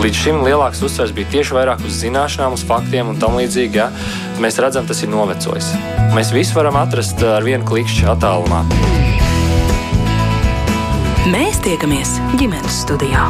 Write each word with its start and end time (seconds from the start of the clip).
Līdz 0.00 0.16
šim 0.16 0.38
lielāks 0.40 0.78
uzsvers 0.80 1.10
bija 1.12 1.28
tieši 1.28 1.52
vairāk 1.52 1.82
uz 1.84 1.98
zināšanām, 2.00 2.54
uz 2.56 2.62
faktiem 2.64 3.10
un 3.12 3.18
tam 3.20 3.34
līdzīgi. 3.36 3.76
Ja? 3.76 3.90
Mēs 4.40 4.56
redzam, 4.64 4.86
tas 4.88 5.02
ir 5.04 5.10
novecojis. 5.12 5.74
Mēs 6.16 6.32
visi 6.32 6.56
varam 6.56 6.78
atrast 6.80 7.20
ar 7.20 7.44
vienu 7.44 7.68
klikšķi 7.68 8.08
attālumā. 8.14 8.62
Mēs 11.28 11.60
tiekamies 11.68 12.16
ģimenes 12.40 12.80
studijā. 12.86 13.28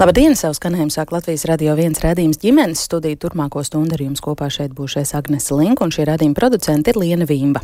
Labdien! 0.00 0.32
Savu 0.32 0.56
skanējumu 0.56 0.94
sāk 0.94 1.10
Latvijas 1.12 1.42
radio 1.44 1.74
viens 1.76 1.98
rādījums 2.00 2.38
ģimenes 2.40 2.86
studiju. 2.86 3.18
Turmāko 3.20 3.60
stundu 3.60 3.98
ar 3.98 4.00
jums 4.00 4.22
kopā 4.24 4.46
šeit 4.48 4.72
būšais 4.72 5.12
Agnese 5.18 5.52
Link 5.52 5.82
un 5.84 5.92
šī 5.92 6.06
rādījuma 6.08 6.38
producente 6.38 6.88
ir 6.88 6.96
Liena 6.96 7.26
Vīmba. 7.28 7.60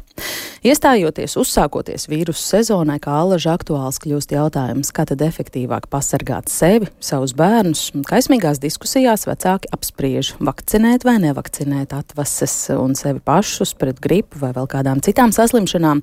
Iestājoties, 0.67 1.36
uzsākoties 1.41 2.04
vīrusu 2.11 2.43
sezonai, 2.43 2.99
kā 3.00 3.14
alaža 3.22 3.54
aktuāls 3.57 4.00
kļūst 4.03 4.35
jautājums, 4.35 4.91
kā 4.93 5.07
tad 5.08 5.25
efektīvāk 5.25 5.86
pasargāt 5.89 6.50
sevi, 6.53 6.91
savus 7.00 7.32
bērnus. 7.39 7.86
Kaismīgās 8.04 8.61
diskusijās 8.61 9.25
vecāki 9.30 9.71
apspriež, 9.72 10.35
vakcinēt 10.36 11.07
vai 11.08 11.16
nevakcinēt 11.22 11.94
atvases 11.96 12.58
un 12.77 12.99
sevi 12.99 13.22
pašus 13.25 13.72
pret 13.80 14.03
gripu 14.03 14.43
vai 14.43 14.53
vēl 14.57 14.68
kādām 14.75 15.00
citām 15.07 15.32
saslimšanām. 15.32 16.03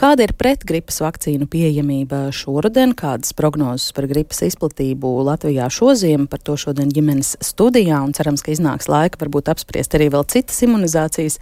Kāda 0.00 0.26
ir 0.26 0.36
pretgripas 0.36 1.00
vakcīnu 1.06 1.48
pieejamība 1.48 2.26
šoruden, 2.36 2.92
kādas 2.98 3.32
prognozes 3.38 3.94
par 3.96 4.10
gripas 4.10 4.42
izplatību 4.50 5.14
Latvijā 5.30 5.69
šodien, 5.72 6.26
par 6.30 6.42
to 6.44 6.56
šodien 6.60 6.90
ģimenes 6.92 7.36
studijā, 7.44 8.00
un 8.04 8.12
cerams, 8.16 8.42
ka 8.44 8.52
iznāks 8.52 8.88
laika 8.90 9.20
varbūt 9.22 9.50
apspriest 9.52 9.94
arī 9.96 10.10
vēl 10.12 10.26
citas 10.30 10.58
imunizācijas 10.66 11.38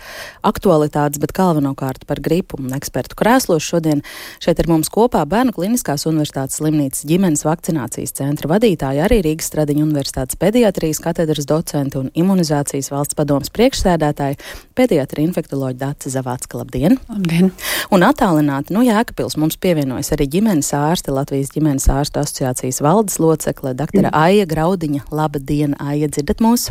aktualitātes, 0.47 1.21
bet 1.23 1.35
galvenokārt 1.37 2.07
par 2.09 2.21
gripu 2.25 2.61
un 2.61 2.75
ekspertu 2.77 3.19
krēslos. 3.19 3.65
Šodien 3.65 4.05
šeit 4.45 4.61
ir 4.63 4.69
mums 4.71 4.91
kopā 4.93 5.25
Bērnu 5.29 5.55
Kliniskās 5.57 6.07
Universitātes 6.09 6.61
slimnīcas 6.61 7.07
ģimenes 7.09 7.45
vakcinācijas 7.49 8.15
centra 8.21 8.53
vadītāja, 8.53 9.07
arī 9.09 9.21
Rīgas 9.27 9.51
Stradiņa 9.51 9.85
Universitātes 9.87 10.39
pediatrijas 10.41 11.03
katedras 11.05 11.49
docente 11.49 12.01
un 12.01 12.13
imunizācijas 12.15 12.93
valsts 12.93 13.19
padomas 13.19 13.53
priekšsēdētāja, 13.55 14.39
pediatra 14.79 15.25
infektoloģa 15.25 15.79
Dāca 15.83 16.13
Zavācka. 16.13 16.61
Labdien! 16.63 16.99
Labdien! 17.09 17.53
Un 17.95 18.05
attālināti 18.07 18.75
no 18.77 18.83
Jēkabils 18.87 19.39
mums 19.41 19.59
pievienojas 19.61 20.13
arī 20.17 20.29
ģimenes 20.37 20.71
ārste 20.77 21.15
Latvijas 21.15 21.53
ģimenes 21.55 21.89
ārstu 21.93 22.23
asociācijas 22.23 22.83
valdes 22.85 23.19
locekle, 23.23 23.75
doktora 23.79 24.13
Aija 24.19 24.49
Graudiņa. 24.51 25.07
Labdien, 25.15 25.77
Aija, 25.79 26.09
dzirdat 26.11 26.43
mūs? 26.43 26.69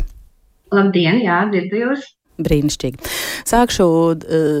Labdien, 0.74 1.22
jā, 1.24 1.42
dzirdu 1.52 1.84
jūs! 1.86 2.06
Brīnišķīgi. 2.38 3.00
Sākšu, 3.48 3.84
uh, 4.14 4.58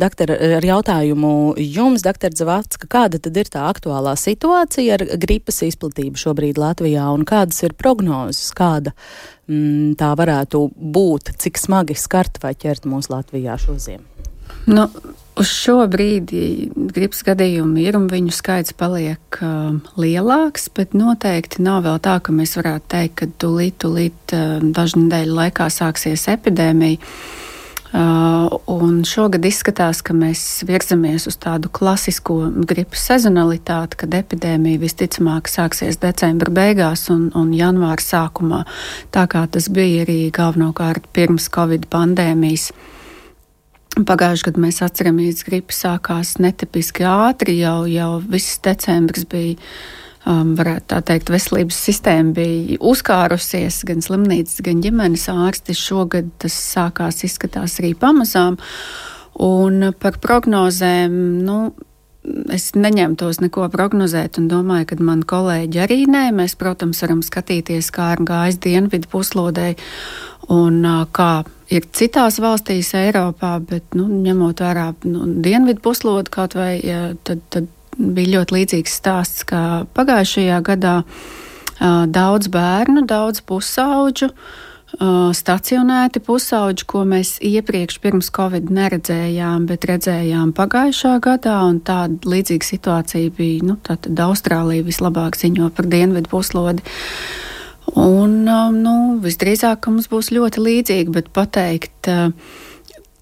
doktor, 0.00 0.32
ar 0.58 0.64
jautājumu 0.66 1.54
jums, 1.60 2.02
doktor 2.02 2.34
Zavacka, 2.34 2.88
kāda 2.90 3.20
tad 3.22 3.36
ir 3.38 3.50
tā 3.52 3.68
aktuālā 3.68 4.16
situācija 4.18 4.96
ar 4.96 5.04
gripas 5.22 5.62
izplatību 5.68 6.18
šobrīd 6.18 6.58
Latvijā 6.58 7.06
un 7.14 7.22
kādas 7.28 7.62
ir 7.62 7.76
prognozes, 7.78 8.50
kāda 8.58 8.96
mm, 9.46 9.94
tā 10.00 10.10
varētu 10.18 10.64
būt, 10.74 11.36
cik 11.44 11.62
smagi 11.62 11.94
skart 11.94 12.42
vai 12.42 12.56
ķert 12.58 12.90
mūs 12.90 13.12
Latvijā 13.12 13.54
šoziem? 13.62 14.02
Nu, 14.66 14.88
Uz 15.36 15.50
šo 15.52 15.82
brīdi 15.92 16.70
gripas 16.72 17.20
gadījumi 17.26 17.82
ir 17.84 17.98
un 17.98 18.06
viņu 18.08 18.32
skaits 18.32 18.72
paliek 18.72 19.40
uh, 19.44 19.74
lielāks, 20.00 20.70
bet 20.72 20.94
noteikti 20.96 21.60
nav 21.64 21.82
vēl 21.84 21.98
tā, 22.06 22.14
ka 22.24 22.32
mēs 22.32 22.56
varētu 22.56 22.88
teikt, 22.94 23.14
ka 23.20 23.28
tūlīt, 23.44 23.76
tūlīt 23.84 24.32
uh, 24.32 24.54
dažu 24.64 25.02
nedēļu 25.02 25.36
laikā 25.36 25.66
sāksies 25.74 26.24
epidēmija. 26.32 27.02
Uh, 27.96 29.04
šogad 29.06 29.44
izskatās, 29.44 30.00
ka 30.04 30.16
mēs 30.16 30.64
virzamies 30.68 31.28
uz 31.28 31.36
tādu 31.40 31.68
klasisko 31.68 32.38
gripas 32.72 33.04
sezonalitāti, 33.12 34.00
kad 34.00 34.16
epidēmija 34.16 34.80
visticamāk 34.88 35.52
sāksies 35.52 36.00
decembra 36.00 36.48
beigās 36.48 37.10
un, 37.12 37.28
un 37.36 37.52
janvāra 37.56 38.00
sākumā, 38.00 38.64
tā 39.12 39.28
kā 39.28 39.44
tas 39.52 39.68
bija 39.68 40.08
arī 40.08 40.20
galvenokārt 40.32 41.12
pirms 41.12 41.52
Covid 41.52 41.90
pandēmijas. 41.92 42.70
Uh, 42.72 42.92
Pagājušajā 43.96 44.50
gadā 44.50 44.60
mēs 44.60 44.82
atceramies, 44.84 45.38
ka 45.40 45.54
gripa 45.54 45.72
sākās 45.72 46.34
netipiski 46.42 47.06
ātri, 47.08 47.54
jau, 47.62 47.86
jau 47.88 48.18
viss 48.28 48.58
decembris 48.64 49.24
bija. 49.30 49.56
Um, 50.26 50.56
varētu 50.58 50.88
tā 50.90 50.98
teikt, 51.06 51.30
veselības 51.30 51.76
sistēma 51.86 52.34
bija 52.34 52.76
uzkārusies, 52.82 53.78
gan 53.86 54.02
slimnīcas, 54.02 54.58
gan 54.66 54.80
ģimenes 54.82 55.28
ārsti. 55.30 55.76
Šogad 55.78 56.32
tas 56.42 56.56
sākās 56.74 57.22
izskatās 57.24 57.78
arī 57.78 57.92
pamazām. 57.96 58.58
Un 59.46 59.92
par 60.02 60.18
prognozēm, 60.20 61.14
nu, 61.46 61.60
es 62.52 62.70
neņemtos 62.76 63.40
neko 63.42 63.68
prognozēt, 63.72 64.40
un 64.40 64.48
domāju, 64.50 64.90
ka 64.90 64.98
mani 65.04 65.26
kolēģi 65.28 65.82
arī 65.82 65.98
nē. 66.10 66.24
Mēs, 66.36 66.56
protams, 66.58 67.02
varam 67.04 67.22
skatīties, 67.24 67.90
kā 67.94 68.12
ir 68.16 68.24
gājis 68.26 68.60
dienvidu 68.64 69.10
puslodē 69.12 69.74
un 70.52 70.82
kā 71.16 71.30
ir 71.72 71.86
citās 71.96 72.38
valstīs 72.42 72.92
Eiropā, 72.96 73.56
bet 73.66 73.96
nu, 73.98 74.06
ņemot 74.26 74.62
vērā 74.62 74.90
nu, 75.08 75.26
dienvidu 75.42 75.82
puslodu 75.84 76.32
kaut 76.34 76.54
vai, 76.58 76.76
ja, 76.84 77.08
tad, 77.26 77.42
tad 77.50 77.70
bija 77.96 78.36
ļoti 78.36 78.58
līdzīgs 78.58 79.00
stāsts 79.00 79.46
kā 79.48 79.64
pagājušajā 79.96 80.60
gadā. 80.66 81.00
Daudz 82.08 82.48
bērnu, 82.48 83.02
daudz 83.04 83.42
pusauģu, 83.44 84.30
stacionēti 85.36 86.22
pusauģi, 86.24 86.84
ko 86.88 87.04
mēs 87.08 87.36
iepriekš 87.44 87.98
pirms 88.00 88.30
Covid 88.34 88.70
neredzējām, 88.72 89.66
bet 89.68 89.84
redzējām 89.88 90.52
pagājušā 90.56 91.16
gadā, 91.24 91.58
un 91.68 91.80
tāda 91.84 92.30
līdzīga 92.32 92.68
situācija 92.68 93.32
bija, 93.36 93.64
nu, 93.68 93.76
tātad 93.84 94.16
Austrālija 94.26 94.86
vislabāk 94.86 95.36
ziņo 95.36 95.68
par 95.76 95.90
dienvidu 95.92 96.32
puslodi. 96.32 96.86
Un, 97.96 98.40
um, 98.50 98.78
nu, 98.82 98.94
visdrīzāk 99.22 99.86
mums 99.88 100.08
būs 100.12 100.32
ļoti 100.34 100.64
līdzīga, 100.64 101.12
bet 101.14 101.28
pateikt, 101.34 102.10
uh, 102.10 102.32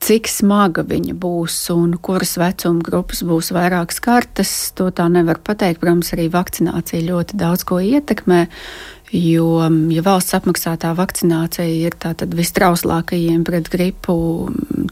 cik 0.04 0.28
smaga 0.28 0.84
viņa 0.84 1.14
būs 1.16 1.56
un 1.72 1.94
kuras 2.04 2.34
vecuma 2.40 2.84
grupas 2.84 3.22
būs 3.24 3.50
vairāk 3.56 3.94
skartas, 3.94 4.50
to 4.76 4.90
tā 4.92 5.06
nevar 5.12 5.40
pateikt. 5.44 5.80
Protams, 5.80 6.12
arī 6.16 6.28
vakcinācija 6.32 7.06
ļoti 7.06 7.38
daudz 7.40 7.64
ko 7.68 7.80
ietekmē. 7.80 8.44
Jo, 9.14 9.62
ja 9.94 10.02
valsts 10.02 10.34
apmaksātā 10.34 10.90
vakcinācija 10.98 11.86
ir 11.86 11.94
tātad 12.02 12.32
vistrauslākajiem 12.34 13.44
pret 13.46 13.68
gripu 13.70 14.16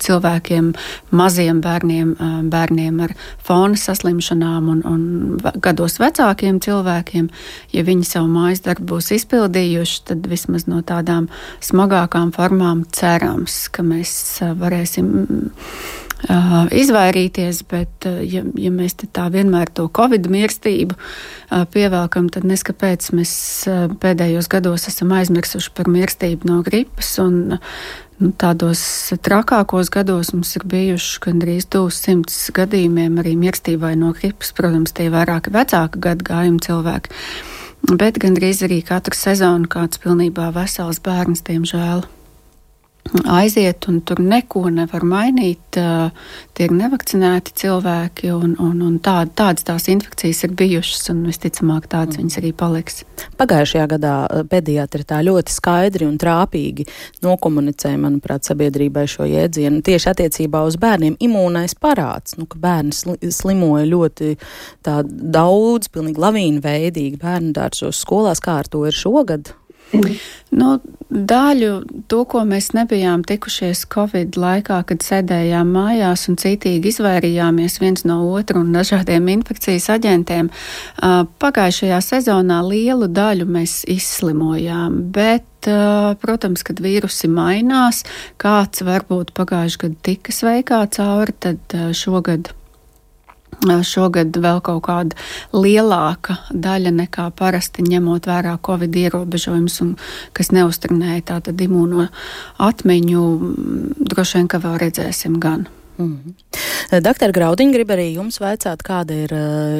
cilvēkiem, 0.03 0.69
maziem 1.11 1.59
bērniem, 1.65 2.13
bērniem 2.53 3.01
ar 3.03 3.17
fona 3.43 3.79
saslimšanām 3.79 4.69
un, 4.77 4.85
un 4.87 5.03
gados 5.65 5.99
vecākiem 5.99 6.61
cilvēkiem, 6.63 7.33
ja 7.75 7.83
viņi 7.89 8.07
savu 8.07 8.31
mājas 8.31 8.63
darbu 8.69 8.93
būs 8.95 9.11
izpildījuši, 9.19 9.99
tad 10.13 10.31
vismaz 10.31 10.69
no 10.71 10.85
tādām 10.87 11.27
smagākām 11.65 12.31
formām 12.37 12.87
cerams, 12.95 13.65
ka 13.75 13.83
mēs 13.83 14.15
varēsim 14.63 15.11
uh, 16.29 16.69
izvairīties, 16.71 17.63
bet, 17.71 18.07
uh, 18.09 18.21
ja, 18.23 18.45
ja 18.59 18.73
mēs 18.75 18.99
tā 19.03 19.27
vienmēr 19.33 19.73
to 19.75 19.89
covid 19.95 20.29
mirstību 20.33 20.97
uh, 20.97 21.65
pievelkam, 21.73 22.31
tad 22.33 22.47
neskapēc 22.49 23.11
mēs 23.17 23.35
uh, 23.71 23.85
pēdējos 24.03 24.51
gados 24.53 24.89
esam 24.91 25.13
aizmirsuši 25.19 25.75
par 25.77 25.91
mirstību 25.93 26.51
no 26.51 26.63
gripas. 26.67 27.17
Un, 27.23 27.61
Nu, 28.23 28.29
tādos 28.39 28.79
trakākos 29.25 29.89
gados 29.91 30.29
mums 30.31 30.53
ir 30.55 30.63
bijuši 30.71 31.19
gandrīz 31.25 31.65
200 31.75 32.53
gadījumiem 32.55 33.17
arī 33.19 33.33
mirstībai 33.41 33.97
no 33.99 34.13
gripas. 34.15 34.53
Protams, 34.55 34.95
tie 34.95 35.09
ir 35.09 35.15
vairāki 35.17 35.51
vecāki 35.51 35.99
gadagājumi 36.07 36.63
cilvēki, 36.63 37.17
bet 37.99 38.23
gandrīz 38.23 38.63
arī 38.69 38.79
katru 38.87 39.19
sezonu 39.19 39.67
kāds 39.73 39.99
pilnībā 40.05 40.53
vesels 40.55 41.03
bērns, 41.03 41.43
diemžēl 41.49 42.05
aiziet, 43.25 43.87
un 43.89 44.01
tur 44.07 44.21
neko 44.23 44.69
nevar 44.73 45.05
mainīt. 45.07 45.79
Tie 46.53 46.67
ir 46.67 46.75
nevakcinēti 46.77 47.55
cilvēki, 47.63 48.31
un, 48.35 48.55
un, 48.63 48.83
un 48.85 48.99
tā, 49.03 49.23
tādas 49.37 49.67
tās 49.67 49.89
infekcijas 49.93 50.43
ir 50.47 50.55
bijušas, 50.57 51.11
un 51.13 51.25
visticamāk 51.27 51.89
tādas 51.93 52.21
viņas 52.21 52.39
arī 52.41 52.53
paliks. 52.57 53.03
Pagājušajā 53.41 53.87
gadā 53.95 54.15
pediatri 54.51 55.07
tā 55.09 55.21
ļoti 55.25 55.55
skaidri 55.55 56.07
un 56.09 56.19
trāpīgi 56.21 56.87
nokomunicēja, 57.25 58.01
manuprāt, 58.03 58.47
sabiedrībai 58.49 59.07
šo 59.11 59.27
jēdzienu 59.29 59.83
tieši 59.85 60.13
attiecībā 60.13 60.63
uz 60.69 60.79
bērniem. 60.81 61.19
Imūnais 61.23 61.77
parāds, 61.81 62.37
nu, 62.39 62.47
bērni 62.47 63.31
slimoja 63.33 63.89
ļoti 63.89 64.37
daudz, 64.85 65.91
pilnīgi 65.93 66.23
lavīnu 66.23 66.63
veidīgi 66.65 67.21
bērnu 67.23 67.53
dārzos 67.57 68.05
skolās, 68.05 68.43
kā 68.43 68.61
ar 68.63 68.71
to 68.73 68.87
ir 68.89 68.97
šogad. 68.97 69.55
Nu, 70.53 70.75
daļu 71.09 71.71
to, 72.13 72.19
ko 72.29 72.43
mēs 72.45 72.75
nebijām 72.77 73.23
tikušies 73.25 73.87
Covid 73.93 74.37
laikā, 74.37 74.83
kad 74.85 75.01
sēdējām 75.01 75.71
mājās 75.73 76.27
un 76.29 76.37
citīgi 76.41 76.93
izvairījāmies 76.93 77.79
viens 77.81 78.05
no 78.05 78.19
otra 78.35 78.61
un 78.61 78.69
dažādiem 78.77 79.31
infekcijas 79.33 79.89
aģentiem, 79.97 80.53
pagājušajā 81.41 82.03
sezonā 82.05 82.61
lielu 82.69 83.09
daļu 83.09 83.49
mēs 83.49 83.81
izslimojām, 83.97 85.01
bet 85.17 85.71
protams, 86.21 86.67
kad 86.69 86.85
vīrusi 86.85 87.33
mainās, 87.33 88.05
kāds 88.37 88.85
varbūt 88.85 89.33
pagājušajā 89.33 89.87
gadā 89.87 90.05
tika 90.05 90.37
sveikā 90.37 90.85
cauri, 90.93 91.33
tad 91.41 91.81
šogad 91.97 92.53
Šogad 93.63 94.35
vēl 94.43 94.61
kaut 94.65 94.83
kāda 94.89 95.17
lielāka 95.55 96.39
daļa 96.51 96.91
nekā 96.97 97.29
parasti, 97.39 97.85
ņemot 97.87 98.27
vērā 98.27 98.57
covid 98.65 98.97
ierobežojumus, 99.05 99.79
kas 100.35 100.51
neustrinēja 100.51 101.23
tātad 101.35 101.61
imūno 101.63 102.09
atmiņu, 102.59 103.23
droši 104.01 104.41
vien, 104.41 104.51
ka 104.51 104.63
vēl 104.63 104.81
redzēsim 104.87 105.39
gan. 105.39 105.69
Mm 105.99 106.19
-hmm. 106.25 107.01
Doktor 107.03 107.33
Graudiņ, 107.33 107.73
grib 107.73 107.91
arī 107.91 108.15
jums 108.15 108.41
vaicāt, 108.41 108.83
kāda 108.83 109.15
ir 109.25 109.31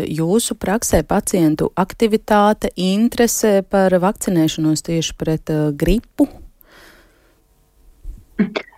jūsu 0.07 0.55
praksē 0.55 1.03
pacientu 1.03 1.73
aktivitāte, 1.77 2.69
interese 2.77 3.63
par 3.71 3.93
vakcinēšanos 3.93 4.83
tieši 4.83 5.15
pret 5.19 5.51
gripu? 5.73 6.29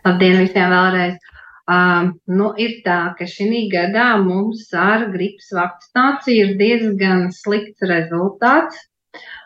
Labdien 0.05 0.39
visiem 0.39 0.71
vēlreiz! 0.71 1.34
Uh, 1.65 2.11
nu, 2.29 2.51
ir 2.61 2.83
tā, 2.85 3.15
ka 3.17 3.25
šī 3.25 3.63
gadā 3.73 4.09
mums 4.21 4.67
ar 4.77 5.07
gripas 5.15 5.49
vakcināciju 5.57 6.43
ir 6.43 6.51
diezgan 6.61 7.31
slikts 7.33 7.87
rezultāts. 7.89 8.83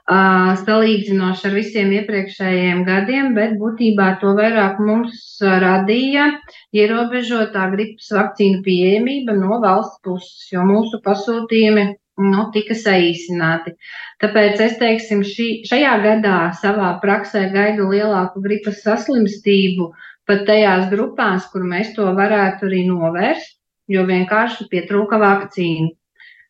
Uh, 0.09 0.57
salīdzinoši 0.65 1.47
ar 1.47 1.55
visiem 1.55 1.91
iepriekšējiem 1.93 2.81
gadiem, 2.87 3.35
bet 3.37 3.55
būtībā 3.61 4.09
to 4.23 4.33
vairāk 4.39 4.81
mums 4.81 5.21
radīja 5.65 6.31
ierobežotā 6.73 7.69
gripas 7.77 8.09
vakcīnu 8.17 8.63
pieejamība 8.65 9.37
no 9.37 9.61
valsts 9.61 10.01
puses, 10.03 10.49
jo 10.51 10.65
mūsu 10.65 11.03
pasūtījumi 11.05 11.85
nu, 12.25 12.49
tika 12.55 12.75
saīsināti. 12.75 13.75
Tāpēc 14.23 14.63
es 14.65 14.79
teiksim, 14.81 15.23
šī, 15.27 15.49
šajā 15.69 15.95
gadā 16.03 16.39
savā 16.59 16.95
praksē 17.03 17.47
gaidu 17.55 17.91
lielāku 17.93 18.43
gripas 18.43 18.83
saslimstību 18.87 19.93
pat 20.29 20.45
tajās 20.49 20.89
grupās, 20.93 21.47
kur 21.53 21.65
mēs 21.65 21.95
to 21.97 22.09
varētu 22.17 22.69
arī 22.69 22.85
novērst, 22.89 23.57
jo 23.89 24.05
vienkārši 24.09 24.69
pietrūka 24.73 25.19
vakcīnu. 25.23 25.95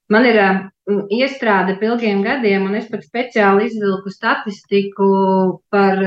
Man 0.08 0.24
ir 0.24 0.38
iestrāde 1.12 1.74
ilgiem 1.84 2.22
gadiem, 2.24 2.64
un 2.64 2.78
es 2.78 2.86
pat 2.88 3.02
speciāli 3.04 3.66
izvilku 3.68 4.10
statistiku 4.12 5.08
par 5.74 6.00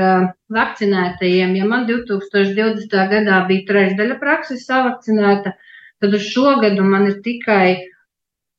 vakcinētajiem. 0.56 1.54
Ja 1.60 1.68
man 1.70 1.86
2020. 1.86 2.96
gadā 3.12 3.38
bija 3.46 3.68
trešdaļa 3.68 4.18
prakses 4.18 4.66
savakcinēta, 4.66 5.54
tad 6.02 6.18
uz 6.18 6.26
šo 6.34 6.56
gadu 6.64 6.82
man 6.82 7.06
ir 7.12 7.20
tikai 7.22 7.86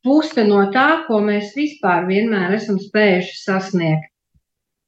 puse 0.04 0.48
no 0.48 0.64
tā, 0.72 1.04
ko 1.10 1.20
mēs 1.28 1.52
vispār 1.60 2.08
vienmēr 2.08 2.56
esam 2.56 2.80
spējuši 2.80 3.38
sasniegt. 3.44 4.13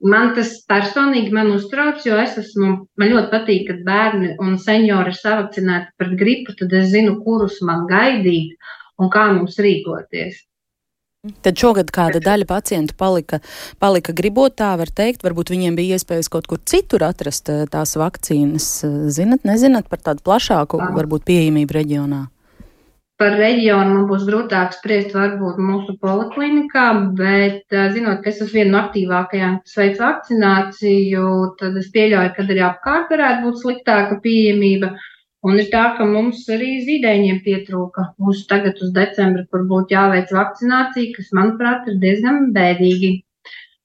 Man 0.05 0.35
tas 0.37 0.51
personīgi 0.69 1.33
man 1.33 1.49
uztrauc, 1.55 2.03
jo 2.05 2.17
es 2.21 2.35
esmu, 2.37 2.71
man 2.99 3.09
ļoti 3.09 3.31
patīk, 3.31 3.63
kad 3.71 3.79
bērni 3.87 4.35
un 4.43 4.59
seniori 4.61 5.09
ir 5.09 5.17
savakcinēti 5.17 5.95
pret 5.97 6.17
gripu, 6.19 6.53
tad 6.59 6.73
es 6.77 6.91
zinu, 6.91 7.15
kurus 7.25 7.57
man 7.65 7.87
gaidīt 7.89 8.53
un 9.01 9.09
kā 9.13 9.31
mums 9.33 9.57
rīkoties. 9.57 10.43
Tad 11.41 11.57
šogad 11.57 11.89
kāda 11.89 12.19
daļa 12.21 12.45
pacientu 12.45 12.93
palika, 12.99 13.39
palika 13.81 14.13
gribot, 14.13 14.53
tā 14.61 14.75
var 14.77 14.91
teikt, 14.93 15.25
varbūt 15.25 15.55
viņiem 15.55 15.77
bija 15.79 15.97
iespējas 15.97 16.29
kaut 16.29 16.45
kur 16.51 16.61
citur 16.61 17.07
atrast 17.07 17.49
eh, 17.49 17.65
tās 17.71 17.95
vakcīnas. 17.97 18.69
Zinat, 19.09 19.41
nezināt 19.47 19.89
par 19.89 20.05
tādu 20.05 20.21
plašāku, 20.27 20.83
varbūt 20.93 21.25
pieejamību 21.25 21.79
reģionā? 21.79 22.21
Par 23.21 23.37
reģionu 23.39 23.91
man 23.95 24.07
būs 24.09 24.23
grūtāk 24.27 24.73
spriest 24.75 25.13
varbūt 25.15 25.59
mūsu 25.63 25.93
poliklinikā, 26.01 26.85
bet 27.19 27.75
zinot, 27.93 28.17
ka 28.23 28.31
es 28.31 28.41
esmu 28.43 28.57
viena 28.57 28.71
no 28.73 28.79
aktīvākajām, 28.81 29.53
kas 29.63 29.77
veic 29.79 30.01
vakcināciju, 30.01 31.27
tad 31.61 31.77
es 31.79 31.87
pieļauju, 31.93 32.33
ka 32.35 32.43
arī 32.43 32.63
apkārt 32.67 33.13
varētu 33.15 33.45
būt 33.45 33.61
sliktāka 33.61 34.17
pieejamība. 34.25 34.89
Un 35.47 35.61
ir 35.61 35.69
tā, 35.71 35.83
ka 35.95 36.07
mums 36.09 36.41
arī 36.51 36.71
zīdaiņiem 36.89 37.39
pietrūka 37.45 38.03
uz 38.31 38.41
tagad 38.49 38.81
uz 38.83 38.91
decembri, 38.97 39.45
kur 39.47 39.63
būtu 39.69 39.95
jāveic 39.95 40.35
vakcinācija, 40.35 41.13
kas, 41.15 41.31
manuprāt, 41.39 41.87
ir 41.87 42.01
diezgan 42.01 42.51
bēdīgi. 42.57 43.13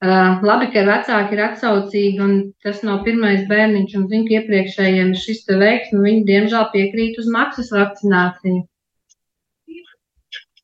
Uh, 0.00 0.41
labi, 0.49 0.71
ka 0.73 0.82
vecāki 0.88 1.37
ir 1.37 1.44
atsaucīgi, 1.44 2.19
un 2.25 2.35
tas 2.65 2.82
nav 2.88 3.03
pirmais 3.06 3.47
bērniņš, 3.50 3.97
un 4.00 4.11
zinu, 4.11 4.27
ka 4.27 4.38
iepriekšējiem 4.41 5.15
šis 5.23 5.44
te 5.47 5.61
veiks, 5.61 5.94
nu 5.94 6.03
viņi 6.09 6.27
diemžēl 6.32 6.71
piekrīt 6.75 7.21
uz 7.21 7.29
maksas 7.31 7.69
vakcināciju. 7.77 8.65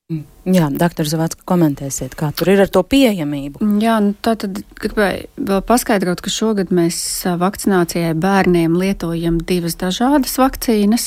Jā, 0.06 0.68
doktor 0.70 1.08
Zavacka, 1.10 1.42
komentēsiet, 1.50 2.12
kā 2.14 2.28
tur 2.30 2.52
ir 2.52 2.60
ar 2.62 2.68
to 2.70 2.84
pieejamību. 2.86 3.58
Jā, 3.82 3.96
nu 4.04 4.12
tā 4.22 4.36
tad 4.38 4.60
gribēju 4.78 5.24
vēl 5.48 5.62
paskaidrot, 5.66 6.20
ka 6.22 6.30
šogad 6.30 6.70
mēs 6.70 6.98
vakcinācijai 7.40 8.12
bērniem 8.14 8.76
lietojam 8.78 9.40
divas 9.42 9.74
dažādas 9.80 10.36
vakcīnas. 10.38 11.06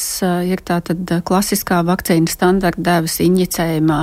Ir 0.51 0.60
tā 0.68 0.81
tad 0.84 1.13
klasiskā 1.24 1.80
vakcīna 1.88 2.28
standarta 2.28 2.84
devas 2.90 3.16
injicējumā, 3.24 4.01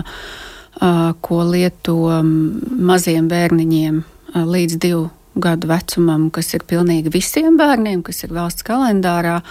ko 1.21 1.43
lieto 1.45 1.99
maziem 2.25 3.29
bērniņiem 3.29 4.01
līdz 4.49 4.79
divu 4.81 5.11
gadu 5.37 5.69
vecumam, 5.69 6.31
kas 6.33 6.55
ir 6.57 6.65
pilnīgi 6.65 7.13
visiem 7.13 7.61
bērniem, 7.61 8.01
kas 8.01 8.25
ir 8.25 8.33
valsts 8.33 8.65
kalendārā 8.65 9.43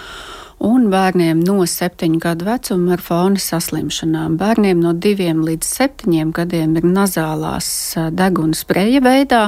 un 0.63 0.89
bērniem 0.91 1.41
no 1.43 1.65
7 1.67 2.17
gadu 2.21 2.47
vecuma 2.47 2.95
ar 2.95 3.03
fona 3.03 3.41
saslimšanām. 3.41 4.37
Bērniem 4.39 4.81
no 4.81 4.93
2 4.93 5.33
līdz 5.45 5.69
7 5.81 6.31
gadiem 6.35 6.75
ir 6.79 6.87
nazālās 6.87 7.69
deguna 8.15 8.55
spreja 8.57 9.03
veidā 9.03 9.45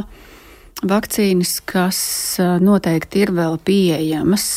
vakcīnas, 0.85 1.57
kas 1.65 1.99
noteikti 2.61 3.25
ir 3.25 3.33
vēl 3.33 3.57
pieejamas. 3.65 4.47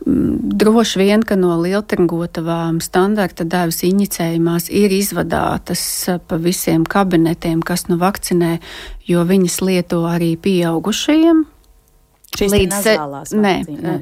Droši 0.00 1.00
vien, 1.00 1.22
ka 1.26 1.36
no 1.36 1.58
lieltergotavām 1.60 2.78
standarta 2.80 3.44
devas 3.44 3.82
inicējumās 3.84 4.70
ir 4.72 4.94
izvadātas 4.96 5.82
pa 6.28 6.38
visiem 6.40 6.86
kabinetiem, 6.88 7.60
kas 7.60 7.88
nu 7.90 7.98
vakcinē, 8.00 8.58
jo 9.04 9.24
viņas 9.28 9.60
lieto 9.66 10.04
arī 10.08 10.36
pieaugušajiem 10.40 11.44
Šīs 12.30 12.52
līdz 12.54 12.70
nazālās 12.72 13.32
nē, 13.34 13.54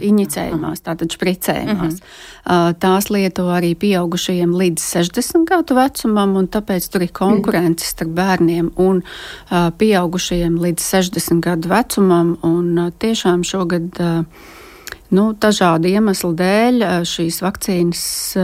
inicējumās, 0.04 0.82
tātad 0.84 1.14
špricējumās. 1.14 1.94
Uh 1.96 2.52
-huh. 2.52 2.74
Tās 2.80 3.08
lieto 3.10 3.46
arī 3.48 3.72
pieaugušajiem 3.74 4.52
līdz 4.52 4.84
60 4.84 5.46
gadu 5.48 5.74
vecumam, 5.78 6.36
un 6.36 6.48
tāpēc 6.48 6.90
tur 6.92 7.02
ir 7.02 7.12
konkurence 7.12 7.86
starp 7.86 8.12
bērniem 8.18 8.70
un 8.76 9.02
pieaugušajiem 9.78 10.60
līdz 10.60 10.82
60 10.92 11.40
gadu 11.40 11.68
vecumam. 11.68 12.36
Un 12.42 12.92
tiešām 12.98 13.44
šogad 13.44 14.00
nu, 15.10 15.32
dažādu 15.32 15.88
iemeslu 15.88 16.34
dēļ 16.36 16.84
šīs 17.08 17.40
vakcīnas 17.42 18.36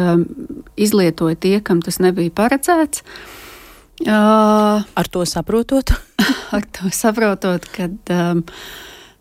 izlietoja 0.76 1.36
tie, 1.36 1.60
kam 1.60 1.82
tas 1.82 2.00
nebija 2.00 2.30
paredzēts. 2.30 3.04
Ar 4.08 5.08
to 5.10 5.24
saprotot? 5.24 5.92
ar 6.56 6.64
to 6.72 6.90
saprotot, 6.90 7.66
ka 7.74 7.88
um, 8.14 8.42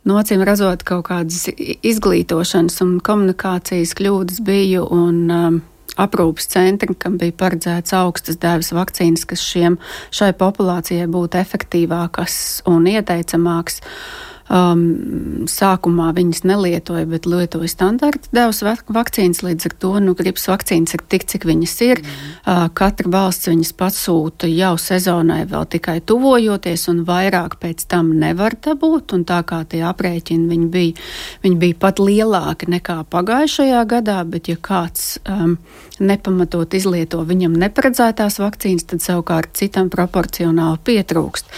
nocīm 0.10 0.43
redzot 0.45 0.83
kaut 0.88 1.05
kādas 1.10 1.45
izglītošanas 1.57 2.81
un 2.86 2.98
komunikācijas 3.03 3.95
kļūdas 4.00 4.41
biju 4.45 4.88
un 4.93 5.22
um, 5.31 5.62
aprūpas 6.00 6.50
centri, 6.50 6.95
kam 6.98 7.19
bija 7.22 7.36
paredzēts 7.38 7.95
augstas 7.98 8.39
dēvas 8.41 8.74
vakcīnas, 8.75 9.25
kas 9.29 9.45
šiem, 9.45 9.79
šai 10.13 10.33
populācijai 10.38 11.07
būtu 11.12 11.41
efektīvākas 11.41 12.38
un 12.69 12.88
ieteicamākas. 12.89 13.81
Uh, 13.83 14.33
Um, 14.53 15.48
sākumā 15.50 16.12
viņas 16.13 16.43
nelietoja, 16.45 17.07
bet 17.10 17.25
lietoja 17.25 17.65
standarta 17.72 18.29
devas 18.36 18.60
vakcīnas. 18.62 19.39
Līdz 19.41 19.65
ar 19.65 19.74
to 19.81 19.93
nu, 20.03 20.13
gripas 20.17 20.45
vakcīnas 20.51 20.93
ir 20.93 21.01
tik, 21.10 21.25
cik 21.31 21.48
viņas 21.50 21.74
ir. 21.88 22.01
Mm. 22.03 22.27
Uh, 22.43 22.67
katra 22.77 23.10
valsts 23.15 23.50
viņas 23.50 23.72
pasūta 23.79 24.50
jau 24.51 24.75
sezonai, 24.77 25.39
vēl 25.50 25.65
tikai 25.74 25.95
tuvojoties, 26.05 26.86
un 26.91 27.01
vairāk 27.07 27.57
pēc 27.63 27.81
tam 27.89 28.12
nevar 28.22 28.53
dabūt. 28.53 29.15
Tā 29.25 29.39
kā 29.48 29.63
tie 29.69 29.81
aprēķini 29.89 30.45
viņi 30.51 30.69
bija, 30.74 31.07
viņi 31.41 31.60
bija 31.63 31.79
pat 31.88 32.03
lielāki 32.03 32.69
nekā 32.75 33.00
pagājušajā 33.10 33.81
gadā, 33.89 34.19
bet 34.27 34.51
ja 34.51 34.60
kāds 34.62 35.17
um, 35.25 35.57
nepamatot 35.98 36.77
izlieto 36.77 37.24
viņam 37.25 37.57
neparedzētās 37.57 38.38
vakcīnas, 38.41 38.86
tad 38.91 39.01
savukārt 39.01 39.57
citam 39.57 39.89
proporcionāli 39.93 40.81
pietrūkst. 40.86 41.50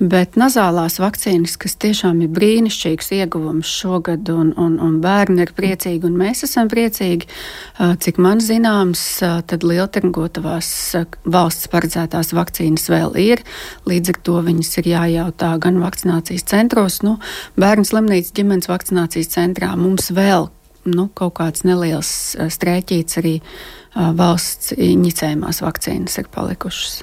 Bet 0.00 0.38
nazālās 0.40 0.98
vakcīnas, 1.02 1.58
kas 1.60 1.76
tiešām 1.80 2.22
ir 2.24 2.30
brīnišķīgs 2.40 3.12
ieguvums 3.20 3.70
šogad, 3.70 4.28
un, 4.32 4.52
un, 4.60 4.78
un 4.82 4.98
bērni 5.04 5.44
ir 5.44 5.52
priecīgi, 5.56 6.06
un 6.08 6.18
mēs 6.20 6.44
esam 6.48 6.70
priecīgi, 6.72 7.28
cik 8.02 8.20
man 8.22 8.42
zināms, 8.44 9.02
tad 9.20 9.66
lieltergotavās 9.66 10.70
valsts 11.28 11.70
paredzētās 11.72 12.34
vakcīnas 12.36 12.88
vēl 12.92 13.18
ir. 13.20 13.44
Līdz 13.90 14.14
ar 14.14 14.22
to 14.26 14.38
viņas 14.46 14.72
ir 14.82 14.92
jājautā 14.94 15.52
gan 15.62 15.82
vakcinācijas 15.82 16.48
centros, 16.50 17.02
nu, 17.06 17.18
bērnu 17.60 17.88
slimnīcas 17.88 18.34
ģimenes 18.36 18.70
vakcinācijas 18.70 19.36
centrā 19.36 19.74
mums 19.78 20.10
vēl 20.16 20.50
nu, 20.88 21.08
kaut 21.14 21.34
kāds 21.40 21.64
neliels 21.66 22.10
strēķīts 22.36 23.20
arī 23.20 23.34
valsts 23.94 24.74
inicējumās 24.76 25.60
vakcīnas 25.64 26.18
ir 26.22 26.28
palikušas. 26.32 27.00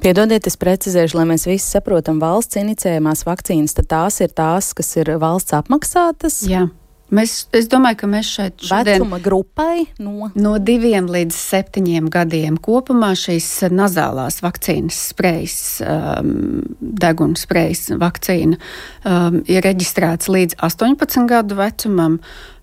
Piedodiet, 0.00 0.46
es 0.46 0.56
precizēšu, 0.60 1.18
lai 1.18 1.26
mēs 1.32 1.48
visi 1.50 1.66
saprotam, 1.66 2.20
valsts 2.22 2.60
inicējumās 2.60 3.26
vakcīnas, 3.28 3.74
tad 3.76 3.90
tās 3.90 4.20
ir 4.24 4.30
tās, 4.32 4.72
kas 4.78 4.94
ir 5.00 5.12
valsts 5.20 5.56
apmaksātas. 5.58 6.42
Jā. 6.48 6.68
Mēs, 7.10 7.32
es 7.56 7.66
domāju, 7.70 7.98
ka 8.02 8.08
mēs 8.10 8.28
šeit 8.36 8.62
šodien, 8.62 9.00
vecuma 9.00 9.18
grupai 9.22 9.86
no... 10.02 10.30
no 10.38 10.52
diviem 10.62 11.08
līdz 11.10 11.34
septiņiem 11.34 12.06
gadiem 12.12 12.58
kopumā 12.62 13.10
šīs 13.18 13.48
nazālās 13.74 14.38
vakcīnas 14.44 15.00
sprejas, 15.10 15.58
um, 15.82 16.62
deguns 16.78 17.42
sprejas 17.48 17.88
vakcīna 17.98 18.60
um, 18.60 19.40
ir 19.50 19.66
reģistrēts 19.66 20.30
līdz 20.30 20.60
18 20.70 21.26
gadu 21.30 21.58
vecumam. 21.58 22.20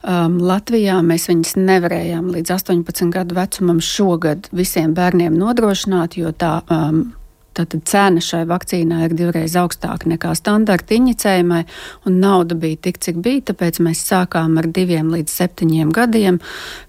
Um, 0.08 0.40
Latvijā 0.40 1.02
mēs 1.04 1.28
viņas 1.28 1.58
nevarējām 1.60 2.32
līdz 2.32 2.56
18 2.56 3.12
gadu 3.12 3.36
vecumam 3.36 3.84
šogad 3.84 4.48
visiem 4.56 4.96
bērniem 4.96 5.36
nodrošināt, 5.36 6.16
jo 6.22 6.32
tā 6.32 6.62
um, 6.72 7.10
Tātad 7.58 7.84
cena 7.90 8.22
šai 8.24 8.44
vakcīnai 8.50 9.04
ir 9.08 9.16
divreiz 9.18 9.56
augstāka 9.58 10.10
nekā 10.12 10.34
standarta 10.38 10.94
injicējumai, 10.98 11.64
un 12.06 12.20
nauda 12.22 12.58
bija 12.60 12.80
tik, 12.88 13.02
cik 13.04 13.22
bija. 13.26 13.48
Tāpēc 13.52 13.82
mēs 13.86 14.04
sākām 14.08 14.60
ar 14.62 14.70
diviem 14.74 15.10
līdz 15.16 15.34
septiņiem 15.42 15.94
gadiem, 15.96 16.40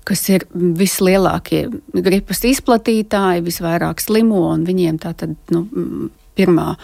kas 0.09 0.27
ir 0.33 0.45
vislielākie 0.53 1.67
gripas 1.95 2.45
izplatītāji, 2.49 3.47
visvairāk 3.49 4.03
slimo, 4.05 4.45
un 4.53 4.69
viņiem 4.69 5.01
tātad. 5.03 5.37
Nu, 5.55 5.65
pirmā, 6.39 6.75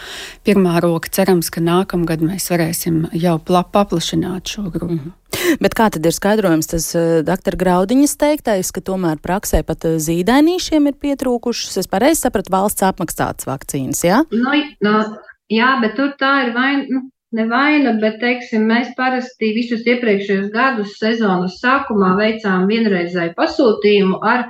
pirmā 0.46 0.80
roka. 0.84 1.10
Cerams, 1.14 1.50
ka 1.54 1.62
nākamgad 1.64 2.24
mēs 2.24 2.50
varēsim 2.52 3.04
jau 3.14 3.38
paplašināt 3.46 4.56
šo 4.56 4.66
grupu. 4.68 4.94
Mm 4.94 4.98
-hmm. 5.04 5.58
Bet 5.60 5.74
kā 5.74 5.90
tad 5.90 6.06
ir 6.06 6.14
skaidrojums 6.14 6.66
tas 6.70 6.94
uh, 6.94 7.22
doktora 7.26 7.56
Graudiņas 7.62 8.16
teiktais, 8.16 8.70
ka 8.72 8.80
tomēr 8.80 9.18
praksē 9.18 9.62
pat 9.62 9.84
uh, 9.84 9.96
zīdainīšiem 9.98 10.86
ir 10.88 10.94
pietrūkušas? 11.04 11.78
Es 11.78 11.90
pareizi 11.90 12.20
sapratu 12.20 12.54
valsts 12.54 12.82
apmaksātas 12.82 13.46
vakcīnas, 13.46 14.04
jā? 14.04 14.22
Ja? 14.22 14.24
No, 14.30 14.52
no, 14.80 14.94
jā, 15.50 15.80
bet 15.82 15.96
tur 15.96 16.14
tā 16.20 16.46
ir 16.46 16.54
vaina. 16.54 16.84
Nu, 16.88 17.10
ne 17.34 17.46
vaina, 17.50 17.94
bet 18.02 18.20
teiksim, 18.22 18.66
mēs 18.70 18.92
parasti 18.98 19.54
visus 19.56 19.82
iepriekšējos 19.86 20.50
gadus 20.54 20.94
sezonas 21.00 21.58
sākumā 21.62 22.14
veicām 22.20 22.68
vienreizēju 22.70 23.34
pasūtījumu 23.38 24.20
ar 24.22 24.46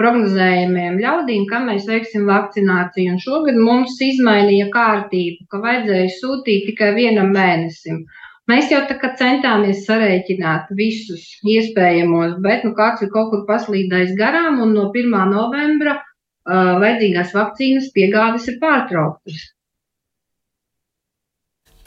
prognozējumiem 0.00 0.98
ļaudīm, 1.00 1.46
ka 1.50 1.62
mēs 1.64 1.86
veiksim 1.88 2.26
vakcināciju. 2.28 3.14
Un 3.14 3.22
šogad 3.22 3.58
mums 3.60 3.96
izmainīja 4.04 4.68
kārtību, 4.74 5.46
ka 5.52 5.60
vajadzēja 5.64 6.12
sūtīt 6.18 6.68
tikai 6.70 6.92
vienam 6.98 7.32
mēnesim. 7.36 8.04
Mēs 8.50 8.70
jau 8.70 8.84
tā 8.86 8.94
kā 9.00 9.10
centāmies 9.18 9.82
sarēķināt 9.88 10.68
visus 10.78 11.24
iespējamos, 11.42 12.36
bet 12.44 12.62
nu, 12.66 12.76
kāds 12.78 13.02
ir 13.02 13.10
kaut 13.14 13.32
kur 13.32 13.42
paslīdējis 13.48 14.14
garām, 14.20 14.60
un 14.62 14.76
no 14.76 14.86
1. 14.92 15.10
novembra 15.32 15.98
uh, 15.98 16.76
vajadzīgās 16.82 17.34
vakcīnas 17.34 17.90
piegādes 17.96 18.46
ir 18.52 18.60
pārtrauktas. 18.62 19.50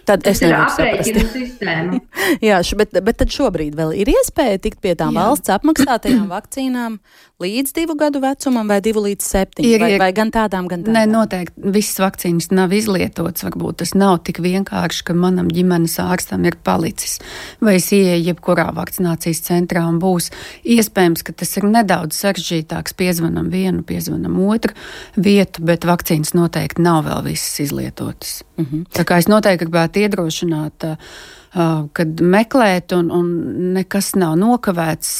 Tad 0.09 0.25
es 0.25 0.41
nevaru 0.41 0.73
saprast. 0.73 1.63
Jā, 2.47 2.59
bet, 2.79 2.97
bet 3.05 3.19
tad 3.21 3.33
šobrīd 3.33 3.75
vēl 3.77 3.93
ir 4.01 4.09
iespēja 4.09 4.61
tikt 4.63 4.81
pie 4.81 4.95
tām 4.97 5.13
Jā. 5.13 5.25
valsts 5.27 5.53
apmaksātajām 5.53 6.25
vakcīnām 6.31 6.97
līdz 7.39 7.74
divu 7.75 7.96
gadu 7.96 8.19
vecumam 8.24 8.67
vai 8.67 8.79
divu 8.84 9.03
līdz 9.05 9.25
septiņiem, 9.25 9.72
ir, 9.72 9.84
vai, 9.84 9.91
vai 10.01 10.10
gan 10.15 10.31
tādām, 10.34 10.67
gan 10.72 10.84
tādām? 10.84 10.96
Nē, 10.98 11.03
noteikti 11.08 11.72
visas 11.75 12.01
vakcīnas 12.03 12.50
nav 12.51 12.74
izlietotas. 12.75 13.46
Varbūt 13.48 13.79
tas 13.84 13.93
nav 13.96 14.17
tik 14.27 14.41
vienkārši, 14.43 15.05
ka 15.08 15.15
manam 15.15 15.48
ģimenes 15.53 15.96
ārstam 16.03 16.43
ir 16.50 16.60
palicis, 16.67 17.17
vai 17.63 17.77
es 17.79 17.89
ieeju 17.96 18.27
jebkurā 18.27 18.69
vakcinācijas 18.75 19.43
centrā 19.48 19.86
un 19.88 20.01
būs 20.03 20.29
iespējams, 20.67 21.24
ka 21.24 21.36
tas 21.39 21.55
ir 21.60 21.69
nedaudz 21.72 22.19
sarežģītāks. 22.19 22.98
Piezvanam 23.00 23.48
vienu, 23.53 23.86
piezvanam 23.88 24.36
otru 24.43 24.75
vietu, 25.15 25.63
bet 25.65 25.88
vakcīnas 25.88 26.36
noteikti 26.36 26.84
nav 26.84 27.05
vēl 27.08 27.24
visas 27.31 27.60
izlietotas. 27.67 28.43
Mm 28.58 28.65
-hmm. 28.65 28.88
Tā 28.96 29.08
kā 29.08 29.19
es 29.24 29.31
noteikti 29.31 29.65
gribētu 29.65 30.03
iedrošināt. 30.03 30.84
Uh, 30.84 31.38
kad 31.53 32.22
meklēt, 32.22 32.94
un, 32.94 33.10
un 33.13 33.29
nekas 33.74 34.13
nav 34.20 34.36
nokavēts. 34.39 35.13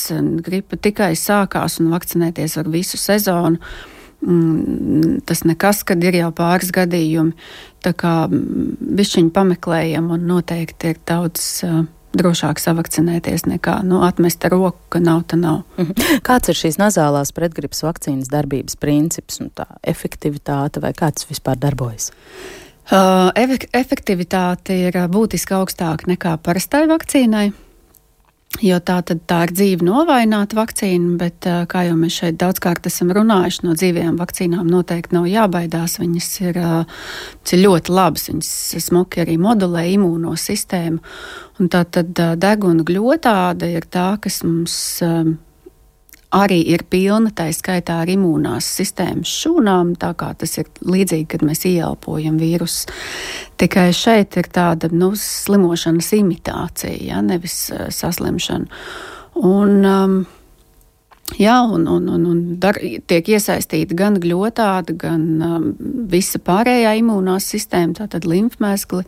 Gripa 0.46 0.78
tikai 0.78 1.14
sākās 1.18 1.80
un 1.82 1.90
vakcinēties 1.94 2.60
var 2.60 2.70
visu 2.74 3.00
sezonu. 3.02 3.62
Mm, 4.20 5.22
tas 5.26 5.46
nekas, 5.48 5.82
kad 5.88 6.04
ir 6.04 6.20
jau 6.20 6.32
pāris 6.36 6.74
gadījumi. 6.76 7.38
Tā 7.86 7.94
kā 7.96 8.14
višķiņi 8.30 9.32
pameklējam 9.34 10.12
un 10.16 10.28
noteikti 10.30 10.94
ir 10.94 11.02
daudz. 11.08 11.48
Drošāk 12.10 12.58
savakcinēties 12.58 13.44
nekā 13.46 13.76
nu, 13.86 14.00
atmest 14.02 14.42
roku, 14.50 14.80
ka 14.90 14.98
nav, 14.98 15.28
tā 15.30 15.38
nav. 15.38 15.60
Mhm. 15.78 16.24
Kāds 16.26 16.50
ir 16.50 16.58
šīs 16.58 16.80
nazālās 16.82 17.30
pretgripas 17.38 17.84
vakcīnas 17.86 18.32
darbības 18.34 18.80
princips 18.82 19.38
un 19.44 19.52
tā 19.54 19.68
efektivitāte, 19.86 20.82
vai 20.82 20.90
kā 20.98 21.12
tas 21.14 21.30
vispār 21.30 21.62
darbojas? 21.62 22.10
Uh, 22.10 22.69
efektivitāte 22.90 24.76
ir 24.88 24.98
uh, 24.98 25.08
būtiski 25.12 25.56
augstāka 25.58 26.10
nekā 26.10 26.38
parastai 26.44 26.88
vakcīnai. 26.90 27.50
Jo 28.66 28.80
tā, 28.82 28.98
tā 29.06 29.38
ir 29.46 29.52
dzīve 29.54 29.86
novājināta 29.86 30.58
vakcīna, 30.58 31.12
bet, 31.22 31.46
uh, 31.46 31.68
kā 31.70 31.84
jau 31.86 31.98
mēs 32.00 32.18
šeit 32.22 32.40
daudzkārt 32.42 32.90
esam 32.90 33.14
runājuši, 33.14 33.66
no 33.68 33.76
dzīvajām 33.78 34.18
vakcīnām 34.20 34.72
noteikti 34.72 35.16
nav 35.18 35.28
jābaidās. 35.30 36.00
Viņas 36.02 36.30
ir, 36.48 36.58
ir 36.60 37.62
ļoti 37.66 37.94
labas, 37.94 38.30
viņas 38.32 38.54
smuki 38.88 39.22
arī 39.26 39.38
modulē 39.42 39.86
imūno 39.94 40.34
sistēmu. 40.34 41.04
Un 41.60 41.70
tā 41.70 41.84
tad 41.86 42.18
deguna 42.42 42.88
gļotāde 42.88 43.70
ir 43.76 43.86
tā, 43.92 44.16
kas 44.24 44.42
mums 44.48 44.80
um, 45.06 45.38
arī 46.36 46.60
ir 46.74 46.84
pilna, 46.90 47.32
tā 47.34 47.48
skaitā 47.56 48.00
ar 48.04 48.10
imūnās 48.12 48.68
sistēmas 48.80 49.32
šūnām, 49.42 49.96
tā 50.00 50.12
kā 50.18 50.32
tas 50.38 50.58
ir 50.62 50.70
līdzīgi, 50.86 51.28
kad 51.34 51.46
mēs 51.46 51.66
ieelpojam 51.70 52.38
vīrusu. 52.42 52.90
Tikai 53.60 53.90
šeit 53.96 54.38
ir 54.40 54.50
tāda 54.54 54.92
nu, 54.94 55.12
slimošanas 55.18 56.12
imitācija, 56.20 56.98
ja, 57.12 57.24
nevis 57.26 57.62
uh, 57.74 57.88
saslimšana. 57.94 58.84
Un, 59.40 59.80
um, 59.86 60.20
Jā, 61.38 61.60
un, 61.62 61.84
un, 61.86 62.08
un, 62.10 62.24
un 62.26 62.38
dar, 62.58 62.80
tiek 63.06 63.28
iesaistīta 63.30 63.94
gan 63.94 64.16
gļotāda, 64.18 64.96
gan 64.98 65.26
um, 65.46 65.68
visa 66.10 66.40
pārējā 66.42 66.96
imūnās 67.04 67.46
sistēma, 67.54 68.00
tātad 68.00 68.26
limfmēskli, 68.26 69.04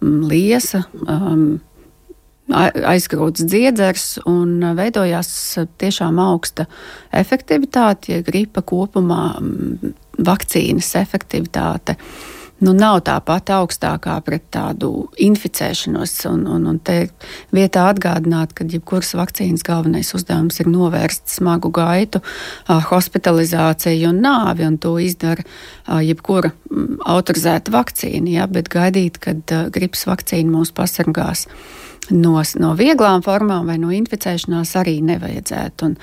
liesa, 0.00 0.86
um, 1.04 1.58
aizgrūts 2.48 3.44
dziedzers 3.44 4.06
un 4.28 4.62
veidojās 4.78 5.30
tiešām 5.80 6.18
augsta 6.22 6.68
efektivitāte, 7.12 8.16
ja 8.16 8.24
gripa 8.24 8.64
kopumā 8.64 9.36
vakcīnas 10.18 10.94
efektivitāte. 11.02 11.98
Nu, 12.58 12.72
nav 12.74 13.04
tā 13.06 13.14
pati 13.22 13.52
augstākā 13.54 14.16
pret 14.26 14.48
tādu 14.50 14.88
inficēšanos. 15.22 16.14
Un, 16.26 16.40
un, 16.50 16.64
un 16.66 16.80
te 16.82 16.96
vietā 17.54 17.84
atgādināt, 17.86 18.50
ka 18.58 18.66
jebkuras 18.66 19.12
vakcīnas 19.14 19.62
galvenais 19.66 20.10
uzdevums 20.16 20.58
ir 20.58 20.70
novērst 20.72 21.30
smagu 21.30 21.70
gaitu, 21.70 22.18
hospitalizāciju 22.66 24.10
un 24.10 24.18
nāvi, 24.26 24.66
un 24.66 24.78
to 24.82 24.96
izdara 24.98 25.46
jebkura 26.02 26.50
autorizēta 27.06 27.70
vakcīna. 27.78 28.40
Ja, 28.40 28.50
bet 28.50 28.72
gaidīt, 28.74 29.22
kad 29.22 29.54
gripas 29.70 30.08
vakcīna 30.10 30.58
mūs 30.58 30.74
pasargās 30.74 31.46
no, 32.10 32.34
no 32.60 32.72
vieglām 32.78 33.22
formām 33.24 33.68
vai 33.68 33.78
no 33.80 33.90
inficēšanās 33.94 34.74
arī 34.80 34.98
nevajadzētu. 35.06 35.88
Un 35.88 35.96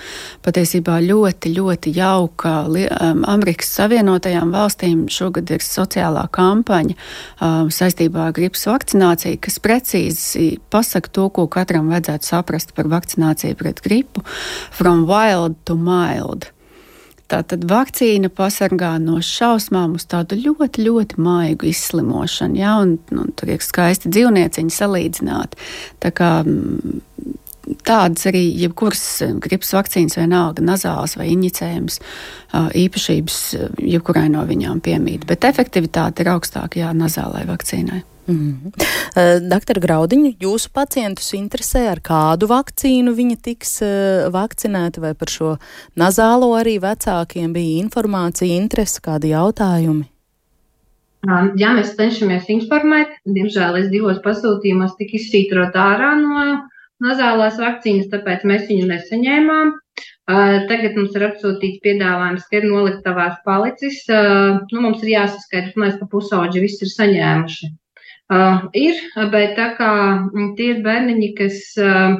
patiesībā 0.45 0.99
ļoti, 1.05 1.53
ļoti 1.57 1.93
jauka 1.97 2.55
um, 2.69 3.23
Amerikas 3.31 3.71
Savienotajām 3.77 4.53
valstīm 4.55 5.05
šogad 5.11 5.51
ir 5.55 5.65
sociālā 5.65 6.25
kampaņa 6.35 6.95
um, 6.95 7.71
saistībā 7.73 8.29
ar 8.29 8.35
gripas 8.37 8.65
vakcināciju, 8.69 9.41
kas 9.45 9.61
precīzi 9.63 10.49
pasaka 10.73 11.13
to, 11.15 11.29
ko 11.35 11.47
katram 11.51 11.91
vajadzētu 11.93 12.31
saprast 12.31 12.75
par 12.77 12.89
vakcināciju 12.91 13.59
pret 13.59 13.81
gripu- 13.85 14.25
from 14.77 15.05
wild 15.09 15.55
to 15.65 15.75
mild. 15.75 16.54
Tātad 17.31 17.63
vakcīna 17.65 18.29
pasargā 18.29 18.91
no 19.01 19.17
šausmām 19.25 19.95
uz 19.97 20.05
tādu 20.11 20.37
ļoti, 20.37 20.83
ļoti 20.85 21.17
maigu 21.25 21.71
izslimošanu. 21.71 22.59
Ja? 22.61 22.75
Un, 22.83 22.99
un 23.17 23.33
tur 23.33 23.55
ir 23.55 23.65
skaisti 23.65 24.11
dzīvnieciņi 24.13 24.75
salīdzināti. 24.75 25.61
Tā 26.05 26.13
kā, 26.15 26.31
mm, 26.45 27.01
Tādas 27.85 28.27
arī 28.29 28.43
jebkuras 28.61 29.23
gripas 29.41 29.71
vakcīnas, 29.73 30.19
vienalga 30.19 30.61
nazāls 30.61 31.15
vai 31.17 31.31
injicējums, 31.33 31.97
īpašības 32.53 33.39
jebkurai 33.81 34.27
no 34.29 34.45
viņām 34.45 34.83
piemīt. 34.85 35.25
Bet 35.25 35.47
efektivitāte 35.49 36.21
ir 36.21 36.35
augstāka 36.35 36.83
jā, 36.83 36.93
nazālai 36.93 37.41
vakcīnai. 37.49 38.03
Mm 38.27 38.71
uh, 39.15 39.37
Doktor 39.49 39.79
Graudiņa, 39.83 40.35
jūsu 40.41 40.71
pacientus 40.75 41.31
interesē, 41.37 41.85
ar 41.91 42.01
kādu 42.03 42.49
vakcīnu 42.51 43.13
viņi 43.15 43.37
tiks 43.49 43.77
uh, 43.85 44.25
vakcinēti, 44.33 45.03
vai 45.03 45.13
par 45.17 45.31
šo 45.31 45.53
nazālo 45.99 46.51
arī 46.57 46.77
vecākiem 46.83 47.53
bija 47.55 47.79
informācija, 47.83 48.57
interese, 48.57 49.01
kādi 49.05 49.33
jautājumi? 49.35 50.05
Jā, 51.57 51.71
mēs 51.73 51.95
cenšamies 51.97 52.51
informēt. 52.53 53.15
Diemžēl 53.25 53.79
es 53.79 53.87
divos 53.89 54.19
pasūtījumos 54.21 54.93
tika 54.99 55.17
izsītrot 55.17 55.73
ārā 55.73 56.11
no 56.19 56.43
nazālās 57.01 57.57
vakcīnas, 57.57 58.11
tāpēc 58.11 58.45
mēs 58.45 58.67
viņu 58.69 58.91
nesaņēmām. 58.91 59.71
Uh, 60.25 60.65
tagad 60.69 60.93
mums 60.97 61.15
ir 61.17 61.25
atsūtīts 61.31 61.81
piedāvājums, 61.81 62.45
ka 62.49 62.59
ir 62.59 62.67
noliktavās 62.69 63.41
palicis. 63.45 64.03
Nu, 64.09 64.83
mums 64.85 65.01
ir 65.01 65.15
jāsaskaita, 65.15 65.73
ka 65.97 66.09
pusauģi 66.13 66.61
visi 66.61 66.85
ir 66.85 66.93
saņēmuši. 66.93 67.71
Uh, 68.25 68.63
ir, 68.73 68.97
bet 69.29 69.53
tā 69.53 69.69
kā 69.77 69.89
tie 70.57 70.71
ir 70.73 70.79
bērniņi, 70.85 71.27
kas 71.37 71.59
uh, 71.77 72.15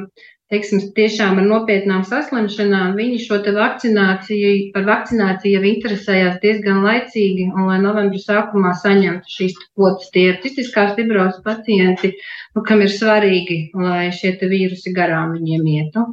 teiksim, 0.52 0.82
tiešām 0.94 1.40
ar 1.40 1.46
nopietnām 1.48 2.04
saslimšanām, 2.06 2.94
viņi 2.98 3.18
šo 3.24 3.40
vakcināciju, 3.56 4.52
par 4.74 4.86
vakcināciju 4.86 5.56
jau 5.56 5.70
interesējās 5.70 6.36
diezgan 6.42 6.84
laicīgi, 6.86 7.48
un 7.50 7.66
lai 7.70 7.80
novembra 7.82 8.20
sākumā 8.22 8.74
saņemtu 8.82 9.34
šīs 9.36 9.56
kvotas, 9.64 10.12
tie 10.14 10.28
ir 10.30 10.38
cistiskās 10.44 10.94
fibrozes 10.98 11.42
pacienti, 11.42 12.12
nu, 12.54 12.62
kam 12.62 12.84
ir 12.86 12.92
svarīgi, 12.94 13.58
lai 13.74 14.12
šie 14.14 14.36
vīrusi 14.42 14.94
garām 14.94 15.34
viņiem 15.34 15.66
ietu. 15.74 16.06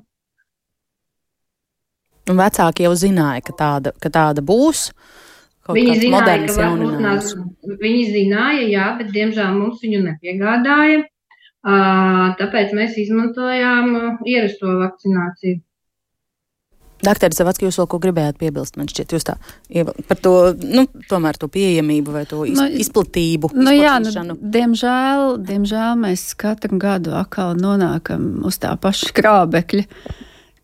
Un 2.32 2.40
vecāki 2.40 2.88
jau 2.88 2.96
zināja, 2.96 3.44
ka 3.44 3.54
tāda, 3.60 3.92
ka 4.00 4.10
tāda 4.10 4.42
būs. 4.42 4.88
Viņi 5.72 5.96
zināja, 6.02 6.38
ka 6.44 6.56
varbūt 6.60 6.96
nāc, 7.00 7.34
viņi 7.80 8.06
zināja, 8.12 8.64
jā, 8.68 8.88
bet 9.00 9.12
diemžēl 9.16 9.54
mums 9.56 9.84
viņu 9.84 10.02
nepiegādāja. 10.10 11.06
Tāpēc 11.64 12.74
mēs 12.76 12.98
izmantojām 13.00 13.94
ierasto 14.28 14.74
vakcināciju. 14.82 15.62
Doktor 17.04 17.34
Zavacki, 17.36 17.68
jūs 17.68 17.78
vēl 17.82 17.88
ko 17.92 18.00
gribējāt 18.04 18.38
piebilst? 18.40 18.78
Man 18.80 18.88
šķiet, 18.92 19.16
jūs 19.16 19.26
tā 19.28 19.36
par 20.08 20.20
to, 20.24 20.34
nu, 20.64 20.86
tomēr 21.10 21.40
to 21.40 21.50
pieejamību 21.52 22.16
vai 22.16 22.24
to 22.30 22.44
iz, 22.48 22.56
nu, 22.56 22.68
izplatību. 22.80 23.52
Nu, 23.60 23.74
jā, 23.76 23.98
nu, 24.04 24.38
diemžēl, 24.40 25.34
diemžēl 25.44 25.98
mēs 26.00 26.30
katru 26.40 26.80
gadu 26.80 27.16
atkal 27.20 27.58
nonākam 27.60 28.46
uz 28.48 28.60
tā 28.64 28.72
paša 28.80 29.12
krābekļa, 29.20 29.84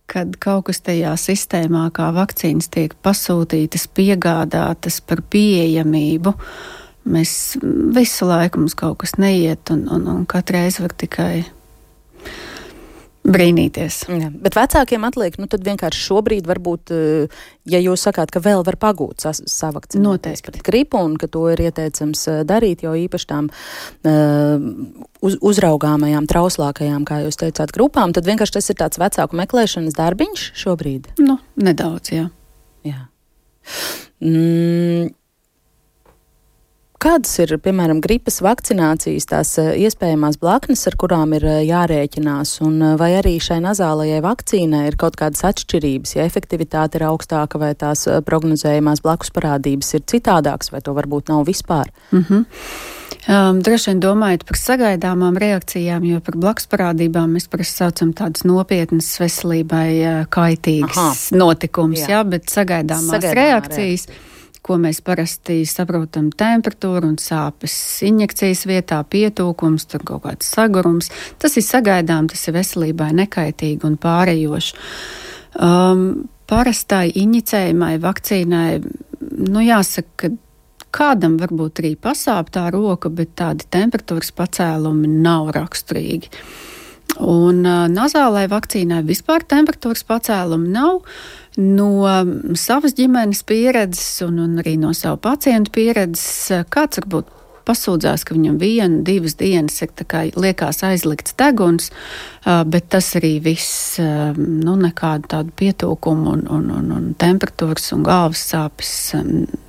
kad 0.10 0.36
kaut 0.42 0.68
kas 0.70 0.82
tajā 0.86 1.14
sistēmā, 1.20 1.86
kā 1.96 2.10
vakcīnas 2.16 2.72
tiek 2.74 2.96
pasūtītas, 3.06 3.88
piegādātas 3.94 5.00
par 5.06 5.22
pieejamību. 5.30 6.34
Mēs 7.10 7.34
visu 7.96 8.28
laiku 8.30 8.62
mums 8.62 8.76
kaut 8.78 9.00
kas 9.04 9.16
neiet, 9.22 9.72
un, 9.74 9.86
un, 9.94 10.08
un 10.12 10.26
katreiz 10.30 10.82
var 10.82 10.94
tikai 10.98 11.46
brīnīties. 13.34 14.00
Jā, 14.10 14.30
bet 14.44 14.58
vecākiem 14.58 15.06
atliek, 15.08 15.38
nu 15.42 15.48
tad 15.52 15.64
vienkārši 15.66 16.02
šobrīd 16.08 16.50
varbūt, 16.50 16.94
eh, 16.96 17.44
ja 17.70 17.82
jūs 17.84 18.06
sakāt, 18.08 18.34
ka 18.34 18.42
vēl 18.44 18.64
var 18.68 18.78
pagūt 18.82 19.26
savakcināties 19.26 20.44
pret 20.46 20.62
gripu 20.66 21.02
un 21.04 21.18
ka 21.18 21.30
to 21.32 21.46
ir 21.54 21.62
ieteicams 21.70 22.26
eh, 22.28 22.42
darīt, 22.48 22.84
jo 22.84 22.96
īpaši 22.96 23.30
tām 23.30 23.50
uh, 23.50 24.66
uz, 25.22 25.38
uzraugāmajām, 25.42 26.28
trauslākajām, 26.30 27.06
kā 27.08 27.22
jūs 27.26 27.40
teicāt, 27.40 27.74
grupām, 27.76 28.14
tad 28.16 28.28
vienkārši 28.30 28.58
tas 28.58 28.70
ir 28.72 28.80
tāds 28.80 29.02
vecāku 29.02 29.40
meklēšanas 29.40 29.98
darbiņš 29.98 30.50
šobrīd? 30.64 31.14
Nu, 31.22 31.40
nedaudz, 31.60 32.14
jā. 32.16 32.28
jā. 32.88 33.06
Mm, 34.20 35.14
Kādas 37.00 37.32
ir, 37.40 37.54
piemēram, 37.64 38.02
gripas 38.04 38.42
vakcinācijas, 38.44 39.30
tās 39.32 39.54
eh, 39.62 39.70
iespējamās 39.86 40.36
blaknes, 40.42 40.82
ar 40.90 40.98
kurām 41.00 41.32
ir 41.38 41.46
eh, 41.48 41.62
jārēķinās, 41.70 42.58
un 42.66 42.74
eh, 42.76 42.96
vai 43.00 43.14
arī 43.16 43.38
šai 43.40 43.62
nazālajai 43.64 44.20
vakcīnai 44.26 44.82
ir 44.90 44.98
kaut 45.00 45.16
kādas 45.20 45.46
atšķirības, 45.48 46.18
ja 46.18 46.26
efektivitāte 46.28 47.00
ir 47.00 47.06
augstāka 47.08 47.62
vai 47.62 47.72
tās 47.80 48.04
prognozējumās 48.28 49.00
blakus 49.06 49.32
parādības 49.32 49.96
ir 49.96 50.04
citādākas, 50.12 50.74
vai 50.74 50.84
to 50.84 50.96
varbūt 50.98 51.32
nav 51.32 51.48
vispār? 51.48 51.88
Mm 52.12 52.26
-hmm. 52.28 52.46
Um, 53.30 53.62
droši 53.62 53.90
vien 53.90 54.00
domājot 54.00 54.44
par 54.46 54.58
sagaidāmām 54.58 55.38
reakcijām, 55.38 56.04
jo 56.04 56.20
par 56.20 56.36
blakus 56.36 56.68
parādībām 56.68 57.32
mēs 57.36 57.48
parasti 57.48 57.76
saucam 57.78 58.14
tādas 58.14 58.44
nopietnas 58.44 59.20
veselībai 59.20 60.26
kaitīgas 60.30 60.98
Aha. 60.98 61.14
notikums, 61.32 62.00
jā. 62.00 62.10
Jā, 62.10 62.24
bet 62.24 62.44
sagaidāmās 62.44 63.16
Sagaidāmā 63.16 63.36
reakcijas. 63.36 64.08
Reakcija 64.08 64.39
ko 64.70 64.78
mēs 64.78 65.02
parasti 65.06 65.64
saprotam- 65.66 66.30
temperatūra 66.44 67.10
un 67.10 67.18
sāpes 67.18 67.74
injekcijas 68.06 68.68
vietā, 68.70 69.02
pietūkums, 69.04 69.88
tur 69.90 70.06
kaut 70.06 70.24
kāds 70.28 70.52
sagurums. 70.54 71.10
Tas 71.40 71.58
ir 71.58 71.66
sagaidām, 71.66 72.30
tas 72.30 72.48
ir 72.48 72.54
veselībai 72.54 73.10
nekaitīgi 73.24 73.84
un 73.84 73.98
pārējoši. 73.98 74.76
Um, 75.60 76.30
parastai 76.50 77.10
injicējumai 77.18 77.98
vakcīnai, 78.00 78.84
nu 79.50 79.60
jāsaka, 79.66 80.14
ka 80.16 80.30
kādam 80.92 81.38
varbūt 81.42 81.82
arī 81.82 81.96
pasāp 81.98 82.50
tā 82.54 82.70
roka, 82.74 83.10
bet 83.10 83.36
tādi 83.36 83.66
temperatūras 83.70 84.32
pacēlumi 84.38 85.10
nav 85.22 85.52
raksturīgi. 85.58 86.30
Un 87.20 87.66
uh, 87.68 87.88
nazālai 87.92 88.46
vakcīnai 88.52 89.02
vispār 89.08 89.44
temperatūras 89.48 90.06
pacēlumi 90.08 90.72
nav. 90.72 91.02
No 91.60 91.90
savas 92.56 92.94
ģimenes 92.96 93.42
pieredzes 93.44 94.22
un, 94.24 94.38
un 94.40 94.62
arī 94.62 94.78
no 94.80 94.94
savu 94.96 95.18
pacientu 95.20 95.74
pieredzes, 95.76 96.64
kāds 96.72 97.02
varbūt 97.02 97.34
pasūdzās, 97.70 98.26
ka 98.26 98.36
viņam 98.38 98.58
viena, 98.62 99.02
divas 99.06 99.38
dienas 99.40 99.78
ir 99.84 99.92
liekas 100.40 100.82
aizlikts 100.88 101.36
deguns, 101.40 101.92
bet 102.46 102.90
tas 102.94 103.12
arī 103.20 103.36
viss, 103.44 104.00
nu, 104.00 104.76
nekādu 104.80 105.30
tādu 105.36 105.56
pietūkumu 105.62 106.36
un, 106.36 106.46
un, 106.50 106.70
un, 106.80 106.92
un 106.98 107.10
temperatūras 107.20 107.92
un 107.98 108.06
galvas 108.08 108.46
sāpes 108.54 108.94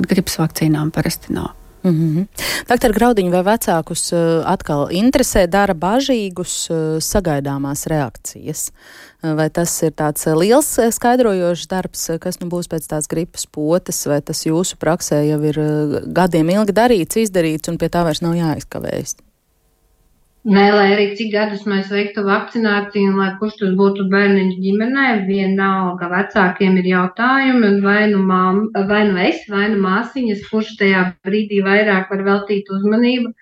gripas 0.06 0.40
vakcīnām 0.40 0.94
parasti 0.94 1.36
nav. 1.36 1.59
Mm 1.82 1.90
-hmm. 1.90 2.26
Doktor 2.68 2.92
Graudiņš, 2.92 3.30
vai 3.30 3.42
vecākus 3.42 4.12
atkal 4.44 4.88
interesē, 4.90 5.46
dara 5.46 5.74
bažīgus 5.74 6.68
sagaidāmās 7.00 7.86
reakcijas? 7.86 8.72
Vai 9.22 9.48
tas 9.50 9.82
ir 9.82 9.92
tāds 9.92 10.26
liels 10.36 10.78
skaidrojošs 10.90 11.66
darbs, 11.66 12.10
kas 12.20 12.40
nu 12.40 12.48
būs 12.48 12.68
pēc 12.68 12.86
tās 12.88 13.08
gripas 13.08 13.46
potes, 13.46 14.06
vai 14.06 14.20
tas 14.20 14.46
jūsu 14.46 14.76
praksē 14.76 15.28
jau 15.28 15.42
ir 15.42 15.56
gadiem 16.06 16.50
ilgi 16.50 16.72
darīts, 16.72 17.16
izdarīts 17.16 17.68
un 17.68 17.78
pie 17.78 17.88
tā 17.88 18.04
vairs 18.04 18.20
nav 18.20 18.34
jāizkavējas? 18.34 19.29
Nē, 20.48 20.62
lai 20.72 20.84
arī 20.94 21.02
cik 21.16 21.34
gadus 21.34 21.66
mēs 21.68 21.90
veiktu 21.92 22.22
vakcināciju, 22.24 23.10
un 23.10 23.18
lai 23.20 23.32
kurš 23.40 23.58
tas 23.58 23.74
būtu 23.76 24.06
bērniņš 24.12 24.54
ģimenē, 24.64 25.08
vienalga 25.26 26.06
vecākiem 26.08 26.78
ir 26.80 26.86
jautājumi, 26.88 27.72
vai 27.84 28.06
nu, 28.08 28.22
mām, 28.30 28.62
vai 28.88 29.02
nu 29.10 29.20
es, 29.20 29.42
vai 29.52 29.66
nu 29.74 29.82
māsiņas, 29.82 30.46
kurš 30.48 30.70
tajā 30.80 31.02
brīdī 31.28 31.60
vairāk 31.66 32.08
var 32.14 32.24
veltīt 32.30 32.72
uzmanību, 32.72 33.34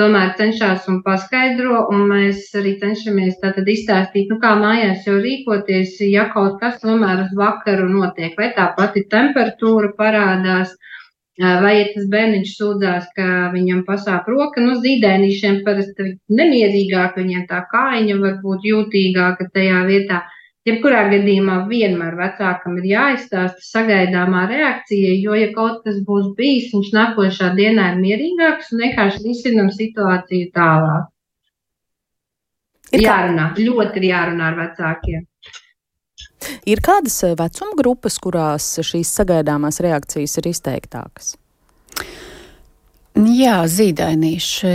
tomēr 0.00 0.32
cenšas 0.40 0.88
un 0.88 1.02
paskaidro, 1.04 1.82
un 1.92 2.08
mēs 2.14 2.48
arī 2.56 2.78
cenšamies 2.80 3.36
tātad 3.44 3.68
izstāstīt, 3.68 4.32
nu 4.32 4.40
kā 4.40 4.54
mājās 4.56 5.04
jau 5.04 5.20
rīkoties, 5.20 6.00
ja 6.08 6.30
kaut 6.32 6.56
kas 6.64 6.80
tomēr 6.80 7.26
uz 7.26 7.36
vakaru 7.36 7.90
notiek, 7.92 8.32
vai 8.40 8.54
tā 8.56 8.70
pati 8.80 9.04
temperatūra 9.12 9.92
parādās, 10.00 10.72
Vai 11.36 11.72
ja 11.76 11.88
tas 11.92 12.06
bērniņš 12.12 12.52
sūdzās, 12.56 13.08
ka 13.16 13.24
viņam 13.52 13.82
pasāp 13.84 14.28
roka, 14.32 14.62
nu, 14.64 14.78
zīdēnīšiem 14.80 15.58
parasti 15.66 16.14
nemierīgāk, 16.32 17.18
viņiem 17.20 17.42
tā 17.50 17.58
kājiņa 17.72 18.16
var 18.22 18.38
būt 18.44 18.64
jūtīgāka 18.64 19.50
tajā 19.52 19.82
vietā. 19.90 20.22
Jebkurā 20.66 21.02
gadījumā 21.12 21.58
vienmēr 21.68 22.16
vecākam 22.18 22.80
ir 22.80 22.88
jāizstāsta 22.90 23.62
sagaidāmā 23.66 24.46
reakcija, 24.50 25.12
jo, 25.20 25.36
ja 25.38 25.52
kaut 25.52 25.84
kas 25.84 26.00
būs 26.08 26.32
bijis, 26.40 26.72
viņš 26.72 26.88
nākošā 26.96 27.52
dienā 27.60 27.92
ir 27.92 28.00
mierīgāks 28.00 28.72
un 28.72 28.82
vienkārši 28.86 29.22
risinam 29.28 29.70
situāciju 29.76 30.50
tālāk. 30.56 31.12
Ir 32.96 33.04
jārunā, 33.04 33.50
ļoti 33.60 34.00
ir 34.00 34.08
jārunā 34.08 34.50
ar 34.54 34.60
vecākiem. 34.64 35.28
Ir 36.66 36.82
kādas 36.84 37.18
eh, 37.26 37.34
vecuma 37.38 37.78
grupas, 37.78 38.20
kurās 38.22 38.76
šīs 38.84 39.14
sagaidāmās 39.20 39.80
reakcijas 39.84 40.38
ir 40.40 40.52
izteiktākas? 40.52 41.34
Jā, 43.16 43.62
zīdainīši. 43.64 44.72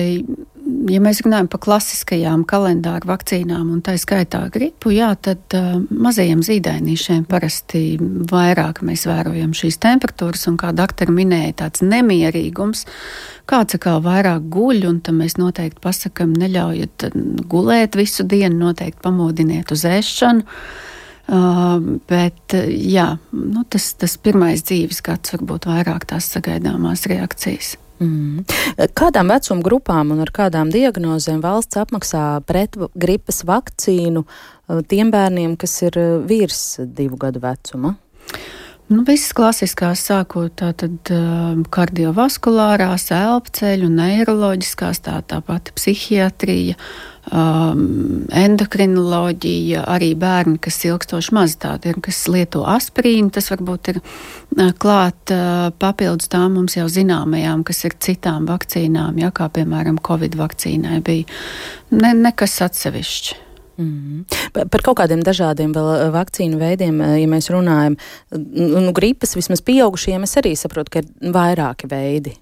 Ja 0.89 1.01
mēs 1.03 1.19
runājam 1.21 1.49
par 1.51 1.61
klasiskajām 1.61 2.41
kalendāra 2.49 3.05
vakcīnām, 3.09 3.69
un 3.73 3.81
tā 3.85 3.93
skaitā 4.01 4.39
gripu, 4.53 4.93
jā, 4.93 5.11
tad 5.21 5.53
uh, 5.57 5.75
mazajiem 5.89 6.41
zīdainīšiem 6.45 7.25
parasti 7.29 7.99
vairāk 8.31 8.81
mēs 8.85 9.05
vērojam 9.09 9.53
šīs 9.57 9.77
temperatūras, 9.83 10.47
un 10.49 10.57
kā 10.61 10.71
doktora 10.73 11.13
minēja, 11.13 11.57
tāds 11.63 11.85
nemierīgums, 11.85 12.85
kāds 13.49 13.77
atkal 13.77 14.01
vairāk 14.05 14.47
guļ, 14.53 14.85
un 14.89 15.01
tam 15.05 15.21
mēs 15.21 15.37
noteikti 15.41 15.81
pasakam, 15.83 16.33
neļaujiet 16.41 17.11
gulēt 17.51 17.97
visu 17.99 18.25
dienu, 18.25 18.57
noteikti 18.69 19.05
pamodiniet 19.05 19.73
uz 19.75 19.85
ēšanu. 19.89 20.45
Uh, 20.45 20.90
Uh, 21.29 21.99
bet 22.09 22.55
jā, 22.67 23.05
nu, 23.31 23.63
tas, 23.69 23.91
tas 23.99 24.17
pirmais 24.17 24.63
dzīves 24.65 25.03
gads 25.05 25.35
varbūt 25.35 25.69
vairāk 25.69 26.07
tās 26.09 26.31
sagaidāmās 26.33 27.05
reakcijas. 27.11 27.75
Mm. 28.01 28.41
Kādām 28.97 29.29
vecuma 29.29 29.61
grupām 29.61 30.15
un 30.15 30.23
ar 30.23 30.31
kādām 30.33 30.71
diagnozēm 30.73 31.43
valsts 31.43 31.77
apmaksā 31.77 32.41
pret 32.49 32.79
gripas 32.97 33.43
vakcīnu 33.45 34.25
tiem 34.89 35.11
bērniem, 35.13 35.53
kas 35.61 35.75
ir 35.85 35.99
virs 36.25 36.63
divu 36.81 37.19
gadu 37.21 37.43
vecuma? 37.43 37.93
Nu, 38.91 39.05
visas 39.07 39.31
klasiskās, 39.31 40.01
sākot 40.03 40.51
tātad 40.59 41.11
kardiovaskulārās, 41.71 43.05
elpceļu, 43.15 43.87
neiroloģiskās, 43.87 44.99
tā, 45.05 45.13
tā 45.23 45.37
pati 45.47 45.71
psihiatrija, 45.77 46.75
um, 47.31 48.25
endokrinoloģija, 48.35 49.85
arī 49.95 50.09
bērni, 50.19 50.59
kas 50.59 50.81
ilgstoši 50.89 51.35
maz 51.37 51.55
tādi 51.61 51.93
ir, 51.93 52.01
kas 52.03 52.19
lieto 52.31 52.65
aspirīnu, 52.67 53.31
tas 53.37 53.47
varbūt 53.53 53.93
ir 53.93 54.01
uh, 54.01 54.73
klāt 54.81 55.31
uh, 55.31 55.69
papildus 55.79 56.27
tām 56.33 56.57
mums 56.59 56.75
jau 56.75 56.89
zināmajām, 56.91 57.63
kas 57.67 57.85
ir 57.87 57.95
citām 58.03 58.49
vakcīnām, 58.49 59.21
ja, 59.23 59.31
kā 59.31 59.47
piemēram 59.55 60.01
Covid 60.03 60.35
vakcīnai 60.41 60.99
bija. 61.05 61.31
Ne, 61.95 62.11
nekas 62.27 62.59
atsevišķi. 62.67 63.39
Mm. 63.79 64.25
Par 64.53 64.83
kaut 64.83 64.99
kādiem 64.99 65.23
dažādiem 65.25 65.71
vēl 65.75 66.11
vakcīnu 66.13 66.59
veidiem, 66.59 66.99
ja 67.21 67.27
mēs 67.31 67.49
runājam, 67.53 67.97
nu, 68.35 68.91
gripas 68.97 69.37
vismaz 69.37 69.63
pieaugušiem, 69.65 70.27
es 70.27 70.37
arī 70.41 70.53
saprotu, 70.59 70.97
ka 70.97 71.03
ir 71.03 71.33
vairāki 71.35 71.89
veidi 71.91 72.35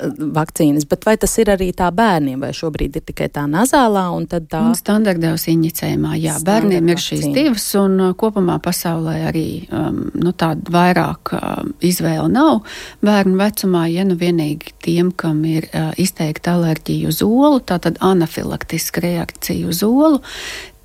vakcīnas, 0.00 0.86
bet 0.88 1.06
vai 1.06 1.16
tas 1.20 1.34
ir 1.42 1.50
arī 1.52 1.70
tā 1.76 1.88
bērniem, 1.94 2.40
vai 2.42 2.52
šobrīd 2.56 2.98
ir 2.98 3.04
tikai 3.08 3.28
tā 3.32 3.44
nazālā 3.50 4.04
un 4.14 4.26
tad 4.30 4.48
tā? 4.52 4.62
Un 4.70 4.76
standartdevas 4.78 5.46
injicējumā, 5.52 6.16
jā, 6.22 6.38
bērniem 6.46 6.90
ir 6.92 7.02
šīs 7.02 7.28
divas 7.34 7.66
un 7.80 7.98
uh, 8.08 8.10
kopumā 8.18 8.58
pasaulē 8.62 9.16
arī 9.30 9.46
um, 9.68 10.02
nu, 10.18 10.34
tāda 10.36 10.74
vairāk 10.74 11.34
uh, 11.36 11.62
izvēle 11.84 12.28
nav 12.32 12.62
bērnu 13.04 13.38
vecumā, 13.40 13.86
ja 13.92 14.06
nu 14.08 14.18
vienīgi 14.18 14.76
tiem, 14.84 15.12
kam 15.16 15.44
ir 15.48 15.68
uh, 15.70 15.92
izteikta 16.00 16.56
alerģija 16.58 17.12
uz 17.12 17.22
olu, 17.26 17.62
tātad 17.64 18.00
anafilaktiska 18.04 19.04
reakcija 19.04 19.70
uz 19.70 19.82
olu, 19.86 20.22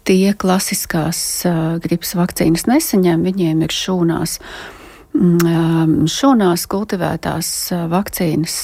tie 0.08 0.32
klasiskās 0.40 1.20
uh, 1.48 1.78
gripas 1.84 2.16
vakcīnas 2.18 2.68
nesaņem, 2.70 3.28
viņiem 3.28 3.68
ir 3.68 3.76
šūnās. 3.76 4.40
Uh, 4.40 4.77
šūnās 5.18 6.66
kultivētās 6.70 7.50
vakcīnas, 7.92 8.56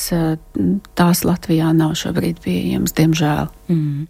tās 0.97 1.23
Latvijā 1.25 1.71
nav 1.75 1.95
šobrīd 1.97 2.41
pieejamas, 2.43 2.93
diemžēl. 2.97 3.49
Mm. 3.71 4.05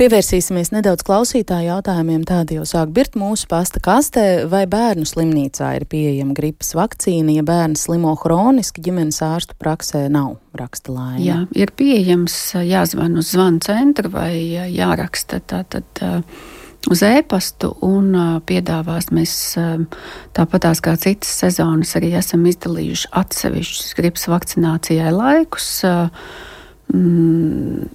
Pievērsīsimies 0.00 0.72
nedaudz 0.74 1.04
klausītāju 1.06 1.68
jautājumiem. 1.68 2.24
Tādi 2.26 2.58
jau 2.58 2.66
sāk 2.66 2.90
birt 2.96 3.14
mūsu 3.18 3.46
pasta 3.50 3.82
kastē, 3.84 4.48
vai 4.50 4.64
bērnu 4.70 5.06
slimnīcā 5.08 5.70
ir 5.78 5.86
pieejama 5.90 6.34
gripas 6.36 6.74
vakcīna, 6.78 7.36
ja 7.38 7.46
bērns 7.46 7.86
slimo 7.86 8.16
hroniski, 8.24 8.82
ģimenes 8.88 9.22
ārstu 9.24 9.58
praksē 9.60 10.06
nav 10.12 10.38
raksta 10.58 10.94
laime. 10.94 11.24
Jā, 11.24 11.40
ir 11.54 11.74
pieejams 11.78 12.36
jāzvan 12.66 13.20
uz 13.20 13.34
zvanu 13.36 13.62
centru 13.64 14.10
vai 14.14 14.32
jāraksta 14.74 15.42
tātad. 15.46 15.86
Tā, 15.98 16.18
uz 16.90 17.02
e-pastu 17.06 17.72
un 17.84 18.12
piedāvās. 18.48 19.10
Mēs 19.14 19.34
tāpatās 20.36 20.82
kā 20.84 20.96
citas 21.00 21.30
sezonas 21.42 21.94
arī 21.98 22.14
esam 22.18 22.46
izdalījuši 22.48 23.12
atsevišķus 23.20 23.94
gripas 23.98 24.28
vakcinācijai 24.30 25.12
laikus. 25.14 25.70
Mm, 26.94 27.88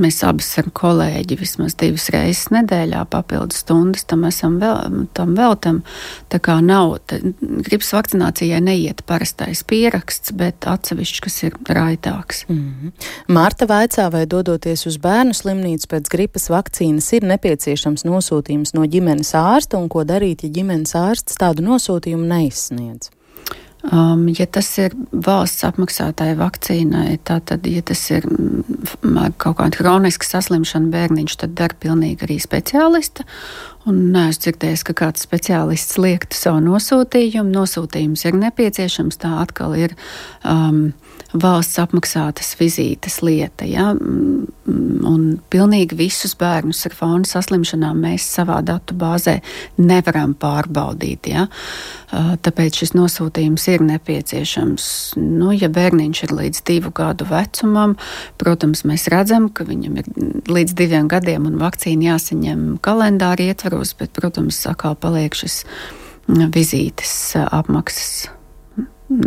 mēs 0.00 0.20
abas 0.26 0.48
ar 0.60 0.68
kolēģi 0.74 1.38
vismaz 1.40 1.76
divas 1.78 2.08
reizes 2.14 2.50
nedēļā 2.54 3.04
papildus 3.12 3.62
stundas 3.62 4.06
tam 4.08 4.24
esam 4.28 4.58
vēl, 4.62 5.06
tam 5.16 5.34
veltam. 5.38 5.82
Tā 6.32 6.40
kā 6.42 6.58
nav, 6.64 6.96
gripas 7.66 7.92
vakcinācijai 7.96 8.60
neiet 8.64 9.04
parastais 9.08 9.64
pieraksts, 9.68 10.34
bet 10.36 10.68
atsevišķi, 10.68 11.22
kas 11.26 11.38
ir 11.48 11.56
raitāks. 11.68 12.44
Mm 12.48 12.58
-hmm. 12.58 12.92
Mārta 13.28 13.66
vaicā, 13.66 14.10
vai 14.12 14.26
dodoties 14.26 14.86
uz 14.86 14.98
bērnu 14.98 15.34
slimnīcu 15.34 15.88
pēc 15.88 16.10
gripas 16.10 16.48
vakcīnas 16.50 17.12
ir 17.12 17.22
nepieciešams 17.22 18.04
nosūtījums 18.04 18.74
no 18.74 18.86
ģimenes 18.86 19.34
ārsta 19.34 19.78
un 19.78 19.88
ko 19.88 20.04
darīt, 20.04 20.42
ja 20.42 20.48
ģimenes 20.48 20.94
ārsts 20.94 21.38
tādu 21.38 21.62
nosūtījumu 21.62 22.26
neizsniedz? 22.26 23.10
Um, 23.82 24.28
ja 24.30 24.46
tas 24.46 24.68
ir 24.78 24.94
valsts 25.10 25.64
apmaksātāja 25.66 26.36
vakcīnai, 26.38 27.16
tad, 27.26 27.50
ja 27.66 27.82
tas 27.82 28.02
ir 28.14 28.28
mm, 28.30 29.32
kaut 29.42 29.58
kāda 29.58 29.74
kroniska 29.74 30.28
saslimšana 30.28 30.92
bērniņš, 30.92 31.34
tad 31.40 31.56
dara 31.58 31.74
pilnīgi 31.82 32.22
arī 32.28 32.38
speciālista. 32.42 33.26
Un 33.90 33.98
neesmu 34.14 34.44
dzirdējis, 34.46 34.84
ka 34.86 34.94
kāds 35.00 35.26
speciālists 35.26 35.98
liektu 35.98 36.38
savu 36.38 36.62
nosūtījumu. 36.62 37.50
Nosūtījums 37.50 38.22
ir 38.28 38.38
nepieciešams, 38.38 39.18
tā 39.24 39.34
atkal 39.42 39.74
ir. 39.74 39.96
Um, 40.46 40.92
valsts 41.32 41.80
apmaksātas 41.80 42.54
vizītes 42.60 43.20
lieta. 43.24 43.66
Ja? 43.68 43.90
Un 43.92 45.22
pilnīgi 45.52 45.96
visus 45.98 46.34
bērnus 46.38 46.84
ar 46.88 46.96
fona 46.96 47.28
saslimšanām 47.28 48.02
mēs 48.04 48.26
savā 48.36 48.60
datu 48.66 48.96
bāzē 48.98 49.38
nevaram 49.80 50.34
pārbaudīt. 50.38 51.30
Ja? 51.32 51.46
Tāpēc 52.12 52.82
šis 52.82 52.94
nosūtījums 52.96 53.66
ir 53.72 53.84
nepieciešams. 53.88 54.84
Nu, 55.20 55.52
ja 55.56 55.70
bērniņš 55.72 56.22
ir 56.26 56.36
līdz 56.38 56.62
divu 56.68 56.92
gadu 56.96 57.26
vecumam, 57.30 57.96
protams, 58.40 58.84
mēs 58.88 59.08
redzam, 59.12 59.48
ka 59.48 59.66
viņam 59.68 59.98
ir 60.02 60.12
līdz 60.52 60.76
diviem 60.78 61.08
gadiem 61.12 61.48
un 61.48 61.58
vakcīna 61.62 62.12
jāsaņem 62.12 62.68
kalendāra 62.84 63.50
ietvaros, 63.52 63.96
bet, 63.98 64.12
protams, 64.18 64.60
atkal 64.68 64.98
paliek 65.00 65.34
šis 65.36 65.62
vizītes 66.28 67.16
apmaksas 67.42 68.30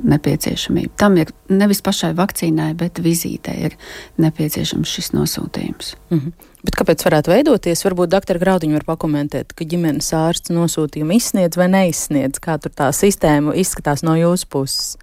nepieciešamība. 0.03 0.95
Tam 0.99 1.17
ir 1.21 1.31
nevis 1.49 1.81
pašai 1.85 2.13
vakcīnai, 2.17 2.73
bet 2.79 2.99
vizītei 3.03 3.55
ir 3.69 3.77
nepieciešams 4.21 4.91
šis 4.97 5.13
nosūtījums. 5.15 5.95
Mm 6.09 6.19
-hmm. 6.19 6.51
Bet 6.65 6.75
kāpēc 6.79 7.05
varētu 7.05 7.29
veidoties? 7.29 7.85
Varbūt 7.85 8.09
doktora 8.09 8.39
Graudiņa 8.41 8.73
var 8.73 8.85
pakomentēt, 8.85 9.53
ka 9.53 9.65
ģimenes 9.65 10.13
ārsts 10.17 10.53
nosūtījumu 10.53 11.15
izsniedz 11.15 11.57
vai 11.57 11.67
neizsniedz. 11.67 12.39
Kā 12.39 12.57
tur 12.61 12.71
tā 12.71 12.89
sistēma 12.91 13.53
izskatās 13.55 14.03
no 14.03 14.15
jūsu 14.15 14.47
puses? 14.49 14.97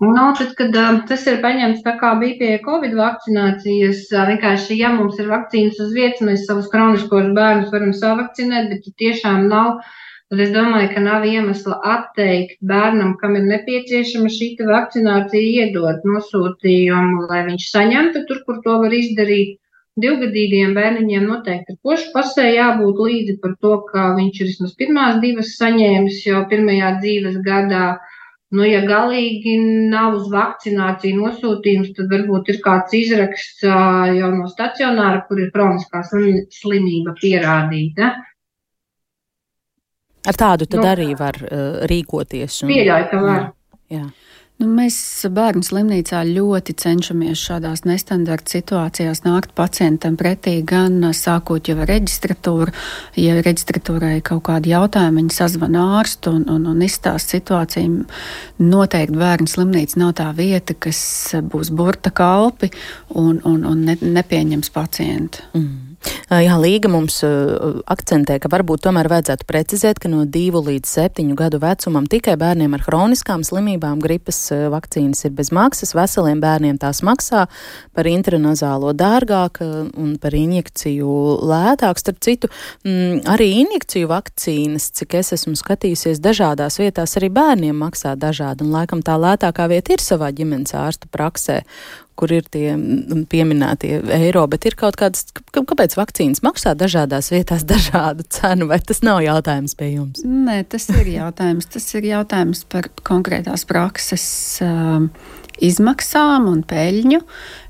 No, 0.00 0.32
tad, 0.38 0.54
kad 0.58 0.74
uh, 0.76 1.02
tas 1.08 1.26
ir 1.26 1.40
paņemts 1.42 1.84
tā 1.84 1.94
kā 2.00 2.14
bija 2.20 2.36
pie 2.38 2.60
Covid 2.64 2.96
vakcinācijas, 2.98 4.08
uh, 4.12 4.24
vienkārši, 4.28 4.78
ja 4.78 4.90
mums 4.92 5.18
ir 5.18 5.28
vakcīnas 5.28 5.78
uz 5.80 5.92
vietas, 5.92 6.20
mēs 6.20 6.46
savus 6.48 6.66
kroniskos 6.72 7.30
bērnus 7.36 7.70
varam 7.72 7.92
savakcinēt, 7.92 8.68
bet 8.72 8.88
ja 8.88 8.92
tiešām 9.04 9.46
nav 9.48 9.68
uh, 9.76 9.84
tad 10.30 10.40
es 10.44 10.52
domāju, 10.54 10.88
ka 10.94 11.02
nav 11.04 11.26
iemesla 11.28 11.80
atteikt 11.94 12.56
bērnam, 12.70 13.16
kam 13.20 13.36
ir 13.38 13.44
nepieciešama 13.50 14.30
šī 14.36 14.54
vakcinācija, 14.70 15.66
iedot 15.66 16.06
nosūtījumu, 16.08 17.26
lai 17.30 17.44
viņš 17.50 17.68
saņemtu 17.74 18.24
tur, 18.30 18.40
kur 18.46 18.62
to 18.64 18.80
var 18.84 18.96
izdarīt. 18.96 19.60
Divgadīgiem 20.02 20.72
bērniņiem 20.74 21.26
noteikti 21.30 21.76
ir 21.76 21.76
pošu 21.86 22.08
pasē 22.14 22.48
jābūt 22.50 22.98
līdzi 22.98 23.36
par 23.42 23.52
to, 23.62 23.76
ka 23.92 24.08
viņš 24.16 24.40
ir 24.40 24.48
vismaz 24.48 24.72
pirmās 24.80 25.20
divas 25.22 25.52
saņēmis 25.60 26.18
jau 26.26 26.40
pirmajā 26.50 26.88
dzīves 26.98 27.36
gadā. 27.46 27.84
Nu, 28.54 28.64
ja 28.66 28.80
galīgi 28.86 29.54
nav 29.92 30.16
uz 30.18 30.26
vakcināciju 30.32 31.20
nosūtījums, 31.20 31.94
tad 31.94 32.10
varbūt 32.10 32.50
ir 32.50 32.58
kāds 32.66 32.94
izraksts 32.98 33.62
jau 33.66 34.30
no 34.34 34.50
stacionāra, 34.50 35.22
kur 35.28 35.40
ir 35.42 35.54
kroniskā 35.54 36.02
slimība 36.10 37.14
pierādīta. 37.22 38.12
Ar 40.24 40.38
tādu 40.40 40.68
tad 40.68 40.80
nu, 40.80 40.88
arī 40.88 41.10
var 41.18 41.40
uh, 41.44 41.82
rīkoties. 41.90 42.62
Un, 42.64 42.72
pieļauju, 42.72 43.08
ka 43.10 43.24
var. 43.24 43.42
Jā. 43.92 44.00
jā. 44.00 44.06
Nu, 44.62 44.68
mēs 44.70 44.96
bērnu 45.34 45.66
slimnīcā 45.66 46.20
ļoti 46.28 46.76
cenšamies 46.78 47.40
šādās 47.42 47.82
nestandarta 47.88 48.52
situācijās 48.54 49.24
nākt 49.24 49.50
pacientam 49.58 50.14
pretī, 50.16 50.60
gan 50.62 51.00
sākot 51.10 51.66
jau 51.66 51.74
ar 51.82 51.90
reģistratūru. 51.90 52.70
Ja 53.18 53.34
reģistratūrai 53.42 54.20
kaut 54.24 54.44
kādi 54.46 54.70
jautājumi, 54.70 55.24
viņi 55.24 55.34
sazvan 55.34 55.74
ārstu 55.80 56.36
un, 56.38 56.44
un, 56.54 56.68
un 56.70 56.84
izstāsta 56.86 57.34
situāciju. 57.34 58.04
Noteikti 58.62 59.18
bērnu 59.18 59.50
slimnīca 59.50 59.98
nav 60.04 60.14
tā 60.22 60.28
vieta, 60.38 60.78
kas 60.78 61.02
būs 61.50 61.74
burta 61.74 62.14
kalpi 62.14 62.70
un, 63.10 63.42
un, 63.42 63.66
un 63.66 63.82
ne, 63.90 63.98
nepieņems 63.98 64.70
pacientu. 64.76 65.48
Mm. 65.58 65.93
Jā, 66.32 66.54
Līga 66.58 66.88
mums 66.90 67.18
akcentē, 67.22 68.38
ka 68.42 68.48
varbūt 68.52 68.84
tomēr 68.86 69.08
vajadzētu 69.12 69.46
precizēt, 69.48 70.00
ka 70.02 70.08
no 70.10 70.24
2 70.28 70.62
līdz 70.66 70.90
7 70.96 71.34
gadu 71.38 71.60
vecumam 71.62 72.06
tikai 72.10 72.34
bērniem 72.40 72.74
ar 72.76 72.84
hroniskām 72.86 73.44
slimībām 73.46 74.00
gripas 74.02 74.38
vakcīnas 74.72 75.24
ir 75.28 75.34
bez 75.36 75.52
maksas, 75.54 75.94
veseliem 75.96 76.40
bērniem 76.42 76.78
tās 76.80 77.02
maksā, 77.06 77.44
par 77.94 78.08
intranazālo 78.10 78.92
dārgāk 78.96 79.60
un 79.62 80.14
par 80.20 80.36
injekciju 80.36 81.14
lētāk. 81.44 82.00
Starp 82.00 82.20
citu, 82.24 82.50
m, 82.88 83.20
arī 83.30 83.50
injekciju 83.62 84.10
vakcīnas, 84.10 84.90
cik 84.98 85.18
es 85.20 85.34
esmu 85.38 85.54
skatījusies 85.60 86.22
dažādās 86.24 86.80
vietās, 86.82 87.18
arī 87.20 87.30
bērniem 87.34 87.76
maksā 87.84 88.16
dažādi, 88.18 88.66
un 88.66 88.74
laikam 88.74 89.04
tā 89.04 89.18
lētākā 89.20 89.68
vieta 89.70 89.94
ir 89.94 90.04
savā 90.04 90.32
ģimenes 90.34 90.74
ārsta 90.76 91.10
praksē 91.12 91.62
kur 92.18 92.32
ir 92.34 92.46
tie 92.50 92.74
pieminētie 93.30 93.98
eiro, 94.16 94.44
bet 94.50 94.66
ir 94.68 94.76
kaut 94.78 94.98
kādas, 95.00 95.26
kāpēc 95.54 95.96
vakcīnas 95.98 96.44
maksā 96.46 96.74
dažādās 96.78 97.32
vietās 97.34 97.66
dažādu 97.72 98.26
cenu, 98.32 98.68
vai 98.70 98.80
tas 98.80 99.02
nav 99.06 99.22
jautājums 99.24 99.76
pie 99.78 99.94
jums? 99.94 100.24
Nē, 100.24 100.62
tas 100.70 100.88
ir 100.94 101.14
jautājums. 101.16 101.70
Tas 101.74 101.88
ir 101.98 102.10
jautājums 102.10 102.64
par 102.70 102.90
konkrētās 103.06 103.66
prakses 103.68 104.26
um, 104.64 105.10
izmaksām 105.62 106.48
un 106.50 106.62
peļņu, 106.66 107.20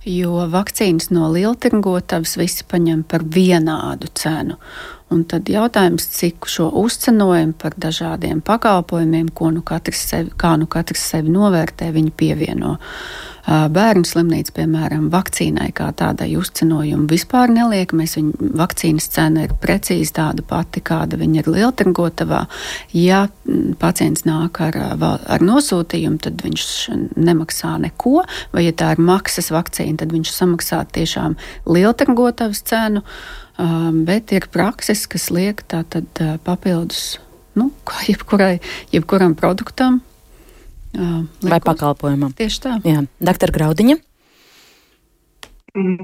jo 0.09 0.49
vakcīnas 0.53 1.11
no 1.15 1.31
lieltirgotavas 1.33 2.37
visi 2.41 2.67
paņem 2.69 3.05
par 3.09 3.25
vienādu 3.25 4.11
cenu. 4.17 4.59
Un 5.13 5.23
tad 5.31 5.51
jautājums, 5.53 6.07
cik 6.17 6.49
šo 6.51 6.71
uzcenojumu 6.81 7.55
par 7.61 7.77
dažādiem 7.79 8.41
pakalpojumiem, 8.45 9.29
ko 9.37 9.53
nu 9.55 9.63
katrs 9.67 10.01
sevi, 10.11 10.33
kā 10.41 10.55
nu 10.59 10.67
katrs 10.71 11.05
sevi 11.13 11.31
novērtē, 11.31 11.91
viņi 11.95 12.15
pievieno. 12.19 12.79
Bērnu 13.45 14.09
slimnīca, 14.09 14.55
piemēram, 14.57 15.11
vakcīnai 15.13 15.69
kā 15.77 15.91
tādai 15.97 16.31
uzcenojumu 16.41 17.05
vispār 17.11 17.51
neliek. 17.53 17.93
Mēs 17.93 18.17
viņu 18.17 18.53
vakcīnas 18.57 19.09
cena 19.13 19.45
ir 19.45 19.53
precīzi 19.61 20.15
tāda 20.17 20.45
pati, 20.49 20.81
kāda 20.81 21.19
viņa 21.21 21.43
ir 21.43 21.51
lieltirgotavā. 21.53 22.45
Ja 22.97 23.27
pacients 23.83 24.25
nāk 24.25 24.63
ar, 24.65 24.79
ar 24.97 25.45
nosūtījumu, 25.45 26.23
tad 26.25 26.41
viņš 26.47 26.65
nemaksā 27.21 27.75
neko, 27.85 28.23
vai 28.57 28.65
ja 28.65 28.73
tā 28.73 28.95
ir 28.97 29.05
maksas 29.05 29.53
vakcīna, 29.53 30.01
tad 30.01 30.17
viņš 30.17 30.33
samaksā 30.33 30.81
tiešām 30.97 31.37
lieltirgotavas 31.69 32.65
cenu. 32.65 33.05
bet 34.09 34.33
ir 34.33 34.49
prakses, 34.51 35.07
kas 35.07 35.29
liek 35.31 35.63
tātad 35.69 36.09
papildus, 36.43 37.21
nu, 37.55 37.71
jebkurai, 38.09 38.59
jebkuram 38.91 39.37
produktam. 39.39 40.01
Vai 40.95 41.61
pakalpojumam. 41.63 42.35
Tieši 42.37 42.61
tā. 42.63 42.75
Jā, 42.87 43.03
doktor 43.23 43.53
Graudiņa. 43.55 43.97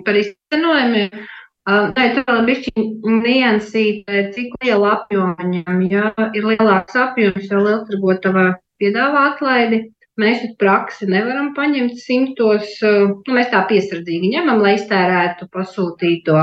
Par 0.07 0.19
izcenojumiem. 0.19 1.29
Nē, 1.71 2.05
tā 2.17 2.25
vēl 2.27 2.43
bišķi 2.49 2.85
niansīta, 3.07 4.25
cik 4.35 4.57
liela 4.65 4.97
apjoma 4.97 5.37
viņam. 5.39 5.83
Ja 5.93 6.11
ir 6.35 6.49
lielāks 6.49 6.97
apjoms, 6.99 7.47
jo 7.53 7.63
lieltragotavā 7.63 8.47
piedāvā 8.83 9.27
atlaidi, 9.35 9.85
mēs 10.19 10.43
uz 10.49 10.57
praksi 10.59 11.07
nevaram 11.11 11.53
paņemt 11.55 12.01
simtos, 12.01 12.75
nu, 12.83 13.37
mēs 13.37 13.53
tā 13.55 13.63
piesardzīgi 13.71 14.33
ņemam, 14.35 14.65
lai 14.65 14.75
iztērētu 14.81 15.51
pasūtīto. 15.55 16.43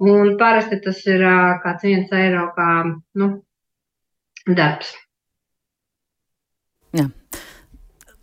Un 0.00 0.36
parasti 0.40 0.78
tas 0.84 1.02
ir 1.10 1.24
kāds 1.64 1.84
viens 1.84 2.12
eiro 2.16 2.46
kā, 2.56 2.70
nu, 3.18 3.32
darbs. 4.46 4.94
Jā 6.96 7.10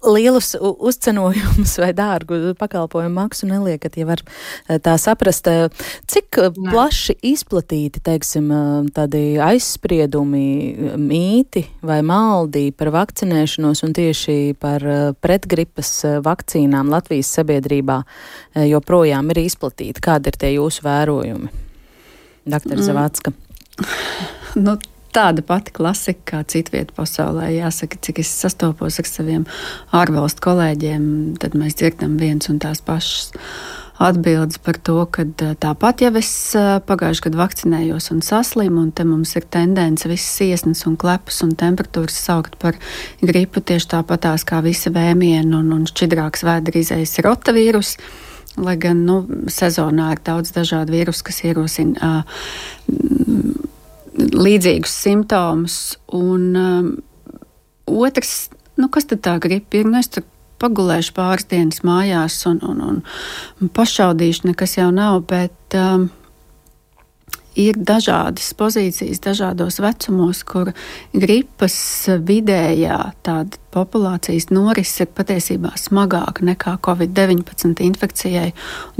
lielus 0.06 0.54
uzcenojumus 0.60 1.78
vai 1.82 1.90
dārgu 1.98 2.54
pakalpojumu 2.60 3.16
maksu 3.18 3.50
neliekat, 3.50 3.98
ja 3.98 4.08
var 4.10 4.22
eh, 4.24 4.78
tā 4.84 4.98
saprast. 5.02 5.48
Eh, 5.50 5.68
cik 6.10 6.40
ne. 6.42 6.72
plaši 6.72 7.18
izplatīti, 7.32 8.02
teiksim, 8.06 8.52
tādi 8.96 9.24
aizspriedumi, 9.44 10.96
mīti 11.02 11.66
vai 11.86 12.00
maldi 12.06 12.70
par 12.78 12.92
vakcinēšanos 12.96 13.84
un 13.88 13.96
tieši 13.98 14.38
par 14.62 14.84
pretgripas 15.24 15.92
vakcīnām 16.26 16.92
Latvijas 16.94 17.32
sabiedrībā 17.40 18.02
joprojām 18.68 19.34
ir 19.34 19.44
izplatīti? 19.46 20.04
Kādi 20.04 20.32
ir 20.32 20.40
tie 20.40 20.54
jūsu 20.58 20.86
vērojumi? 20.86 21.50
Doktor 22.48 22.78
mm. 22.78 22.86
Zavacka. 22.86 23.34
Nu, 24.56 24.78
tāda 25.18 25.44
pati 25.46 25.74
klasika 25.74 26.24
kā 26.32 26.44
citvieta 26.46 26.94
pasaulē. 26.98 27.50
Jāsaka, 27.56 28.00
cik 28.06 28.22
es 28.22 28.32
sastopos 28.44 29.00
ar 29.02 29.10
saviem 29.10 29.48
ārvalstu 29.96 30.44
kolēģiem, 30.46 31.10
tad 31.42 31.58
mēs 31.58 31.78
dzirdam 31.80 32.20
viens 32.22 32.50
un 32.52 32.62
tās 32.62 32.84
pašas 32.86 33.34
atbildes 33.98 34.60
par 34.62 34.78
to, 34.78 35.00
ka 35.10 35.26
tāpat 35.58 36.04
jau 36.06 36.12
es 36.20 36.30
pagājušajā 36.86 37.26
gadā 37.26 37.40
vakcinējos 37.40 38.12
un 38.14 38.22
saslimu, 38.26 38.84
un 38.86 38.92
te 38.94 39.06
mums 39.08 39.34
ir 39.40 39.48
tendence 39.50 40.10
visas 40.10 40.38
iesnas 40.46 40.86
un 40.90 41.00
klepus 41.02 41.42
un 41.46 41.56
temperatūras 41.58 42.20
saukt 42.28 42.60
par 42.62 42.78
gripu 43.26 43.64
tieši 43.66 43.90
tāpatās 43.96 44.46
kā 44.46 44.62
visi 44.66 44.94
vēmieni 44.94 45.50
un, 45.58 45.74
un 45.74 45.88
šķidrāks 45.90 46.46
vēdra 46.46 46.84
izējas 46.84 47.18
rotavīrus. 47.26 47.96
Lai 48.58 48.74
gan 48.82 49.04
nu, 49.06 49.20
sezonā 49.54 50.12
ir 50.16 50.22
daudz 50.26 50.54
dažādu 50.56 50.96
vīrusu, 50.96 51.26
kas 51.28 51.44
ierosina 51.46 52.14
uh, 52.22 53.67
līdzīgus 54.18 54.94
simptomus. 55.04 55.78
Un 56.16 56.50
um, 56.58 56.90
otrs, 57.86 58.50
nu, 58.80 58.90
kas 58.94 59.10
tad 59.10 59.24
tā 59.26 59.38
gripa 59.44 59.82
ir? 59.82 59.90
Nu, 59.90 60.00
es 60.02 60.12
tur 60.14 60.26
pagulēšu 60.62 61.14
pāris 61.18 61.48
dienas 61.50 61.84
mājās 61.86 62.40
un, 62.50 62.62
un, 62.66 63.02
un 63.62 63.74
pašaudīšu, 63.74 64.50
nekas 64.50 64.78
jau 64.80 64.90
nav, 64.94 65.22
bet 65.30 65.78
um, 65.78 66.10
ir 67.58 67.78
dažādas 67.82 68.52
pozīcijas, 68.58 69.22
dažādos 69.24 69.80
vecumos, 69.82 70.44
kur 70.48 70.72
gripas 71.14 71.78
vidējā 72.28 72.98
tāda 73.26 73.60
populācijas 73.74 74.50
norise 74.54 75.06
ir 75.06 75.12
patiesībā 75.18 75.74
smagāka 75.80 76.46
nekā 76.48 76.78
Covid-19 76.86 77.84
infekcijai. 77.88 78.52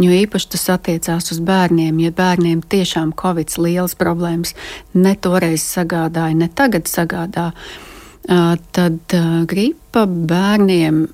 Jo 0.02 0.14
īpaši 0.22 0.52
tas 0.54 0.68
attiecās 0.76 1.32
uz 1.34 1.42
bērniem. 1.46 2.02
Ja 2.06 2.14
bērniem 2.18 2.64
tiešām 2.66 3.14
Covid 3.18 3.58
liels 3.62 3.98
problēmas 3.98 4.56
ne 4.98 5.16
toreiz 5.16 5.66
sagādāja, 5.66 6.38
ne 6.38 6.50
tagad 6.54 6.90
sagādā, 6.90 7.52
tad 8.28 9.18
gripa 9.48 10.06
bērniem 10.08 11.06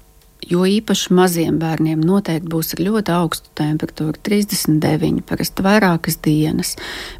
jo 0.50 0.64
īpaši 0.68 1.14
maziem 1.16 1.60
bērniem 1.62 2.02
noteikti 2.04 2.50
būs 2.52 2.74
ar 2.76 2.84
ļoti 2.88 3.14
augstu 3.16 3.52
temperatūru, 3.60 4.18
39, 4.26 5.22
parasti 5.30 5.66
vairākas 5.66 6.20
dienas. 6.26 6.74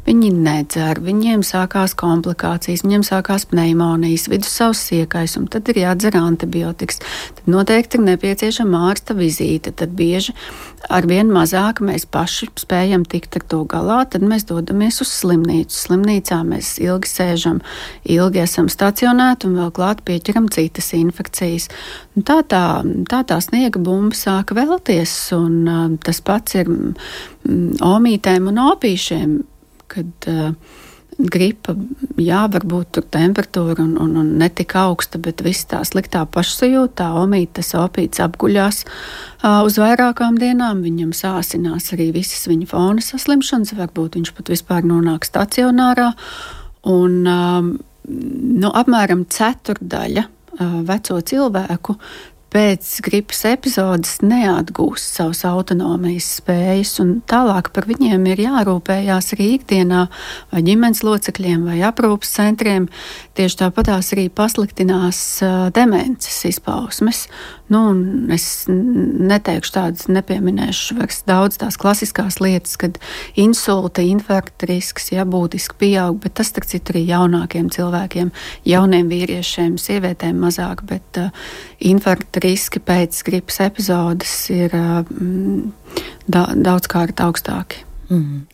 Viņi 0.06 0.30
nedzer, 0.34 1.00
viņiem 1.04 1.44
sākās 1.46 1.96
komplikācijas, 1.98 2.84
viņiem 2.86 3.06
sākās 3.06 3.46
pneimonijas, 3.50 4.28
vidusceļš 4.32 4.84
iekaisums, 5.00 5.52
tad 5.54 5.70
ir 5.72 5.82
jādzer 5.84 6.18
antibiotikas. 6.20 7.02
Tad 7.38 7.50
noteikti 7.50 8.00
ir 8.00 8.06
nepieciešama 8.10 8.84
ārsta 8.90 9.16
vizīte. 9.18 9.74
Tad 9.74 9.94
bieži 9.96 10.34
arvien 10.92 11.30
mazāk 11.32 11.80
mēs 11.84 12.04
paši 12.10 12.48
spējam 12.60 13.04
tikt 13.08 13.38
ar 13.38 13.44
to 13.50 13.60
galā, 13.68 14.00
tad 14.10 14.24
mēs 14.26 14.46
dodamies 14.48 15.00
uz 15.04 15.12
slimnīcu. 15.12 15.74
Slimnīcā 15.74 16.40
mēs 16.46 16.74
ilgi 16.82 17.10
sēžam, 17.10 17.60
ilgi 18.04 18.42
esam 18.44 18.70
stacionēti 18.72 19.48
un 19.48 19.58
vēl 19.60 19.72
klāt 19.76 20.04
pieķeram 20.06 20.48
citas 20.54 20.92
infekcijas. 20.96 21.70
Un 22.14 22.26
tā 22.28 22.40
tā, 22.48 22.64
tā 23.10 23.24
tā 23.28 23.40
sniega 23.44 23.82
bumba 23.82 24.16
sāka 24.18 24.56
vēlties, 24.58 25.16
un 25.38 25.60
uh, 25.64 25.84
tas 26.04 26.22
pats 26.24 26.60
ir 26.60 26.70
mm, 26.70 27.80
omītēm 27.84 28.50
un 28.52 28.62
opīšiem, 28.68 29.38
kad 29.94 30.30
uh, 30.32 30.52
gripa, 31.18 31.74
jā, 32.20 32.42
varbūt 32.50 32.90
tur 32.96 33.06
temperatūra 33.14 33.84
un, 33.84 33.94
un, 34.00 34.16
un 34.20 34.32
netika 34.40 34.86
augsta, 34.88 35.20
bet 35.22 35.44
viss 35.46 35.66
tā 35.70 35.82
sliktā 35.86 36.24
pašsajūta, 36.34 36.94
tā 37.00 37.08
omīte, 37.20 37.60
tas 37.60 37.74
opīts 37.78 38.22
apguļās 38.24 38.82
uh, 38.84 39.62
uz 39.66 39.78
vairākām 39.80 40.38
dienām, 40.40 40.82
viņam 40.84 41.14
sāsinās 41.16 41.92
arī 41.94 42.10
visas 42.16 42.48
viņa 42.50 42.68
fona 42.72 43.04
saslimšanas, 43.04 43.76
varbūt 43.78 44.18
viņš 44.18 44.34
pat 44.36 44.52
vispār 44.52 44.86
nonāk 44.90 45.26
stacionārā, 45.28 46.10
un 46.90 47.18
um, 47.30 47.72
nu, 48.08 48.70
apmēram 48.70 49.26
ceturdaļa 49.30 50.26
uh, 50.26 50.78
veco 50.88 51.20
cilvēku 51.20 51.98
pēc 52.54 52.88
gripas 53.02 53.40
epizodes 53.50 54.20
neatgūst 54.22 55.16
savas 55.18 55.42
autonomijas 55.48 56.28
spējas, 56.38 56.92
un 57.02 57.16
tālāk 57.30 57.72
par 57.74 57.88
viņiem 57.90 58.28
ir 58.30 58.44
jārūpējās 58.44 59.32
arī 59.34 59.48
ikdienā, 59.56 60.04
vai 60.52 60.62
ģimenes 60.66 61.02
locekļiem, 61.06 61.66
vai 61.66 61.80
aprūpas 61.88 62.36
centriem. 62.38 62.86
Tieši 63.34 63.60
tāpatās 63.64 64.12
arī 64.14 64.28
pasliktinās 64.30 65.24
demences 65.74 66.38
izpausmes. 66.52 67.26
Nu, 67.72 67.80
es 68.34 68.66
neteikšu 68.68 69.72
tādas, 69.72 70.08
nepieminēšu 70.12 70.98
vairs 70.98 71.22
daudz 71.24 71.56
tās 71.62 71.78
klasiskās 71.80 72.36
lietas, 72.44 72.76
kad 72.80 72.98
insulta, 73.40 74.04
infarkta 74.04 74.68
risks 74.68 75.08
jā, 75.14 75.24
būtiski 75.24 75.78
pieaug, 75.80 76.18
bet 76.20 76.36
tas, 76.36 76.50
starp 76.52 76.68
citu, 76.68 76.92
arī 76.92 77.06
jaunākiem 77.08 77.70
cilvēkiem, 77.72 78.34
jauniem 78.68 79.08
vīriešiem, 79.08 79.78
sievietēm 79.80 80.44
mazāk, 80.44 80.84
bet 80.90 81.22
uh, 81.22 81.48
infarkta 81.80 82.44
riski 82.44 82.84
pēc 82.84 83.22
gripas 83.24 83.62
epizodes 83.64 84.36
ir 84.52 84.76
mm, 84.76 85.72
da, 86.28 86.50
daudzkārt 86.52 87.24
augstāki. 87.24 87.86
Mm. 88.14 88.44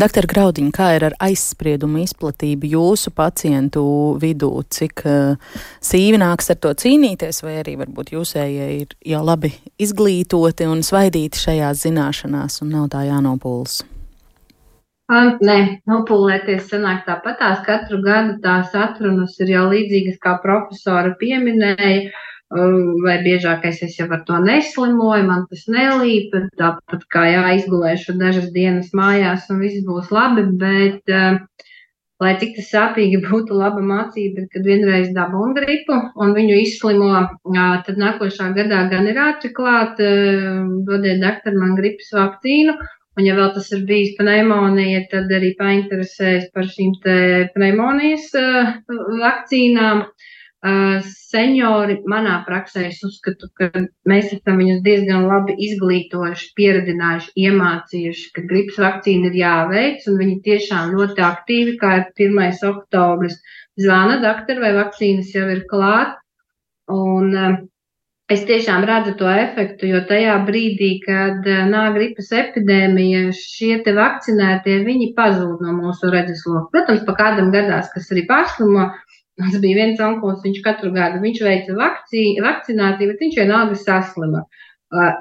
Doktor 0.00 0.26
Graudiņa, 0.30 0.72
kā 0.72 0.86
ir 0.96 1.04
ar 1.10 1.16
aizspriedumu 1.20 2.00
izplatību 2.04 2.70
jūsu 2.72 3.12
pacientu 3.12 3.82
vidū? 4.22 4.50
Cik 4.70 5.04
uh, 5.04 5.54
sīvi 5.84 6.20
nāks 6.22 6.52
ar 6.54 6.60
to 6.62 6.72
cīnīties, 6.82 7.42
vai 7.44 7.58
arī 7.60 7.76
varbūt 7.80 8.14
jūsējie 8.14 8.68
ir 8.78 8.96
jau 9.12 9.22
labi 9.26 9.52
izglītoti 9.82 10.68
un 10.70 10.84
svaidīti 10.86 11.44
šajās 11.44 11.84
zināšanās 11.86 12.60
un 12.64 12.76
nav 12.78 12.90
tā 12.94 13.04
jānopūlas? 13.10 13.82
Nē, 15.10 15.58
nopūlēties 15.90 16.68
sanāk 16.70 17.02
tāpatās. 17.08 17.64
Katru 17.66 17.98
gadu 18.04 18.36
tās 18.44 18.70
atrunas 18.78 19.34
ir 19.42 19.56
jau 19.56 19.64
līdzīgas, 19.72 20.20
kā 20.22 20.36
profesora 20.44 21.16
pieminēja. 21.18 22.12
Vai 22.50 23.16
biežākais 23.22 23.78
es 23.86 23.92
jau 23.94 24.08
ar 24.10 24.24
to 24.26 24.38
neslimoju, 24.42 25.26
man 25.28 25.44
tas 25.50 25.68
nelīpa, 25.70 26.48
tāpat 26.58 27.04
kā 27.14 27.22
jā, 27.30 27.44
izgulēšu 27.60 28.16
dažas 28.18 28.48
dienas 28.56 28.88
mājās 28.90 29.46
un 29.54 29.60
viss 29.62 29.84
būs 29.86 30.10
labi, 30.10 30.42
bet, 30.58 31.14
lai 32.18 32.32
cik 32.42 32.56
tas 32.58 32.72
sāpīgi 32.74 33.22
būtu 33.28 33.54
laba 33.54 33.84
mācība, 33.92 34.48
kad 34.50 34.66
vienreiz 34.66 35.12
dabūnu 35.14 35.54
gripu 35.60 36.00
un 36.18 36.34
viņu 36.34 36.58
izslimo, 36.64 37.12
tad 37.86 38.02
nākošā 38.02 38.50
gadā 38.58 38.82
gan 38.90 39.06
ir 39.06 39.22
ātri 39.28 39.54
klāt, 39.54 40.02
dodiet 40.90 41.22
doktoru 41.22 41.62
man 41.62 41.78
gripas 41.78 42.10
vakcīnu, 42.18 42.80
Un, 43.18 43.26
ja 43.26 43.34
vēl 43.36 43.50
tas 43.52 43.66
ir 43.74 43.82
bijis 43.88 44.14
pneimonija, 44.16 45.02
tad 45.10 45.32
arī 45.34 45.50
painteresējas 45.58 46.46
par 46.54 46.68
šīm 46.70 46.92
pneimonijas 47.56 48.28
uh, 48.38 48.70
vakcīnām. 49.20 50.04
Uh, 50.60 50.98
Seniori 51.30 51.94
manā 52.10 52.34
praksē 52.44 52.82
es 52.90 52.98
uzskatu, 53.06 53.48
ka 53.56 53.70
mēs 54.10 54.34
esam 54.36 54.58
viņus 54.60 54.82
diezgan 54.84 55.24
labi 55.30 55.54
izglītojuši, 55.66 56.50
pieredzinājuši, 56.58 57.32
iemācījuši, 57.46 58.26
ka 58.36 58.44
gripas 58.50 58.80
vakcīna 58.84 59.30
ir 59.30 59.38
jāveic, 59.40 60.04
un 60.10 60.20
viņi 60.20 60.36
tiešām 60.44 60.92
ļoti 60.98 61.24
aktīvi, 61.30 61.78
kā 61.80 61.94
ir 62.02 62.06
1. 62.28 62.60
oktobris, 62.74 63.38
zvana 63.80 64.20
doktoru 64.20 64.66
vai 64.66 64.74
vakcīnas 64.82 65.32
jau 65.32 65.48
ir 65.54 65.64
klāt. 65.70 66.18
Un 66.92 67.32
Es 68.30 68.44
tiešām 68.46 68.84
redzu 68.86 69.16
to 69.18 69.26
efektu, 69.26 69.88
jo 69.90 70.00
tajā 70.06 70.36
brīdī, 70.46 70.90
kad 71.02 71.46
nāk 71.66 71.96
gripas 71.96 72.28
epidēmija, 72.38 73.32
šie 73.34 73.80
te 73.82 73.90
vakcinētie, 73.96 74.76
viņi 74.86 75.08
pazūd 75.16 75.64
no 75.64 75.74
mūsu 75.74 76.12
redzesloka. 76.14 76.68
Protams, 76.70 77.02
pa 77.08 77.16
kādam 77.18 77.50
gadās, 77.50 77.88
kas 77.90 78.06
arī 78.14 78.22
pārslimo. 78.28 78.86
Tas 79.38 79.60
bija 79.62 79.78
viens 79.78 80.00
onkulis, 80.04 80.42
viņš 80.44 80.58
katru 80.64 80.90
gadu 80.96 81.20
viņš 81.22 81.38
veica 81.46 81.76
vakcī, 81.78 82.24
vakcināciju, 82.44 83.12
bet 83.12 83.22
viņš 83.24 83.38
vienalga 83.40 83.78
saslima. 83.78 84.42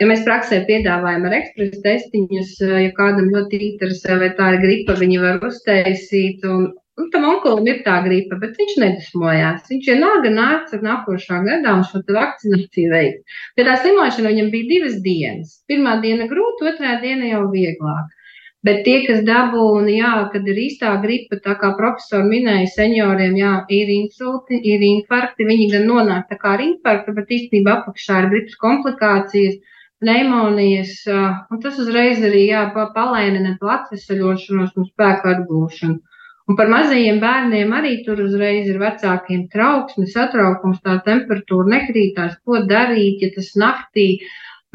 Ja 0.02 0.06
mēs 0.10 0.26
praksē 0.26 0.64
piedāvājam 0.66 1.28
ar 1.30 1.36
ekspresu 1.38 1.80
testiņus, 1.84 2.56
ja 2.66 2.90
kādam 2.98 3.30
ļoti 3.36 3.60
interesē, 3.68 4.18
vai 4.20 4.32
tā 4.40 4.56
ir 4.56 4.64
gripa, 4.66 4.98
viņi 4.98 5.22
var 5.22 5.44
uztaisīt 5.46 6.48
un, 6.50 6.72
Un 7.00 7.08
tam 7.14 7.26
onkulim 7.30 7.68
ir 7.72 7.78
tā 7.86 7.94
gripa, 8.04 8.36
bet 8.42 8.58
viņš 8.60 8.74
nedusmojās. 8.82 9.68
Viņš 9.72 9.86
vienalga 9.88 10.32
nāca 10.34 10.80
nākošā 10.84 11.38
gadā 11.46 11.76
un 11.78 11.86
šo 11.88 12.02
vakcināciju 12.18 12.92
veikt. 12.92 13.36
Pie 13.56 13.66
tā 13.68 13.78
slimošana 13.80 14.34
viņam 14.34 14.50
bija 14.56 14.68
divas 14.74 14.98
dienas. 15.06 15.54
Pirmā 15.72 15.96
diena 16.04 16.28
grūta, 16.32 16.74
otrā 16.74 16.98
diena 17.04 17.30
jau 17.30 17.46
vieglāk. 17.54 18.12
Bet 18.68 18.82
tie, 18.84 18.98
kas 19.06 19.22
dabūna, 19.24 19.92
jā, 19.94 20.14
kad 20.34 20.48
ir 20.52 20.58
īstā 20.66 20.92
gripa, 21.04 21.38
tā 21.44 21.54
kā 21.62 21.70
profesori 21.78 22.28
minēja, 22.28 22.66
senioriem, 22.74 23.38
jā, 23.40 23.54
ir 23.72 23.92
insulti, 23.94 24.60
ir 24.74 24.84
infarkti, 24.84 25.48
viņi 25.48 25.70
gan 25.72 25.88
nonāk 25.88 26.26
tā 26.28 26.36
kā 26.42 26.58
ar 26.58 26.64
infarktu, 26.66 27.16
bet 27.16 27.32
īstenībā 27.38 27.78
apakšā 27.78 28.18
ir 28.26 28.28
gripas 28.34 28.60
komplikācijas, 28.60 29.56
pneimonijas, 30.04 30.92
un 31.08 31.64
tas 31.64 31.80
uzreiz 31.80 32.20
arī, 32.20 32.50
jā, 32.52 32.66
palēnina 32.76 33.56
to 33.62 33.72
atvesaļošanos 33.78 34.76
un 34.76 34.92
spēku 34.92 35.32
atgūšanu. 35.34 36.00
Un 36.50 36.58
par 36.58 36.70
mazajiem 36.72 37.20
bērniem 37.22 37.74
arī 37.78 37.92
tur 38.06 38.20
uzreiz 38.24 38.68
ir 38.68 38.80
vecākiem 38.82 39.44
trauksme, 39.54 40.08
satraukums, 40.10 40.80
tā 40.82 40.96
temperatūra 41.06 41.76
nekrītās, 41.76 42.40
ko 42.44 42.64
darīt, 42.72 43.22
ja 43.22 43.30
tas 43.36 43.52
naktī. 43.64 44.08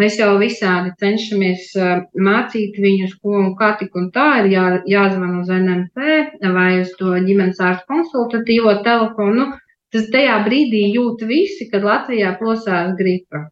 Mēs 0.01 0.17
jau 0.19 0.33
visādi 0.41 0.91
cenšamies 0.99 1.69
uh, 1.79 2.01
mācīt 2.19 2.81
viņus, 2.83 3.13
ko 3.23 3.37
un 3.39 3.53
kā 3.59 3.75
tik 3.79 3.95
un 3.95 4.09
tā 4.15 4.27
ir 4.41 4.49
jā, 4.51 4.65
jāzvan 4.91 5.37
uz 5.39 5.53
NMP 5.55 6.49
vai 6.57 6.71
uz 6.81 6.91
to 6.99 7.15
ģimenes 7.15 7.63
ārstu 7.63 7.87
konsultatīvo 7.93 8.75
telefonu. 8.87 9.37
Nu, 9.39 9.61
tas 9.95 10.09
tajā 10.11 10.41
brīdī 10.49 10.89
jūt 10.97 11.23
visi, 11.29 11.69
kad 11.71 11.87
Latvijā 11.87 12.35
plosās 12.41 12.97
gripa. 12.99 13.47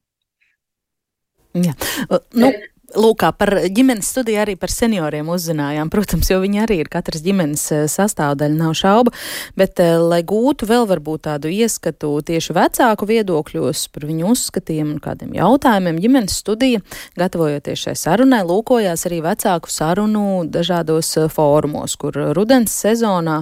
Jā. 1.54 1.76
Nu, 2.10 2.50
Lūk, 2.92 3.22
par 3.38 3.50
ģimenes 3.72 4.08
studiju 4.12 4.40
arī 4.42 4.54
par 4.60 4.68
senioriem 4.72 5.28
uzzinājām. 5.32 5.88
Protams, 5.92 6.28
jo 6.28 6.40
viņi 6.42 6.60
arī 6.64 6.76
ir 6.82 6.90
katras 6.92 7.22
ģimenes 7.24 7.62
eh, 7.72 7.84
sastāvdaļa, 7.88 8.56
nav 8.58 8.74
šaubu. 8.76 9.14
Bet, 9.56 9.80
eh, 9.80 9.96
lai 9.96 10.20
gūtu 10.28 10.68
vēl 10.68 10.84
varbūt 10.90 11.24
tādu 11.24 11.48
ieskatu 11.52 12.10
tieši 12.28 12.56
vecāku 12.56 13.08
viedokļos 13.08 13.86
par 13.94 14.04
viņu 14.08 14.32
uzskatiem 14.34 14.90
un 14.94 14.98
kādiem 15.00 15.32
jautājumiem, 15.38 16.00
ģimenes 16.04 16.36
studija, 16.42 16.82
gatavojoties 17.20 17.86
šai 17.86 17.94
sarunai, 17.96 18.42
lūkojās 18.48 19.06
arī 19.08 19.22
vecāku 19.24 19.72
sarunu 19.72 20.42
dažādos 20.52 21.14
eh, 21.16 21.30
fórumos, 21.32 21.96
kur 21.96 22.18
rudens 22.36 22.76
sezonā, 22.76 23.38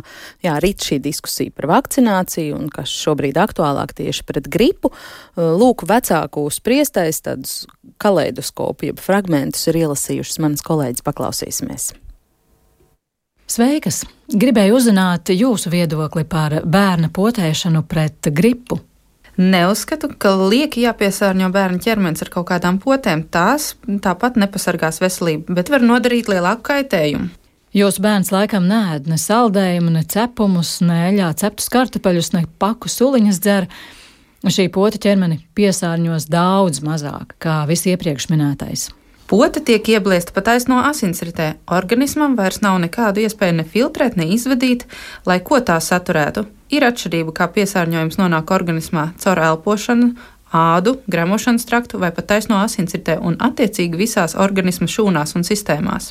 jā, 0.46 0.54
rīt 0.62 0.86
šī 0.86 1.00
diskusija 1.02 1.56
par 1.56 1.72
vakcināciju 1.72 2.54
un 2.60 2.70
kas 2.70 2.94
šobrīd 3.02 3.40
aktuālāk 3.40 3.96
tieši 3.98 4.28
pret 4.30 4.46
gripu. 4.52 4.94
Lūk, 5.40 5.88
vecāku 5.90 6.46
spriestais 6.54 7.22
tādus 7.24 7.64
kaleidoskopu, 8.00 8.90
jeb 8.90 9.02
fragmentu 9.02 9.39
fragmentus 9.40 9.68
ir 9.68 9.80
ielasījušas 9.80 10.38
manas 10.40 10.62
kolēģis. 10.62 11.04
Paklausīsimies! 11.04 11.94
Sveikas! 13.50 14.04
Gribēju 14.30 14.76
uzzināt 14.76 15.30
jūsu 15.32 15.70
viedokli 15.70 16.24
par 16.24 16.62
bērna 16.64 17.10
potēšanu 17.10 17.82
pret 17.88 18.30
gripu. 18.30 18.80
Neuzskatu, 19.40 20.10
ka 20.18 20.34
lieki 20.36 20.84
jāpiesārņo 20.84 21.48
bērnu 21.50 21.80
ķermenis 21.80 22.22
ar 22.22 22.30
kaut 22.30 22.50
kādām 22.50 22.78
potēm. 22.78 23.24
Tās 23.24 23.74
tāpat 23.86 24.36
nepasargās 24.36 25.00
veselību, 25.00 25.54
bet 25.56 25.70
var 25.70 25.80
nodarīt 25.80 26.28
lielāku 26.28 26.62
kaitējumu. 26.68 27.30
Jūsu 27.72 28.02
bērns 28.02 28.32
laikam 28.34 28.66
nēd 28.66 29.08
ne 29.08 29.16
saldējumu, 29.18 29.94
ne 29.94 30.04
cepumus, 30.04 30.80
ne 30.82 31.06
eļļā 31.08 31.32
ceptus 31.40 31.70
kartupeļus, 31.72 32.32
ne 32.34 32.44
paku 32.58 32.90
suliņas 32.90 33.40
dzer. 33.40 33.70
Šī 34.44 34.68
pota 34.72 34.98
ķermeni 35.00 35.40
piesārņos 35.54 36.28
daudz 36.30 36.82
mazāk 36.84 37.38
kā 37.40 37.62
viss 37.70 37.88
iepriekš 37.88 38.30
minētais. 38.32 38.90
Pota 39.30 39.60
tiek 39.62 39.88
iebliesta 39.88 40.32
pat 40.34 40.48
aizno 40.50 40.80
asinsritē. 40.82 41.52
Organismam 41.70 42.32
vairs 42.34 42.64
nav 42.64 42.80
nekādu 42.82 43.22
iespēju 43.22 43.60
ne 43.60 43.64
filtrēt, 43.74 44.16
ne 44.18 44.26
izvadīt, 44.34 44.88
lai 45.22 45.36
ko 45.46 45.60
tā 45.62 45.76
saturētu. 45.78 46.48
Ir 46.74 46.82
atšķirība, 46.88 47.30
kā 47.38 47.46
piesārņojums 47.54 48.18
nonāk 48.18 48.50
organismā 48.50 49.12
caur 49.22 49.38
elpošanu, 49.52 50.10
ādu, 50.50 50.96
gremošanas 51.06 51.68
traktu 51.70 52.02
vai 52.02 52.10
pat 52.16 52.26
taisno 52.32 52.58
asinsritē 52.64 53.20
un 53.22 53.38
attiecīgi 53.38 54.02
visās 54.02 54.34
organisma 54.34 54.90
šūnās 54.90 55.36
un 55.38 55.46
sistēmās. 55.46 56.10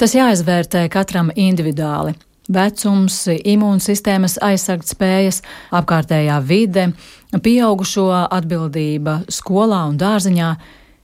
Tas 0.00 0.16
jāizvērtē 0.16 0.86
katram 0.88 1.28
individuāli. 1.36 2.16
Vecums, 2.48 3.20
imūnsistēmas 3.36 4.40
aizsardzspējas, 4.40 5.44
apkārtējā 5.76 6.40
vide, 6.40 6.88
pieaugušo 7.36 8.08
atbildība 8.32 9.20
skolā 9.28 9.84
un 9.92 10.00
dārziņā 10.00 10.54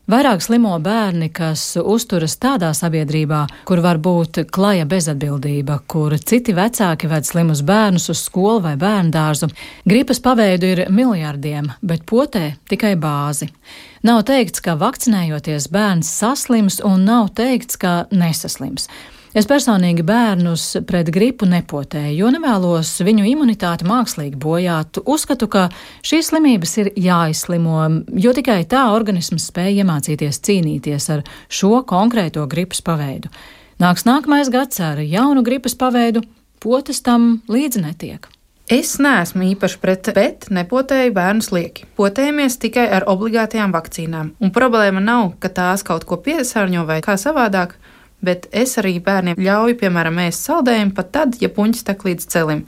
Vairāk 0.06 0.38
slimo 0.38 0.70
bērni, 0.78 1.32
kas 1.34 1.62
uzturas 1.82 2.36
tādā 2.38 2.68
sabiedrībā, 2.78 3.40
kur 3.66 3.80
var 3.82 3.98
būt 3.98 4.44
klaja 4.54 4.84
bezatbildība, 4.86 5.80
kur 5.90 6.14
citi 6.22 6.54
vecāki 6.54 7.10
ved 7.10 7.26
slimus 7.26 7.64
bērnus 7.66 8.06
uz 8.14 8.22
skolu 8.28 8.60
vai 8.68 8.76
bērnu 8.78 9.10
dārzu. 9.10 9.48
Gripas 9.82 10.22
paveidu 10.22 10.70
ir 10.70 10.84
miljardiem, 10.94 11.72
bet 11.82 12.06
potē 12.06 12.52
tikai 12.70 12.94
bāzi. 13.02 13.50
Nav 14.06 14.22
teikts, 14.30 14.62
ka 14.62 14.76
vakcinējoties 14.78 15.66
bērns 15.74 16.14
saslims, 16.22 16.78
un 16.86 17.02
nav 17.10 17.32
teikts, 17.34 17.74
ka 17.74 18.04
nesaslims. 18.14 18.86
Es 19.36 19.44
personīgi 19.44 20.00
bērnus 20.06 20.62
pret 20.88 21.10
gripu 21.12 21.44
nepotēju, 21.44 22.14
jo 22.22 22.28
nevēlos 22.32 22.88
viņu 23.04 23.26
imunitāti 23.28 23.84
mākslīgi 23.84 24.38
bojāt. 24.40 24.96
Uzskatu, 25.04 25.44
ka 25.52 25.66
šīs 26.00 26.30
slimības 26.30 26.72
ir 26.80 26.88
jāizslimo, 26.96 27.82
jo 28.16 28.32
tikai 28.32 28.62
tā 28.70 28.86
organisms 28.94 29.50
spēj 29.50 29.82
iemācīties 29.82 30.40
cīnīties 30.40 31.10
ar 31.12 31.24
šo 31.52 31.82
konkrēto 31.84 32.46
gripas 32.48 32.80
paveidu. 32.86 33.28
Nāks 33.82 34.06
nākamais 34.08 34.48
gads 34.48 34.80
ar 34.80 35.04
jaunu 35.04 35.44
gripas 35.44 35.76
paveidu, 35.76 36.24
potes 36.64 37.04
tam 37.04 37.42
līdzi 37.52 37.84
netiek. 37.84 38.30
Es 38.72 38.96
neesmu 38.98 39.44
īpaši 39.52 39.82
pret, 39.82 40.08
bet 40.16 40.48
nepotēju 40.48 41.12
bērnu 41.14 41.44
slieki. 41.44 41.84
Potējamies 42.00 42.56
tikai 42.64 42.88
ar 42.88 43.04
obligātajām 43.12 43.76
vakcīnām. 43.76 44.32
Un 44.40 44.54
problēma 44.56 45.04
nav, 45.04 45.36
ka 45.44 45.52
tās 45.52 45.84
kaut 45.84 46.08
ko 46.08 46.16
piesārņo 46.24 46.88
vai 46.88 47.02
kā 47.04 47.14
savādāk 47.20 47.76
bet 48.26 48.48
es 48.50 48.76
arī 48.80 48.96
bērniem 49.02 49.38
ļauju, 49.40 49.78
piemēram, 49.80 50.18
ēst 50.26 50.48
saldējumu 50.48 50.96
pat 50.96 51.12
tad, 51.14 51.38
ja 51.40 51.50
puņķis 51.52 51.86
tek 51.86 52.02
līdz 52.08 52.26
celim. 52.32 52.64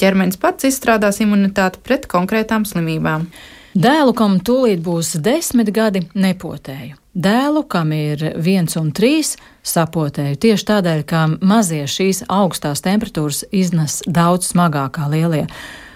Ķermenis 0.00 0.40
pats 0.40 0.68
izstrādās 0.70 1.20
imunitāti 1.24 1.82
pret 1.84 2.06
konkrētām 2.10 2.66
slimībām. 2.68 3.26
Dēlu, 3.70 4.14
kam 4.18 4.40
tūlīt 4.42 4.80
būs 4.82 5.12
desmit 5.22 5.70
gadi, 5.74 6.02
nepotēju. 6.14 6.96
Dēlu, 7.14 7.62
kam 7.70 7.92
ir 7.94 8.22
viens 8.38 8.74
un 8.78 8.90
trīs, 8.94 9.36
sapotēju 9.66 10.38
tieši 10.42 10.66
tādēļ, 10.66 11.04
ka 11.06 11.26
mazie 11.42 11.84
šīs 11.90 12.24
augstās 12.30 12.82
temperatūras 12.86 13.44
iznes 13.50 14.00
daudz 14.06 14.50
smagākā 14.54 15.10
lielie 15.10 15.46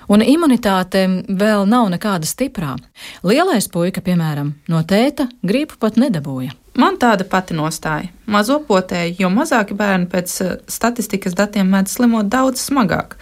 un 0.08 0.24
imunitāte 0.24 1.06
vēl 1.28 1.64
nav 1.68 1.88
nekāda 1.94 2.28
stiprā. 2.28 2.74
Lielais 3.24 3.68
puika, 3.72 4.04
piemēram, 4.04 4.54
no 4.68 4.82
tēta 4.84 5.28
gripu 5.42 5.80
pat 5.80 5.98
nedabūja. 6.00 6.52
Man 6.74 6.96
tāda 6.98 7.22
pati 7.30 7.54
nostāja. 7.54 8.08
Mazo 8.26 8.56
potēju, 8.66 9.14
jo 9.22 9.28
mazāki 9.30 9.76
bērni 9.78 10.08
pēc 10.10 10.32
eh, 10.42 10.54
statistikas 10.66 11.36
datiem 11.38 11.68
mēdz 11.70 11.92
slimot 12.00 12.26
daudz 12.32 12.64
smagāk. 12.66 13.14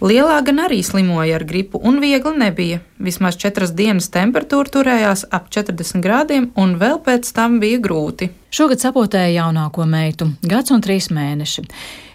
Lielā 0.00 0.38
gan 0.46 0.62
arī 0.64 0.78
slimoja 0.86 1.36
ar 1.36 1.44
gripu, 1.44 1.76
un 1.84 2.00
viegli 2.00 2.32
nebija. 2.40 2.78
Vismaz 2.96 3.36
četras 3.36 3.74
dienas 3.76 4.08
temperatūra 4.14 4.72
turējās 4.72 5.26
ap 5.28 5.52
40 5.52 6.00
grādiem, 6.00 6.48
un 6.56 6.78
vēl 6.80 6.96
pēc 7.04 7.28
tam 7.36 7.60
bija 7.60 7.82
grūti. 7.84 8.30
Šogad 8.54 8.80
sapotēja 8.80 9.42
jaunāko 9.42 9.84
meitu, 9.84 10.30
gads 10.40 10.72
un 10.72 10.80
trīs 10.80 11.10
mēneši, 11.12 11.68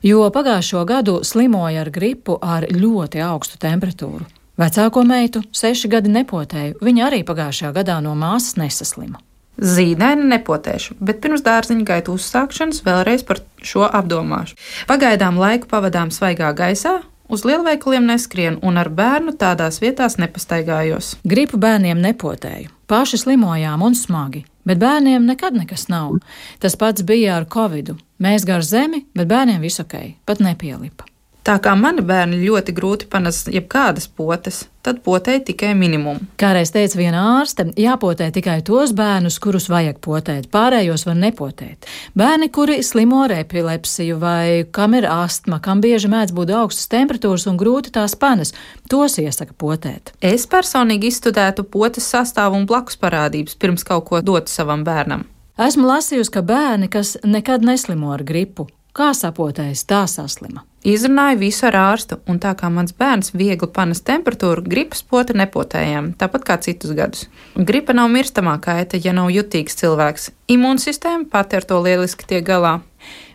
jo 0.10 0.26
pagājušo 0.34 0.86
gadu 0.90 1.20
slimoja 1.22 1.86
ar 1.86 1.94
gripu 1.94 2.42
ar 2.42 2.66
ļoti 2.66 3.22
augstu 3.30 3.62
temperatūru. 3.62 4.26
Vecāko 4.60 5.06
meitu 5.06 5.46
seši 5.54 5.88
gadi 5.92 6.18
nepotēju, 6.18 6.82
viņa 6.82 7.10
arī 7.12 7.26
pagājušajā 7.28 7.76
gadā 7.78 8.02
no 8.02 8.18
māsas 8.18 8.58
nesaslima. 8.58 9.22
Zīdaini 9.60 10.30
nepotēšu, 10.34 10.98
bet 11.04 11.22
pirms 11.24 11.44
dārziņa 11.46 11.86
gaitu 11.88 12.16
uzsākšanas 12.16 12.84
vēlreiz 12.86 13.26
par 13.28 13.44
šo 13.60 13.86
apdomāšu. 13.88 14.58
Pagaidām 14.88 15.40
laiku 15.40 15.68
pavadām 15.72 16.14
svaigā 16.16 16.54
gaisā, 16.56 17.00
Uz 17.30 17.44
lielveikaliem 17.46 18.08
neskrienu 18.10 18.58
un 18.66 18.80
ar 18.82 18.88
bērnu 18.90 19.36
tādās 19.38 19.78
vietās 19.84 20.16
nepastaigājos. 20.18 21.12
Gripu 21.30 21.60
bērniem 21.62 22.02
nepotēju. 22.02 22.72
Paši 22.90 23.20
slimojām 23.22 23.84
un 23.86 23.94
smagi, 23.94 24.42
bet 24.66 24.82
bērniem 24.82 25.30
nekad 25.30 25.54
nekas 25.54 25.86
nav. 25.94 26.18
Tas 26.58 26.74
pats 26.74 27.06
bija 27.06 27.38
ar 27.38 27.46
covidu. 27.46 28.00
Mēs 28.18 28.50
gar 28.50 28.66
zemi, 28.66 29.04
bet 29.14 29.30
bērniem 29.30 29.62
viss 29.62 29.86
ok, 29.86 29.96
pat 30.26 30.42
nepielipa. 30.42 31.06
Tā 31.48 31.56
kā 31.64 31.72
mani 31.80 32.04
bērni 32.06 32.42
ļoti 32.44 32.74
grūti 32.76 33.08
panes 33.10 33.46
jebkādas 33.48 34.10
potes, 34.12 34.66
tad 34.84 35.00
potēja 35.06 35.40
tikai 35.48 35.72
minimumu. 35.78 36.20
Kā 36.40 36.52
reiz 36.56 36.74
teica 36.76 37.00
viena 37.00 37.22
ārste, 37.38 37.70
jāpotē 37.80 38.28
tikai 38.36 38.58
tos 38.68 38.92
bērnus, 38.96 39.40
kurus 39.42 39.70
vajag 39.72 40.02
potēt, 40.04 40.50
pārējos 40.52 41.08
var 41.08 41.16
nepotēt. 41.20 41.88
Bērni, 42.20 42.52
kuri 42.54 42.82
slimo 42.84 43.24
ar 43.24 43.38
epilepsiju 43.38 44.20
vai 44.20 44.66
kam 44.76 44.98
ir 45.00 45.08
astma, 45.10 45.62
kam 45.64 45.82
bieži 45.82 46.12
mēdz 46.12 46.36
būt 46.36 46.52
augstas 46.60 46.92
temperatūras 46.92 47.48
un 47.50 47.60
grūti 47.62 47.96
tās 47.96 48.18
panes, 48.20 48.52
tos 48.92 49.16
iesaka 49.24 49.56
potēt. 49.56 50.12
Es 50.20 50.48
personīgi 50.50 51.08
izstudētu 51.08 51.64
potes 51.72 52.12
sastāvu 52.12 52.60
un 52.60 52.68
blakus 52.68 53.00
parādības 53.00 53.56
pirms 53.56 53.88
kaut 53.88 54.10
ko 54.12 54.22
dot 54.22 54.52
savam 54.52 54.84
bērnam. 54.84 55.24
Esmu 55.60 55.88
lasījusi, 55.88 56.32
ka 56.32 56.44
bērni, 56.44 56.88
kas 56.92 57.18
nekad 57.28 57.66
neslimo 57.68 58.14
ar 58.16 58.22
gripu, 58.28 58.70
kā 59.00 59.14
sapotējis, 59.16 59.86
tā 59.88 60.04
saslima. 60.12 60.66
Izrunāju 60.88 61.42
visu 61.42 61.66
ar 61.68 61.76
ārstu, 61.76 62.22
un 62.32 62.38
tā 62.40 62.54
kā 62.56 62.70
mans 62.72 62.94
bērns 62.96 63.34
viegli 63.36 63.68
panes 63.76 64.00
temperatūru, 64.08 64.64
gripas 64.64 65.02
poti 65.04 65.36
nepotējām, 65.36 66.14
tāpat 66.20 66.46
kā 66.48 66.56
citus 66.64 66.94
gadus. 66.96 67.26
Gripa 67.56 67.96
nav 67.96 68.08
mirstamā 68.14 68.56
kaita, 68.64 69.00
ja 69.04 69.12
nav 69.16 69.28
jutīgs 69.36 69.76
cilvēks. 69.82 70.30
Imūnsistēma 70.56 71.28
pati 71.32 71.60
ar 71.60 71.68
to 71.68 71.82
lieliski 71.84 72.30
tiek 72.30 72.46
galā. 72.48 72.78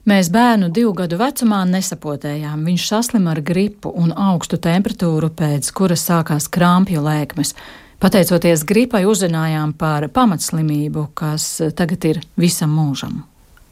Mēs 0.09 0.29
bērnu 0.33 0.71
divu 0.73 0.95
gadu 0.97 1.17
vecumā 1.21 1.63
nesapotējām. 1.69 2.65
Viņš 2.69 2.89
saslima 2.89 3.33
ar 3.33 3.41
gripu 3.45 3.93
un 3.93 4.13
augstu 4.13 4.57
temperatūru, 4.61 5.31
pēc 5.37 5.69
kuras 5.77 6.05
sākās 6.09 6.49
krāpju 6.53 7.05
lēkmes. 7.05 7.55
Pateicoties 8.05 8.65
gripai, 8.69 9.05
uzzinājām 9.09 9.77
par 9.81 10.09
pamatslimību, 10.13 11.07
kas 11.17 11.47
tagad 11.77 12.05
ir 12.09 12.25
visam 12.41 12.73
mūžam. 12.77 13.23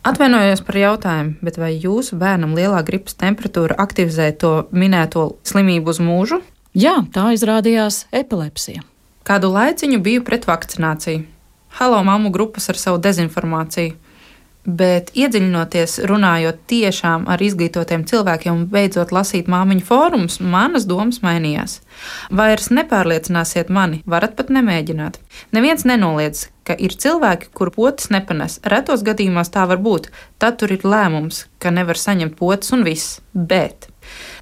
Atvainojos 0.03 0.64
par 0.66 0.74
jautājumu, 0.74 1.36
bet 1.46 1.61
vai 1.62 1.76
jūsu 1.78 2.16
bērnam 2.18 2.57
lielā 2.59 2.80
gripas 2.82 3.14
temperatūra 3.14 3.76
aktivizē 3.78 4.32
to 4.34 4.50
minēto 4.74 5.36
slimību 5.46 5.92
uz 5.94 6.00
mūžu? 6.03 6.40
Jā, 6.74 6.96
tā 7.14 7.28
izrādījās 7.36 8.09
epilepsija. 8.11 8.82
Kādu 9.22 9.53
laiciņu 9.55 10.00
biju 10.03 10.24
pret 10.26 10.48
vakcināciju. 10.50 11.22
Halo, 11.78 12.00
mammu 12.03 12.32
grupas 12.34 12.66
ar 12.72 12.80
savu 12.82 12.98
dezinformāciju 12.98 13.94
bet 14.66 15.10
iedziļinoties, 15.18 15.98
runājot 16.08 16.60
tiešām 16.70 17.26
ar 17.30 17.42
izglītotiem 17.42 18.04
cilvēkiem 18.08 18.54
un 18.54 18.64
beidzot 18.70 19.12
lasīt 19.14 19.50
māmiņu 19.50 19.84
fórumus, 19.86 20.38
manas 20.40 20.86
domas 20.90 21.22
mainījās. 21.24 21.80
Vairs 22.30 22.70
nepārliecināsiet 22.74 23.72
mani, 23.74 24.02
varat 24.06 24.36
pat 24.38 24.52
nemēģināt. 24.54 25.18
Neviens 25.52 25.86
nenoliedz, 25.88 26.48
ka 26.62 26.76
ir 26.78 26.94
cilvēki, 26.94 27.50
kuru 27.56 27.74
potes 27.74 28.12
nepanes. 28.14 28.60
Retos 28.62 29.02
gadījumos 29.06 29.50
tā 29.50 29.66
var 29.66 29.82
būt. 29.82 30.12
Tad 30.38 30.60
tur 30.62 30.74
ir 30.74 30.86
lēmums, 30.86 31.46
ka 31.58 31.74
nevar 31.74 31.98
saņemt 31.98 32.38
potes 32.38 32.70
un 32.76 32.86
viss. 32.86 33.18
Bet 33.32 33.92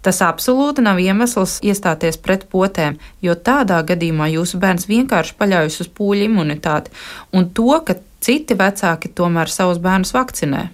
Tas 0.03 0.21
absolūti 0.25 0.83
nav 0.85 1.01
iemesls 1.03 1.59
iestāties 1.67 2.19
pret 2.25 2.47
potēm, 2.53 2.97
jo 3.25 3.37
tādā 3.37 3.81
gadījumā 3.87 4.31
jūsu 4.35 4.61
bērns 4.63 4.89
vienkārši 4.91 5.37
paļaujas 5.41 5.81
uz 5.85 5.91
pūļu 5.97 6.29
imunitāti 6.31 6.95
un 7.37 7.51
to, 7.57 7.75
ka 7.85 7.99
Citi 8.21 8.53
vecāki 8.53 9.09
tomēr 9.17 9.49
savus 9.49 9.81
bērnus 9.81 10.13
vakcinē. 10.13 10.67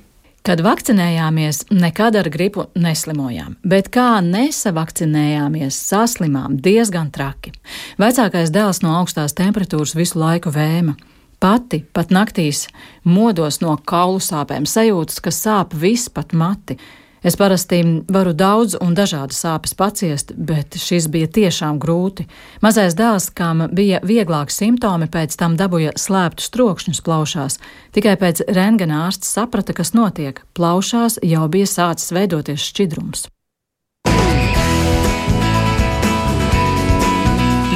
Kad 0.47 0.61
vakcinējāmies, 0.62 1.64
nekad 1.74 2.16
ar 2.18 2.28
gripu 2.30 2.68
neslimojām, 2.78 3.57
bet 3.66 3.88
kā 3.94 4.20
nesavakcinējāmies, 4.22 5.78
saslimām 5.88 6.55
diezgan 6.62 7.11
traki. 7.14 7.51
Vecākais 7.99 8.53
dēls 8.55 8.82
no 8.82 8.94
augstās 9.01 9.34
temperatūras 9.38 9.97
visu 9.99 10.20
laiku 10.22 10.53
vēma. 10.55 10.94
Pati 11.42 11.82
pat 11.92 12.14
naktīs 12.14 12.68
modos 13.05 13.59
no 13.62 13.74
kaulu 13.90 14.22
sāpēm, 14.22 14.66
sajūtas, 14.66 15.18
ka 15.22 15.34
sāp 15.34 15.74
viss 15.74 16.11
pat 16.11 16.34
mati. 16.34 16.78
Es 17.27 17.35
parasti 17.37 17.81
varu 18.07 18.31
daudz 18.39 18.77
un 18.79 18.93
dažādas 18.95 19.41
sāpes 19.43 19.72
paciest, 19.74 20.31
bet 20.39 20.77
šis 20.79 21.09
bija 21.11 21.27
tiešām 21.27 21.81
grūti. 21.83 22.29
Mazais 22.62 22.95
dēls, 22.95 23.33
kam 23.35 23.64
bija 23.74 23.99
vieglāki 24.07 24.55
simptomi, 24.55 25.09
pēc 25.11 25.35
tam 25.41 25.57
dabūja 25.59 25.97
slēptu 25.99 26.47
strokšņus 26.47 27.03
plaušās. 27.03 27.59
Tikai 27.99 28.14
pēc 28.20 28.45
rentgena 28.47 29.09
ārsts 29.09 29.35
saprata, 29.35 29.74
kas 29.74 29.91
notiek. 29.99 30.45
Plaušās 30.55 31.18
jau 31.27 31.49
bija 31.51 31.66
sācis 31.66 32.14
veidoties 32.14 32.62
šķidrums. 32.70 33.27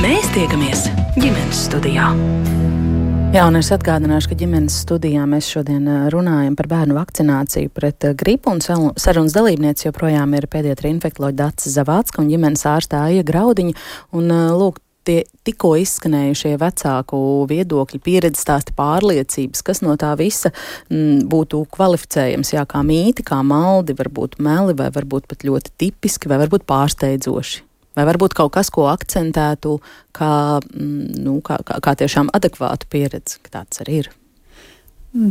Mēs 0.00 0.30
tiekamies 0.38 0.86
ģimenes 1.18 1.66
studijā. 1.66 2.12
Jā, 3.30 3.44
un 3.46 3.54
es 3.54 3.68
atgādināšu, 3.70 4.32
ka 4.32 4.36
ģimenes 4.40 4.80
studijā 4.82 5.22
mēs 5.30 5.46
šodien 5.52 5.84
runājam 6.10 6.56
par 6.58 6.66
bērnu 6.66 6.96
vakcināciju 6.96 7.70
pret 7.70 8.02
gripu, 8.18 8.50
un 8.50 8.58
sarunas 8.98 9.36
dalībniece 9.36 9.86
joprojām 9.86 10.34
ir 10.34 10.48
pēdējā 10.50 10.90
infektuoloģa 10.90 11.38
Dācis 11.38 11.76
Zavācka 11.76 12.18
un 12.24 12.32
ģimenes 12.32 12.66
ārstā 12.66 13.04
Aija 13.06 13.22
Graudiņa. 13.28 13.76
Un, 14.18 14.34
lūk, 14.58 14.82
tie 15.06 15.20
tikko 15.46 15.76
izskanējušie 15.78 16.56
vecāku 16.58 17.22
viedokļi, 17.54 18.02
pieredzes 18.02 18.42
stāsti, 18.42 18.74
pārliecības, 18.74 19.62
kas 19.62 19.84
no 19.86 19.94
tā 19.94 20.10
visa 20.18 20.50
m, 20.90 21.22
būtu 21.30 21.62
kvalificējams, 21.78 22.56
jā, 22.58 22.66
kā 22.66 22.82
mīti, 22.82 23.22
kā 23.30 23.44
maldi, 23.46 23.94
varbūt 23.94 24.40
meli, 24.42 24.74
vai 24.74 24.90
varbūt 24.90 25.30
pat 25.30 25.46
ļoti 25.46 25.78
tipiski, 25.78 26.34
vai 26.34 26.42
varbūt 26.42 26.66
pārsteidzoši. 26.66 27.69
Vai 27.98 28.06
varbūt 28.06 28.36
kaut 28.38 28.52
kas, 28.54 28.70
ko 28.70 28.86
akcentētu 28.90 29.76
kā, 30.16 30.32
mm, 30.62 31.20
nu, 31.26 31.40
kā, 31.44 31.58
kā, 31.66 31.80
kā 31.82 31.96
tiešām 31.98 32.30
adekvātu 32.36 32.86
pieredzi, 32.90 33.40
ka 33.42 33.60
tāds 33.60 33.82
arī 33.82 34.04
ir? 34.04 34.10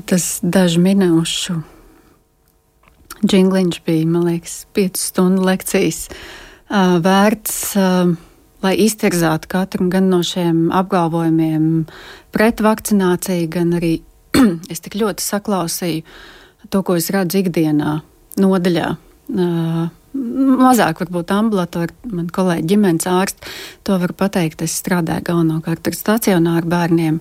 Tas 0.10 0.39
dažu 0.43 0.82
minūšu 0.84 1.62
džingliņš 3.24 3.82
bija, 3.86 4.07
man 4.07 4.28
liekas, 4.28 4.66
piecu 4.76 5.01
stundu 5.01 5.43
lekcijas 5.47 6.07
vērts, 6.70 7.55
lai 8.64 8.74
iztirzātu 8.84 9.49
katru 9.51 9.88
gan 9.91 10.10
no 10.12 10.20
šiem 10.26 10.68
apgalvojumiem 10.76 11.88
pret 12.36 12.64
vakcināciju, 12.64 13.47
gan 13.51 13.74
arī 13.80 13.93
es 14.72 14.84
tik 14.84 14.99
ļoti 14.99 15.26
saklausīju 15.26 16.03
to, 16.70 16.84
ko 16.84 16.97
es 16.99 17.10
redzu 17.14 17.41
ikdienā 17.43 17.99
nodaļā. 18.39 18.89
Mazāk 20.30 21.02
varbūt 21.04 21.32
ambulatori, 21.34 21.96
man 22.12 22.28
kolēģi 22.34 22.68
ģimenes 22.70 23.08
ārsti, 23.10 23.52
to 23.88 23.98
var 24.02 24.14
pateikt. 24.18 24.64
Es 24.66 24.78
strādāju 24.82 25.26
galvenokārt 25.32 25.90
ar 25.90 25.98
stacionāru 25.98 26.70
bērniem. 26.70 27.20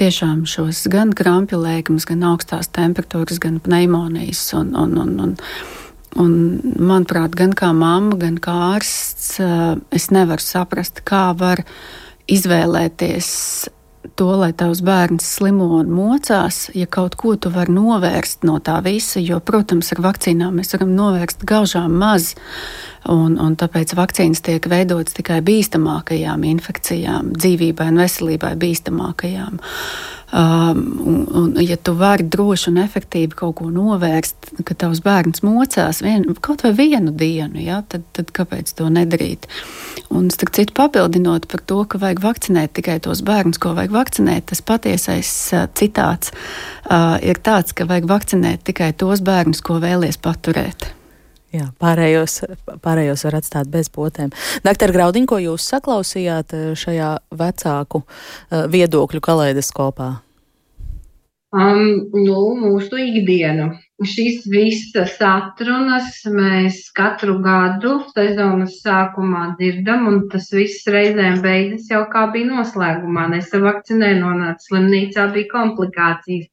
Tiešām 0.00 0.46
šos 0.50 0.84
gan 0.92 1.14
krampju 1.16 1.60
lēkmes, 1.60 2.08
gan 2.08 2.24
augstās 2.30 2.70
temperatūras, 2.76 3.42
gan 3.42 3.60
pneimonijas 3.64 4.44
un, 4.58 4.74
un, 4.78 4.98
un, 5.04 5.14
un 5.28 5.38
Un, 6.18 6.58
manuprāt, 6.82 7.36
gan 7.38 7.52
kā 7.54 7.68
mamma, 7.70 8.16
gan 8.18 8.40
kā 8.42 8.50
ārsts, 8.72 9.36
es 9.94 10.08
nevaru 10.10 10.42
saprast, 10.42 11.04
kā 11.06 11.28
var 11.38 11.62
izvēlēties 12.26 13.28
to, 14.16 14.28
lai 14.40 14.50
tavs 14.56 14.80
bērns 14.84 15.26
slimo 15.36 15.66
un 15.78 15.90
mocās, 15.92 16.68
ja 16.76 16.86
kaut 16.88 17.16
ko 17.20 17.34
tu 17.36 17.52
vari 17.52 17.72
novērst 17.74 18.46
no 18.48 18.58
tā 18.64 18.78
visa, 18.84 19.20
jo, 19.20 19.40
protams, 19.44 19.92
ar 19.94 20.02
vakcīnām 20.06 20.56
mēs 20.60 20.74
varam 20.76 20.94
novērst 20.96 21.44
gaužām 21.48 21.98
maz, 22.00 22.32
un, 23.08 23.36
un 23.40 23.56
tāpēc 23.58 23.94
vakcīnas 23.96 24.42
tiek 24.44 24.66
veidotas 24.70 25.16
tikai 25.16 25.40
bīstamākajām 25.46 26.44
infekcijām, 26.52 27.34
dzīvībai 27.38 27.90
un 27.92 28.00
veselībai 28.04 28.54
bīstamākajām. 28.60 29.60
Um, 30.30 30.82
un, 31.02 31.22
un, 31.34 31.54
ja 31.58 31.74
tu 31.74 31.96
vari 31.98 32.22
droši 32.22 32.68
un 32.70 32.76
efektīvi 32.84 33.34
kaut 33.34 33.56
ko 33.58 33.66
novērst, 33.74 34.52
ka 34.62 34.76
tavs 34.78 35.00
bērns 35.02 35.42
mocās 35.42 35.98
vien, 36.06 36.22
kaut 36.38 36.62
vai 36.62 36.70
vienu 36.78 37.10
dienu, 37.10 37.58
ja, 37.58 37.80
tad, 37.82 38.04
tad 38.14 38.30
kāpēc 38.36 38.70
to 38.78 38.86
nedarīt? 38.94 39.48
Un, 40.06 40.28
starp 40.30 40.54
citu, 40.54 40.76
papildinot 40.78 41.48
par 41.50 41.64
to, 41.66 41.80
ka 41.82 41.98
vajag 41.98 42.22
vakcinēt 42.22 42.76
tikai 42.78 43.00
tos 43.02 43.24
bērnus, 43.26 43.58
ko 43.58 43.74
vajag 43.74 43.96
vakcinēt, 43.96 44.46
tas 44.52 44.62
patiesais 44.62 45.34
uh, 45.56 45.66
citāts 45.74 46.30
uh, 46.30 47.18
ir 47.26 47.42
tāds, 47.42 47.74
ka 47.74 47.90
vajag 47.90 48.06
vakcinēt 48.14 48.62
tikai 48.70 48.92
tos 48.94 49.26
bērnus, 49.26 49.64
ko 49.66 49.82
vēlies 49.82 50.22
paturēt. 50.22 50.92
Jā, 51.50 51.66
pārējos, 51.82 52.44
pārējos 52.84 53.24
var 53.26 53.40
atstāt 53.40 53.70
bez 53.72 53.90
potēm. 53.90 54.30
Doktor 54.62 54.92
Graudiņ, 54.94 55.26
ko 55.26 55.40
jūs 55.42 55.66
saklausījāt 55.72 56.54
eh, 56.54 56.66
šajā 56.78 57.10
vecāku 57.34 58.04
uh, 58.04 58.66
viedokļu 58.70 59.22
kaleidoskopā? 59.24 60.12
Um, 61.50 62.06
nu, 62.14 62.42
mūsu 62.54 63.00
ikdienu. 63.02 63.72
Šīs 64.06 64.44
visas 64.48 65.16
atrunas 65.26 66.20
mēs 66.30 66.84
katru 66.94 67.34
gadu 67.42 67.96
sezonas 68.14 68.78
sākumā 68.84 69.56
dzirdam, 69.58 70.06
un 70.06 70.20
tas 70.30 70.46
viss 70.54 70.86
reizēm 70.86 71.42
beidzas 71.42 71.90
jau 71.90 72.04
kā 72.12 72.28
bija 72.30 72.52
noslēgumā. 72.52 73.26
Nesavakcinē, 73.34 74.14
nonāca 74.22 74.68
slimnīcā, 74.68 75.26
bija 75.34 75.50
komplikācijas. 75.50 76.46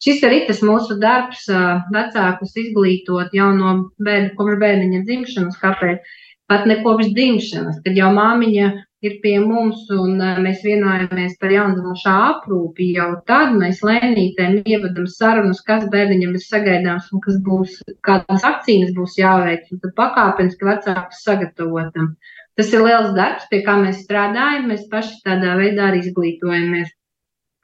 Šis 0.00 0.22
arī 0.24 0.44
tas 0.48 0.62
mūsu 0.64 0.96
darbs, 1.00 1.44
vecākus 1.92 2.54
izglītot 2.56 3.34
jau 3.36 3.50
no 3.56 3.72
bērna, 4.00 4.30
kopš 4.38 4.60
bērniņa 4.62 5.00
dzimšanas, 5.04 5.58
kāpēc 5.60 6.14
pat 6.50 6.64
ne 6.66 6.78
kopš 6.84 7.10
dzimšanas, 7.16 7.82
kad 7.84 7.98
jau 7.98 8.08
māmiņa 8.16 8.70
ir 9.06 9.16
pie 9.22 9.36
mums 9.40 9.86
un 9.94 10.18
mēs 10.44 10.64
vienojamies 10.64 11.36
par 11.40 11.52
jaundzimušā 11.54 12.14
aprūpi, 12.30 12.90
jau 12.96 13.10
tad 13.28 13.54
mēs 13.60 13.80
lēnītēm 13.86 14.60
ievadam 14.64 15.06
sarunas, 15.08 15.62
kas 15.68 15.86
bērniņam 15.92 16.36
ir 16.36 16.44
sagaidāms 16.44 17.08
un 17.14 17.22
kas 17.24 17.38
būs, 17.46 17.78
kādas 18.06 18.44
akcijas 18.44 18.92
būs 18.96 19.16
jāveic, 19.20 19.68
un 19.72 19.82
tad 19.84 19.96
pakāpeniski 20.00 20.68
vecākus 20.68 21.24
sagatavotam. 21.28 22.14
Tas 22.58 22.72
ir 22.74 22.84
liels 22.84 23.12
darbs, 23.16 23.46
pie 23.52 23.62
kā 23.64 23.76
mēs 23.80 24.02
strādājam. 24.04 24.66
Mēs 24.68 24.88
paši 24.92 25.20
tādā 25.24 25.54
veidā 25.56 25.86
arī 25.88 26.02
izglītojamies, 26.04 26.90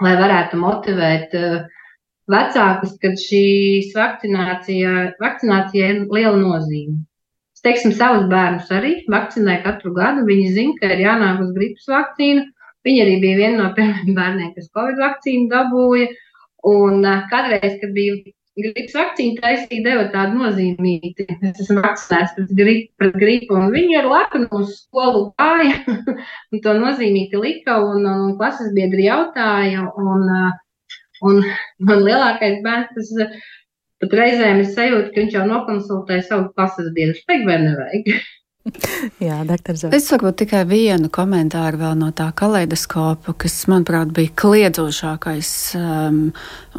lai 0.05 0.15
varētu 0.21 0.61
motivēt 0.61 1.35
uh, 1.37 1.67
vecākus, 2.33 2.97
kad 3.03 3.21
šīs 3.23 3.93
vakcinācija, 3.97 4.95
vakcinācija 5.23 5.93
ir 5.95 6.07
liela 6.11 6.39
nozīme 6.41 7.05
teiksim, 7.67 7.95
savus 7.99 8.29
bērnus 8.31 8.71
arī 8.75 8.93
vakcinēju 9.13 9.65
katru 9.65 9.93
gadu. 9.97 10.25
Viņi 10.29 10.55
zina, 10.55 10.79
ka 10.81 10.93
ir 10.95 11.05
jānāk 11.07 11.43
uz 11.45 11.53
gripas 11.57 11.91
vakcīnu. 11.91 12.47
Viņi 12.87 13.03
arī 13.03 13.19
bija 13.23 13.41
viena 13.41 13.65
no 13.65 13.75
pirmajiem 13.75 14.15
bērniem, 14.15 14.55
kas 14.55 14.73
Covid 14.77 15.03
vakcīnu 15.03 15.51
dabūja. 15.51 16.09
Un 16.67 17.07
kādreiz, 17.31 17.79
kad 17.81 17.95
bija 17.97 18.19
gripas 18.57 18.95
vakcīna, 18.97 19.41
taisīja 19.43 19.85
deva 19.87 20.05
tādu 20.15 20.39
nozīmīti. 20.43 21.27
Es 21.35 21.65
esmu 21.65 21.83
vakcinēts 21.83 22.37
pret 22.37 22.53
gripu, 22.61 22.93
pret 23.03 23.19
gripu 23.23 23.59
un 23.59 23.75
viņi 23.75 23.99
ar 24.03 24.11
lepnu 24.13 24.47
uz 24.61 24.77
skolu 24.85 25.27
gāja 25.41 25.81
un 26.53 26.63
to 26.63 26.77
nozīmīti 26.79 27.43
lika 27.43 27.81
un, 27.83 28.07
un 28.07 28.37
klases 28.39 28.71
biedri 28.77 29.09
jautāja. 29.11 29.89
Un, 29.99 30.31
un 31.25 31.45
man 31.79 32.03
lielākais 32.05 32.61
bērns, 32.65 32.93
tas 32.97 33.37
Pat 33.97 34.13
reizēm 34.13 34.59
ir 34.61 34.67
sajūta, 34.69 35.11
ka 35.13 35.23
viņš 35.23 35.37
jau 35.39 35.45
nokonsultē 35.49 36.21
savu 36.25 36.51
klases 36.53 36.91
biedru. 36.93 37.17
Vajag 37.31 37.47
vai 37.49 37.61
nevajag? 37.63 38.11
Jā, 39.25 39.39
doktor 39.47 39.79
Zvaigznes. 39.79 40.03
Es 40.03 40.11
varbūt 40.13 40.37
tikai 40.43 40.65
vienu 40.69 41.09
komentāru 41.15 41.79
vēl 41.81 41.95
no 42.01 42.11
tā 42.19 42.27
kaleidoskopa, 42.37 43.33
kas, 43.41 43.55
manuprāt, 43.71 44.11
bija 44.13 44.35
kliedzošākais 44.43 45.51
um, 45.79 46.21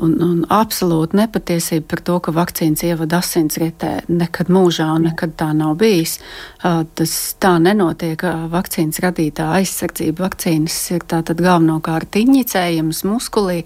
un, 0.04 0.16
un 0.28 0.46
absolūti 0.54 1.18
nepatiesība 1.18 1.88
par 1.96 2.06
to, 2.06 2.20
ka 2.28 2.36
vakcīnas 2.38 2.86
ievada 2.86 3.24
asinsritē 3.24 3.94
nekad 4.12 4.54
mūžā 4.54 4.92
un 5.00 5.08
nekad 5.10 5.34
tā 5.40 5.50
nav 5.58 5.78
bijis. 5.82 6.20
Uh, 6.60 6.84
tas 7.00 7.18
tā 7.42 7.56
nenotiek. 7.64 8.30
Vakcīnas 8.54 9.02
radītā 9.08 9.50
aizsardzība 9.58 10.28
vakcīnas 10.28 10.82
ir 10.94 11.08
tātad 11.08 11.42
galvenokārt 11.42 12.20
iņicējums 12.22 13.08
muskulī. 13.10 13.64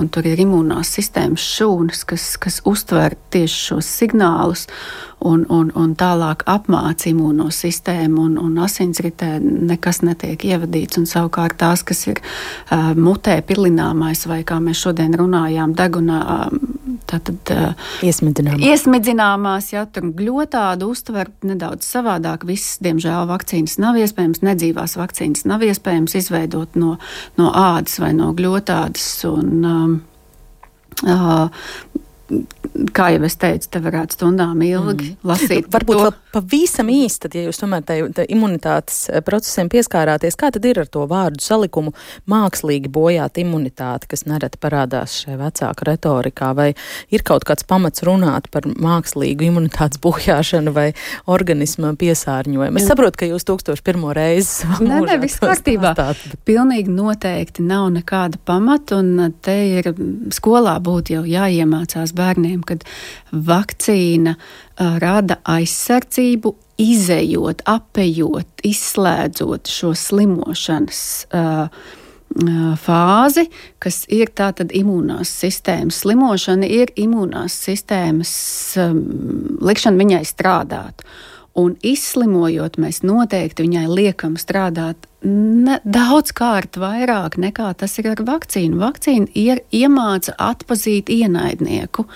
Un 0.00 0.08
tur 0.08 0.24
ir 0.24 0.40
imunās 0.40 0.88
sistēmas 0.96 1.44
šūnas, 1.44 2.04
kas, 2.08 2.24
kas 2.40 2.60
uztver 2.68 3.12
tieši 3.34 3.58
šos 3.66 3.88
signālus 4.00 4.66
un, 5.20 5.44
un, 5.52 5.68
un 5.76 5.92
tālāk 5.98 6.46
apmāca 6.48 7.10
imuno 7.10 7.50
sistēmu, 7.52 8.24
un, 8.24 8.38
un 8.40 8.56
asinsritē 8.64 9.34
nekas 9.42 10.00
netiek 10.06 10.46
ievadīts. 10.48 10.96
Un 11.00 11.08
savukārt 11.10 11.58
tās, 11.60 11.84
kas 11.86 12.06
ir 12.08 12.22
uh, 12.22 12.92
mutē 12.96 13.38
pilināmais, 13.46 14.24
vai 14.30 14.40
kā 14.48 14.58
mēs 14.64 14.80
šodien 14.86 15.12
runājām, 15.18 15.76
degunā, 15.76 16.22
uh, 16.22 16.80
tātad 17.12 17.52
iesmidzināmās. 18.04 18.66
iesmidzināmās, 18.72 19.72
ja 19.74 19.84
tur 19.86 20.10
gļotādu 20.18 20.90
uztver 20.92 21.32
nedaudz 21.46 21.86
savādāk. 21.88 22.46
Visas, 22.48 22.78
diemžēl, 22.84 23.26
vakcīnas 23.30 23.78
nav 23.82 24.00
iespējams, 24.02 24.42
nedzīvās 24.44 24.96
vakcīnas 25.00 25.46
nav 25.48 25.64
iespējams 25.68 26.16
izveidot 26.18 26.78
no, 26.80 26.96
no 27.38 27.52
ādas 27.52 28.00
vai 28.02 28.14
no 28.16 28.32
gļotādas. 28.36 29.12
Un, 29.32 29.52
um, 29.62 30.00
Uh, 31.02 31.48
kā 32.94 33.08
jau 33.14 33.22
es 33.26 33.36
teicu, 33.40 33.68
te 33.72 33.80
varētu 33.82 34.16
stundām 34.16 34.60
ilgi 34.64 35.12
mm. 35.12 35.16
lasīt. 35.26 35.68
Varbūt 35.72 35.98
vēl 35.98 36.12
pavisam 36.32 36.90
īsti, 36.92 37.22
tad, 37.26 37.36
ja 37.36 37.46
jūs 37.46 37.60
tomēr 37.60 37.84
tai, 37.86 37.98
tai 38.16 38.26
imunitātes 38.32 39.04
eh, 39.10 39.22
procesiem 39.24 39.70
pieskārāties, 39.72 40.36
kā 40.38 40.50
tad 40.54 40.64
ir 40.68 40.82
ar 40.82 40.90
to 40.92 41.04
vārdu 41.10 41.42
salikumu 41.44 41.92
mākslīgi 42.30 42.90
bojāt 42.92 43.40
imunitāti, 43.42 44.08
kas 44.12 44.24
nereti 44.28 44.60
parādās 44.62 45.18
šajā 45.22 45.38
vecāka 45.40 45.88
retorikā, 45.88 46.52
vai 46.58 46.68
ir 47.12 47.24
kaut 47.26 47.46
kāds 47.48 47.66
pamats 47.68 48.04
runāt 48.06 48.48
par 48.52 48.66
mākslīgu 48.66 49.48
imunitātes 49.50 50.00
bojāšanu 50.02 50.74
vai 50.76 50.88
organisma 51.30 51.92
piesārņojumu? 52.00 52.80
Es 52.80 52.88
saprotu, 52.90 53.22
ka 53.22 53.30
jūs 53.30 53.46
1001 53.48 54.08
reizi. 54.16 54.70
Nē, 54.82 55.02
nē, 55.06 55.18
viss 55.22 55.40
kārtībā. 55.42 55.94
Pilnīgi 56.48 56.92
noteikti 56.92 57.64
nav 57.66 57.90
nekāda 57.94 58.40
pamata, 58.48 59.02
un 59.02 59.32
te 59.44 59.56
ir 59.78 59.92
skolā 60.34 60.78
būtu 60.82 61.18
jau 61.18 61.24
jāiemācās 61.28 62.14
bērniem, 62.16 62.62
kad 62.66 62.86
vakcīna 63.32 64.36
rada 65.02 65.38
aizsardzību, 65.48 66.54
izējot, 66.82 67.64
apējot, 67.70 68.62
izslēdzot 68.66 69.70
šo 69.70 69.92
slimošanas. 69.98 71.02
Uh, 71.32 71.98
fāzi, 72.80 73.42
kas 73.82 74.06
ir 74.08 74.30
tātad 74.32 74.72
imūnās 74.72 75.28
sistēmas. 75.42 75.98
Slimošana 76.00 76.64
ir 76.64 76.88
imūnās 76.96 77.52
sistēmas 77.66 78.32
um, 78.80 79.02
likšana 79.60 80.00
viņai 80.00 80.22
strādāt. 80.24 81.04
Un 81.58 81.74
izslimojot, 81.84 82.78
mēs 82.80 83.02
noteikti 83.04 83.66
viņai 83.66 83.84
liekam 83.90 84.38
strādāt 84.40 85.04
ne, 85.22 85.76
daudz 85.84 86.32
kārt 86.32 86.78
vairāk 86.80 87.36
nekā 87.40 87.68
tas 87.76 87.98
ir 88.00 88.08
ar 88.14 88.22
vakcīnu. 88.24 88.78
Vakcīna 88.80 89.28
ir, 89.36 89.60
iemāca 89.68 90.32
atpazīt 90.40 91.12
ienaidnieku. 91.12 92.06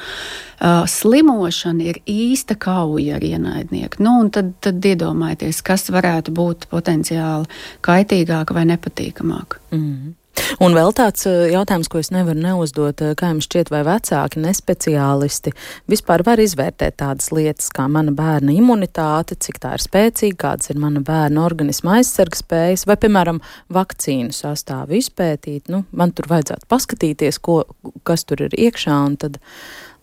Uh, 0.57 0.87
slimošana 0.89 1.85
ir 1.85 2.01
īsta 2.09 2.57
kauja 2.57 3.19
ar 3.19 3.27
ienaidnieku. 3.29 4.01
Nu, 4.01 4.19
tad, 4.33 4.55
tad 4.65 4.81
iedomājieties, 4.81 5.61
kas 5.67 5.91
varētu 5.93 6.33
būt 6.37 6.71
potenciāli 6.73 7.45
kaitīgāk 7.85 8.57
vai 8.57 8.65
nepatīkamāk. 8.73 9.61
Mm. 9.77 10.15
Un 10.63 10.77
vēl 10.77 10.93
tāds 10.97 11.27
eh, 11.29 11.51
jautājums, 11.53 11.89
ko 11.93 12.01
es 12.01 12.11
nevaru 12.15 12.41
neuzdot, 12.41 13.03
eh, 13.05 13.15
kā 13.19 13.31
jums 13.33 13.49
šķiet, 13.49 13.71
vai 13.73 13.83
vecāki, 13.87 14.41
nespeciālisti 14.45 15.53
vispār 15.91 16.25
var 16.27 16.41
izvērtēt 16.43 16.99
tādas 17.03 17.33
lietas 17.35 17.69
kā 17.75 17.87
mana 17.93 18.15
bērna 18.17 18.55
imunitāte, 18.57 19.39
cik 19.43 19.61
tā 19.63 19.75
ir 19.77 19.85
spēcīga, 19.85 20.39
kādas 20.47 20.73
ir 20.73 20.81
mana 20.83 21.03
bērna 21.05 21.45
organisma 21.45 21.99
aizsargas 21.99 22.45
spējas, 22.45 22.87
vai, 22.89 22.99
piemēram, 23.03 23.43
vakcīnu 23.73 24.37
sastāvu 24.37 24.97
izpētīt. 25.01 25.73
Nu, 25.73 25.85
man 25.93 26.15
tur 26.17 26.31
vajadzētu 26.33 26.71
paskatīties, 26.73 27.41
ko, 27.43 27.63
kas 28.07 28.25
tur 28.29 28.47
ir 28.47 28.57
iekšā, 28.57 28.97
un 29.11 29.21
tad 29.21 29.41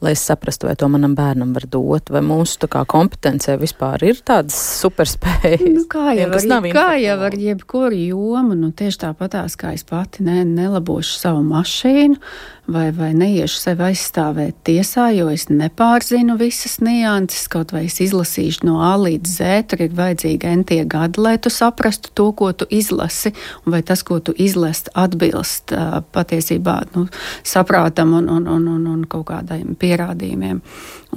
lai 0.04 0.14
es 0.18 0.24
saprastu, 0.28 0.68
vai 0.70 0.76
to 0.80 0.90
manam 0.92 1.16
bērnam 1.18 1.54
var 1.56 1.66
dot, 1.72 2.12
vai 2.14 2.22
mūsu 2.26 2.70
kā, 2.72 2.84
kompetencē 2.90 3.56
vispār 3.62 4.04
ir 4.10 4.20
tādas 4.26 4.58
superspējas. 4.82 5.64
Nu, 5.74 5.86
kā 5.92 6.14
jau 6.18 6.30
ar, 6.30 6.68
kā 6.76 6.90
jau 7.02 7.18
ar 7.30 7.38
jebkuru 7.40 8.00
jomu, 8.10 8.58
nu, 8.60 8.72
tieši 8.76 9.06
tāpatās 9.06 9.58
kā 9.60 9.74
es 9.78 9.86
pati 9.88 10.26
ne, 10.28 10.42
nelabošu 10.48 11.18
savu 11.22 11.44
mašīnu, 11.48 12.20
vai, 12.68 12.92
vai 12.96 13.12
neiešu 13.18 13.60
sevi 13.60 13.84
aizstāvēt 13.90 14.62
tiesā, 14.68 15.10
jo 15.18 15.28
es 15.34 15.50
nepārzinu 15.52 16.38
visas 16.40 16.78
nianses, 16.84 17.50
kaut 17.52 17.74
vai 17.76 17.86
es 17.90 18.00
izlasīšu 18.04 18.64
no 18.68 18.80
A 18.84 18.94
līdz 19.02 19.34
Z, 19.38 19.52
tur 19.72 19.84
ir 19.84 19.96
vajadzīgi 19.98 20.48
entie 20.48 20.80
gadi, 20.88 21.20
lai 21.24 21.36
tu 21.44 21.52
saprastu 21.52 22.14
to, 22.16 22.30
ko 22.32 22.54
tu 22.56 22.68
izlasi, 22.72 23.34
un 23.66 23.76
vai 23.76 23.84
tas, 23.84 24.04
ko 24.08 24.22
tu 24.24 24.36
izlasi, 24.38 24.94
atbilst 24.96 25.76
uh, 25.76 26.00
patiesībā 26.16 26.80
nu, 26.96 27.08
saprātam 27.44 28.16
un, 28.20 28.30
un, 28.32 28.48
un, 28.48 28.68
un, 28.78 28.92
un 28.96 29.08
kaut 29.12 29.28
kādiem 29.34 29.76
pierādījumiem. 29.80 30.64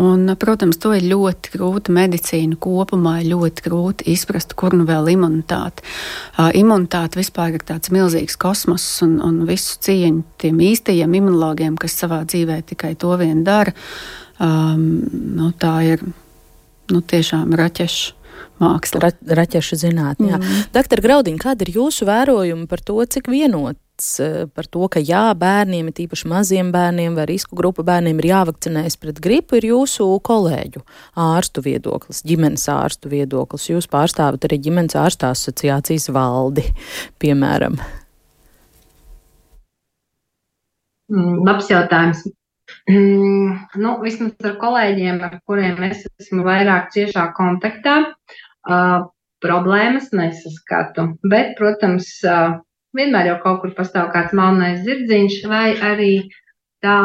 Un, 0.02 0.28
protams, 0.36 0.76
to 0.76 0.90
ir 0.92 1.06
ļoti 1.08 1.54
grūti 1.54 1.94
medicīna 1.96 2.58
kopumā, 2.60 3.14
ļoti 3.24 3.64
grūti 3.64 4.10
izprast, 4.12 4.52
kur 4.58 4.74
nu 4.76 4.84
vēl 4.88 5.14
imunitāte. 5.14 5.86
Uh, 6.34 6.50
imunitāte 6.58 7.22
vispār 7.22 7.56
ir 7.56 7.64
tāds 7.64 7.94
milzīgs 7.94 8.36
kosmos 8.36 8.84
un, 9.06 9.16
un 9.24 9.40
visu 9.48 9.78
cieņu 9.86 10.26
tiem 10.42 10.60
īstajiem 10.66 11.16
imunologiem, 11.36 11.76
kas 11.76 11.96
savā 12.00 12.24
dzīvē 12.24 12.62
tikai 12.66 12.94
to 12.98 13.16
vien 13.20 13.44
dara. 13.44 13.72
Um, 14.40 15.04
nu, 15.36 15.52
tā 15.56 15.78
ir 15.84 16.04
nu, 16.92 17.00
tiešām 17.00 17.54
raķeša 17.56 18.14
māksla. 18.60 19.00
Ra 19.00 19.10
raķešu 19.40 19.76
zinātnē. 19.76 20.36
Mm. 20.36 20.68
Doktor 20.72 21.00
Graudiņ, 21.04 21.40
kāda 21.40 21.66
ir 21.66 21.76
jūsu 21.76 22.08
vērojuma 22.08 22.66
par 22.68 22.80
to, 22.84 23.00
cik 23.04 23.28
vienot 23.28 23.76
Eh, 23.96 24.44
par 24.52 24.66
to, 24.68 24.84
ka 24.92 25.00
jā, 25.00 25.30
bērniem, 25.40 25.88
tīpaši 25.96 26.28
maziem 26.28 26.68
bērniem 26.72 27.14
vai 27.16 27.24
risku 27.30 27.56
grupu 27.56 27.80
bērniem, 27.86 28.18
ir 28.20 28.28
jāvakcinējas 28.28 28.98
pret 29.00 29.22
gripu, 29.24 29.56
ir 29.56 29.70
jūsu 29.70 30.04
kolēģu 30.20 30.82
ārstu 31.16 31.64
viedoklis, 31.64 32.20
ģimenes 32.28 32.68
ārstu 32.68 33.08
viedoklis. 33.08 33.70
Jūs 33.72 33.88
pārstāvat 33.88 34.44
arī 34.44 34.60
ģimenes 34.68 34.98
ārstu 35.00 35.30
asociācijas 35.30 36.10
valdi, 36.12 36.66
piemēram. 37.24 37.80
Mm, 37.80 38.04
labs 41.08 41.70
jautājums. 41.70 42.24
Nu, 42.90 43.92
vismaz 44.02 44.46
ar 44.46 44.56
kolēģiem, 44.58 45.20
ar 45.22 45.38
kuriem 45.46 45.78
es 45.86 46.04
esmu 46.18 46.42
vairāk 46.46 46.90
ciešā 46.94 47.28
kontaktā, 47.36 47.98
uh, 48.10 49.06
problēmas 49.42 50.10
nesaskatu. 50.16 51.12
Bet, 51.30 51.54
protams, 51.60 52.08
uh, 52.26 52.58
vienmēr 52.96 53.30
jau 53.30 53.38
kaut 53.44 53.62
kur 53.62 53.74
pastāv 53.76 54.10
kāds 54.14 54.34
melnais 54.34 54.82
zirdziņš, 54.86 55.38
vai 55.50 55.68
arī 55.78 56.12
tā 56.84 56.98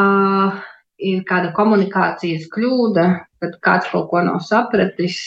ir 1.02 1.22
kāda 1.28 1.52
komunikācijas 1.56 2.48
kļūda, 2.52 3.06
kad 3.42 3.58
kāds 3.64 3.90
kaut 3.92 4.10
ko 4.10 4.22
nav 4.26 4.42
sapratis. 4.46 5.18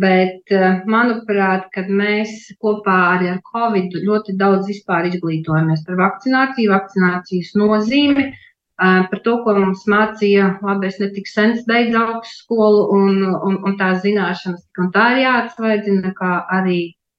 Bet, 0.00 0.48
manuprāt, 0.88 1.66
kad 1.74 1.90
mēs 1.92 2.46
kopā 2.64 2.94
arī 3.10 3.26
ar 3.34 3.40
Covid 3.50 3.92
ļoti 4.06 4.32
daudz 4.40 4.70
izglītojamies 4.72 5.82
par 5.84 5.98
vakcināciju, 5.98 6.70
vakcinācijas 6.72 7.50
nozīmi, 7.60 8.30
par 8.78 9.20
to, 9.24 9.34
ko 9.44 9.54
mums 9.58 9.84
mācīja, 9.90 10.46
labi, 10.64 10.88
es 10.88 10.96
netik 11.02 11.28
sen 11.28 11.58
beidzu 11.68 12.00
augstskolu 12.00 12.86
un, 12.96 13.18
un, 13.48 13.58
un 13.68 13.76
tās 13.76 14.00
zināšanas, 14.06 14.64
un 14.80 14.88
tā 14.94 15.10
ir 15.14 15.24
jāatsvaidzina, 15.26 16.14
kā 16.16 16.32
arī 16.56 16.78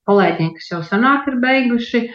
kolēģiem, 0.09 0.55
kas 0.57 0.71
jau 0.71 0.81
sanāk 0.87 1.29
ir 1.31 1.37
beiguši. 1.43 2.07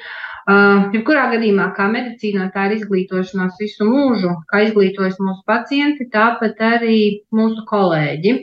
Uh, 0.48 0.88
jebkurā 0.94 1.26
gadījumā, 1.34 1.68
kā 1.76 1.86
medicīnā, 1.92 2.46
tā 2.54 2.66
ir 2.68 2.78
izglītošanās 2.78 3.58
visu 3.60 3.84
mūžu, 3.84 4.32
kā 4.48 4.62
izglītojas 4.64 5.18
mūsu 5.20 5.44
pacienti, 5.48 6.08
tāpat 6.12 6.60
arī 6.64 7.00
mūsu 7.36 7.66
kolēģi. 7.68 8.34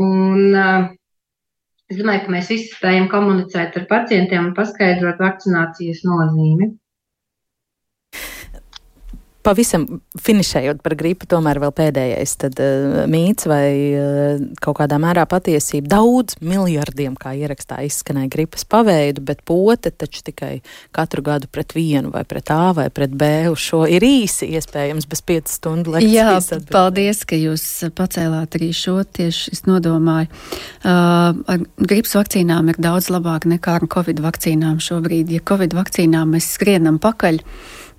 Un, 0.00 0.56
uh, 0.56 0.86
Es 1.92 1.98
domāju, 2.00 2.22
ka 2.24 2.32
mēs 2.32 2.46
visi 2.48 2.70
spējam 2.72 3.04
komunicēt 3.12 3.74
ar 3.76 3.82
pacientiem 3.90 4.46
un 4.46 4.52
paskaidrot 4.56 5.18
vakcinācijas 5.20 5.98
nozīmi. 6.08 6.70
Pavisam 9.42 9.86
finišējot 10.22 10.82
par 10.84 10.94
gripu, 10.98 11.26
tomēr 11.30 11.58
vēl 11.62 11.72
pēdējais 11.74 12.34
tad, 12.44 12.60
uh, 12.62 13.02
mīts 13.10 13.48
vai 13.50 13.66
uh, 13.98 14.44
kaut 14.62 14.78
kādā 14.78 14.98
mērā 15.02 15.24
patiesība. 15.30 15.90
Daudz 15.96 16.38
miljardiem, 16.44 17.16
kā 17.18 17.34
ierakstā 17.38 17.80
izskanēja 17.88 18.30
gripas 18.32 18.66
paveidu, 18.68 19.24
bet 19.26 19.42
pote 19.48 19.90
taču 19.90 20.22
tikai 20.28 20.52
katru 20.94 21.24
gadu 21.26 21.50
pret 21.50 21.74
vienu 21.74 22.12
vai 22.14 22.24
pret 22.28 22.52
A 22.54 22.72
vai 22.76 22.88
pret 22.94 23.14
B 23.18 23.30
uz 23.50 23.62
šo 23.62 23.82
ir 23.90 24.04
īsi 24.06 24.52
iespējams 24.54 25.08
bez 25.10 25.24
5 25.32 25.54
stundu 25.56 25.96
lekcijas. 25.96 26.14
Jā, 26.14 26.28
atbildēt. 26.38 26.72
paldies, 26.72 27.24
ka 27.28 27.38
jūs 27.38 27.66
pacēlāt 27.98 28.58
arī 28.58 28.70
šo 28.76 29.00
tieši 29.04 29.52
es 29.56 29.64
nodomāju. 29.68 30.30
Uh, 30.82 31.42
ar 31.50 31.66
gripas 31.78 32.16
vakcīnām 32.18 32.70
ir 32.72 32.80
daudz 32.82 33.10
labāk 33.12 33.46
nekā 33.50 33.78
ar 33.80 33.86
Covid 33.90 34.22
vakcīnām 34.22 34.80
šobrīd. 34.82 35.32
Ja 35.34 35.44
Covid 35.48 35.74
vakcīnām 35.76 36.36
mēs 36.36 36.52
skrienam 36.56 36.98
pakaļ, 37.02 37.42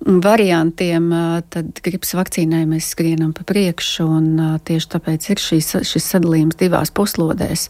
variantiem, 0.00 1.08
tad 1.52 1.80
gripas 1.84 2.14
vakcīnai 2.18 2.64
mēs 2.68 2.90
skrienam 2.94 3.32
pa 3.36 3.46
priekšu, 3.48 4.06
un 4.18 4.26
tieši 4.66 4.90
tāpēc 4.96 5.30
ir 5.32 5.42
šīs, 5.42 5.70
šis 5.86 6.10
sadalījums 6.14 6.58
divās 6.60 6.92
puslodēs. 6.94 7.68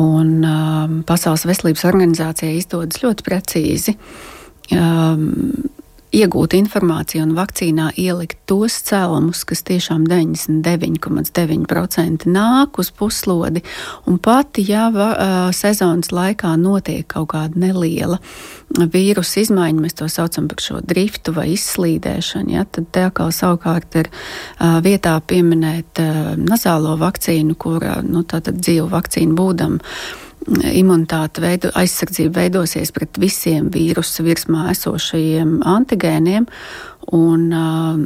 Un 0.00 0.38
um, 0.40 0.94
Pasaules 1.04 1.44
veselības 1.44 1.84
organizācijai 1.84 2.56
izdodas 2.56 3.02
ļoti 3.02 3.26
precīzi 3.26 3.92
um, 4.72 5.26
iegūt 6.12 6.52
informāciju 6.56 7.22
un 7.24 7.30
vakcīnā 7.36 7.92
ielikt 8.00 8.38
tos 8.50 8.74
cēlumus, 8.86 9.44
kas 9.48 9.62
tiešām 9.68 10.00
99,9% 10.10 12.26
nāk 12.28 12.78
uz 12.82 12.88
puslodi. 12.92 13.60
Un 14.08 14.14
pat, 14.22 14.58
ja 14.60 14.90
va, 14.94 15.08
sezonas 15.56 16.10
laikā 16.12 16.56
notiek 16.60 17.06
kaut 17.08 17.28
kāda 17.32 17.54
neliela 17.64 18.18
vīrusu 18.72 19.40
izmaiņa, 19.42 19.80
mēs 19.84 19.94
to 19.98 20.06
saucam 20.12 20.44
par 20.48 20.58
šo 20.64 20.76
driftu 20.84 21.30
vai 21.36 21.46
izslīdēšanu, 21.56 22.50
ja, 22.56 22.62
tad 22.64 22.84
te 22.92 23.00
atkal 23.08 23.30
savukārt 23.34 23.90
ir 24.00 24.06
vietā 24.84 25.14
pieminēt 25.20 25.92
nazālo 26.40 26.96
vakcīnu, 27.00 27.54
kura, 27.60 27.94
nu, 28.04 28.20
dzīvu 28.24 28.88
vakcīnu 28.92 29.32
būdam, 29.36 29.74
imunitāte 30.72 31.42
veido, 31.44 31.70
aizsardzība 31.78 32.42
veidosies 32.42 32.92
pret 32.94 33.18
visiem 33.20 33.68
vīrusu 33.72 34.24
virsmā 34.26 34.70
esošajiem 34.72 35.60
antigēniem. 35.68 36.48
Un 37.18 37.48
uh, 37.50 38.00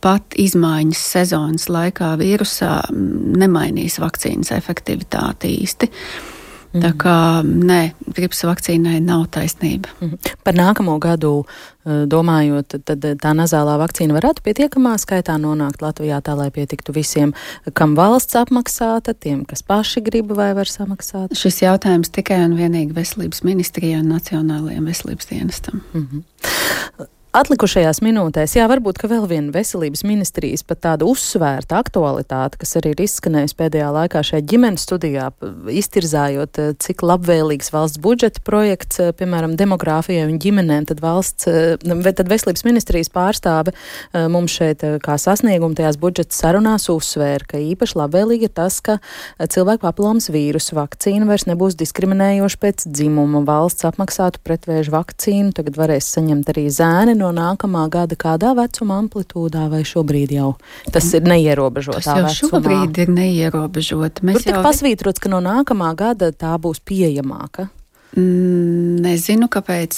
pat 0.00 0.36
izmaiņas 0.40 1.06
sezonas 1.14 1.68
laikā 1.68 2.14
vīrusā 2.20 2.74
nemainīs 2.90 4.00
vakcīnas 4.00 4.54
efektivitāti 4.56 5.52
īsti. 5.60 5.90
Uh, 5.90 6.39
Mm. 6.70 6.82
Tā 6.84 6.90
kā 7.02 7.16
nē, 7.42 7.80
gripas 8.14 8.44
vakcīnai 8.46 9.00
nav 9.02 9.24
taisnība. 9.34 9.90
Mm. 9.98 10.30
Par 10.46 10.54
nākamo 10.54 10.94
gadu 11.02 11.32
eh, 11.42 12.04
domājot, 12.06 12.76
tad 12.86 13.06
tā 13.18 13.32
nazālā 13.34 13.74
vakcīna 13.80 14.14
varētu 14.14 14.44
pietiekamā 14.46 14.94
skaitā 15.02 15.34
nonākt 15.42 15.82
Latvijā 15.82 16.20
tā, 16.22 16.36
lai 16.38 16.46
pietiktu 16.54 16.94
visiem, 16.94 17.34
kam 17.74 17.96
valsts 17.98 18.38
apmaksāta, 18.38 19.16
tiem, 19.18 19.42
kas 19.50 19.66
paši 19.66 20.04
grib 20.06 20.30
vai 20.38 20.52
var 20.54 20.70
samaksāt? 20.70 21.34
Šis 21.34 21.64
jautājums 21.64 22.14
tikai 22.14 22.38
un 22.46 22.54
vienīgi 22.58 22.94
veselības 22.94 23.42
ministrijai 23.46 24.04
un 24.04 24.12
Nacionālajiem 24.14 24.86
veselības 24.86 25.32
dienestam. 25.32 25.82
Mm 25.90 26.06
-hmm. 26.06 27.08
Atlikušajās 27.30 28.00
minūtēs, 28.02 28.56
jā, 28.56 28.64
varbūt 28.66 28.98
vēl 29.06 29.22
viena 29.30 29.52
veselības 29.54 30.00
ministrijas 30.02 30.64
pat 30.66 30.80
tāda 30.82 31.06
uzsvērta 31.06 31.76
aktualitāte, 31.78 32.58
kas 32.58 32.74
arī 32.80 32.90
ir 32.90 33.02
izskanējusi 33.04 33.54
pēdējā 33.54 33.90
laikā 33.94 34.22
šajā 34.26 34.42
ģimenes 34.50 34.82
studijā, 34.82 35.28
iztirzājot, 35.70 36.58
eh, 36.58 36.72
cik 36.82 37.04
labvēlīgs 37.06 37.70
valsts 37.70 38.02
budžeta 38.02 38.42
projekts, 38.42 38.98
eh, 38.98 39.12
piemēram, 39.14 39.54
demogrāfijai 39.54 40.24
un 40.26 40.40
ģimenēm, 40.42 40.88
tad 40.90 40.98
valsts, 40.98 41.46
eh, 41.46 41.76
vai 42.02 42.10
tad 42.10 42.26
veselības 42.26 42.64
ministrijas 42.66 43.08
pārstāve 43.14 43.72
mums 44.12 44.50
šeit 44.50 44.80
kā 44.98 45.14
sasniegumu 45.14 45.76
tajās 45.76 45.96
budžeta 46.02 46.34
sarunās 46.34 46.88
uzsvēra, 46.90 47.46
ka 47.46 47.58
īpaši 47.58 47.94
labvēlīgi 47.94 48.42
ir 48.42 48.54
tas, 48.54 48.80
ka 48.80 48.98
cilvēku 49.38 49.86
papilomas 49.86 50.28
vīrusu 50.30 50.74
vakcīna 50.74 51.26
vairs 51.26 51.46
nebūs 51.46 51.78
diskriminējoša 51.78 52.58
pēc 52.58 52.90
dzimuma. 52.90 53.44
Valsts 53.44 53.86
apmaksātu 53.86 54.42
pretvēžu 54.42 54.90
vakcīnu, 54.90 55.54
tagad 55.54 55.76
varēs 55.76 56.10
saņemt 56.10 56.50
arī 56.50 56.66
zēni 56.66 57.19
no 57.20 57.30
nākamā 57.36 57.86
gada 57.92 58.18
kādā 58.18 58.52
vecuma 58.58 59.00
amplitūdā, 59.02 59.66
vai 59.72 59.82
šobrīd 59.86 60.34
jau 60.36 60.54
tas 60.92 61.10
ir 61.16 61.26
neierobežotā 61.28 62.00
tas 62.00 62.08
jau 62.10 62.28
vecumā? 62.28 62.52
Šobrīd 62.54 63.02
ir 63.04 63.12
neierobežota. 63.16 64.24
Mēs 64.26 64.40
Tur 64.40 64.48
tika 64.48 64.58
jau... 64.58 64.64
pasvītrots, 64.66 65.22
ka 65.22 65.32
no 65.32 65.42
nākamā 65.44 65.92
gada 65.98 66.32
tā 66.32 66.56
būs 66.60 66.82
pieejamāka. 66.84 67.70
Nezinu, 68.10 69.46
kāpēc, 69.46 69.96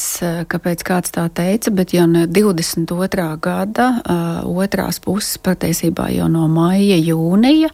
kāpēc 0.53 0.83
kāds 0.85 1.15
tā 1.15 1.23
teica, 1.33 1.71
bet 1.73 1.95
jau 1.97 2.05
no 2.11 2.27
22. 2.29 3.25
gada 3.41 3.87
otrās 4.45 4.99
puses, 5.01 5.39
patiesībā 5.41 6.11
jau 6.13 6.27
no 6.29 6.45
maija, 6.53 6.99
jūnija, 7.01 7.71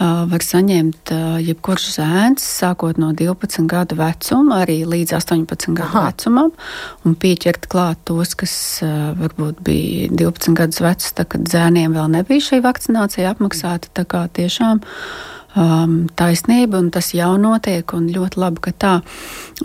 var 0.00 0.46
saņemt 0.48 1.12
jebkurš 1.44 1.90
zēns, 1.98 2.48
sākot 2.62 2.96
no 3.02 3.12
12 3.16 3.68
gadu 3.68 4.00
vecuma, 4.00 4.62
arī 4.64 4.80
līdz 4.88 5.18
18 5.20 5.76
gadu 5.76 5.92
Aha. 5.92 6.06
vecumam, 6.08 6.56
un 7.04 7.20
pieķert 7.20 7.68
klāt 7.68 8.00
tos, 8.08 8.32
kas 8.32 8.56
varbūt 8.80 9.60
bija 9.66 10.08
12 10.08 10.56
gadus 10.56 10.80
veci, 10.88 11.12
tad, 11.20 11.34
kad 11.36 11.52
zēniem 11.52 11.92
vēl 11.92 12.16
nebija 12.16 12.48
šī 12.48 12.64
vakcinācija 12.64 13.36
apmaksāta. 13.36 13.92
Tā 13.92 14.08
kā 14.08 14.24
tiešām 14.40 14.80
uh, 14.80 15.35
um, 15.56 15.96
taisnība, 16.16 16.80
un 16.80 16.90
tas 16.94 17.12
jau 17.16 17.34
notiek, 17.40 17.92
un 17.96 18.08
ļoti 18.12 18.40
labi, 18.40 18.62
ka 18.66 18.72
tā. 18.76 18.94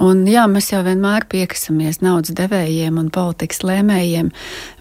Un, 0.01 0.23
jā, 0.29 0.45
mēs 0.47 0.71
jau 0.71 0.81
vienmēr 0.85 1.25
piekasamies 1.31 1.99
naudas 2.03 2.33
devējiem 2.37 2.99
un 3.01 3.09
politikas 3.13 3.61
lēmējiem, 3.67 4.31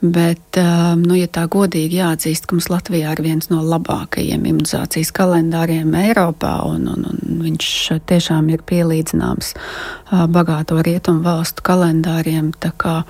bet, 0.00 0.61
um, 0.61 1.02
nu, 1.02 1.16
ja 1.18 1.26
tā 1.30 1.46
godīgi 1.50 1.98
jāatzīst, 2.00 2.46
ka 2.46 2.56
mums 2.56 2.70
Latvijā 2.70 3.14
ir 3.16 3.24
viens 3.24 3.50
no 3.50 3.62
labākajiem 3.66 4.46
imunizācijas 4.52 5.11
kalendāriem 5.16 5.96
Eiropā, 5.98 6.54
un, 6.70 6.86
un, 6.92 7.08
un 7.11 7.42
viņš 7.42 7.72
tiešām 8.11 8.52
ir 8.54 8.62
pielīdzināms 8.70 9.52
uh, 9.56 10.26
bagāto 10.30 10.78
rietumu 10.86 11.24
valstu 11.26 11.66
kalendāriem. 11.66 12.52
Kā, 12.80 13.00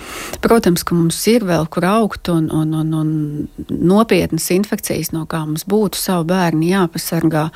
protams, 0.43 0.83
ka 0.87 0.97
mums 0.97 1.21
ir 1.31 1.45
vēl 1.47 1.69
kur 1.71 1.85
augt, 1.87 2.33
un, 2.33 2.49
un, 2.55 2.73
un, 2.81 2.95
un 2.97 3.69
nopietnas 3.69 4.49
infekcijas, 4.55 5.13
no 5.13 5.27
kā 5.31 5.43
mums 5.45 5.67
būtu 5.69 6.01
savu 6.01 6.27
bērnu 6.31 6.71
jāpasargā 6.71 7.51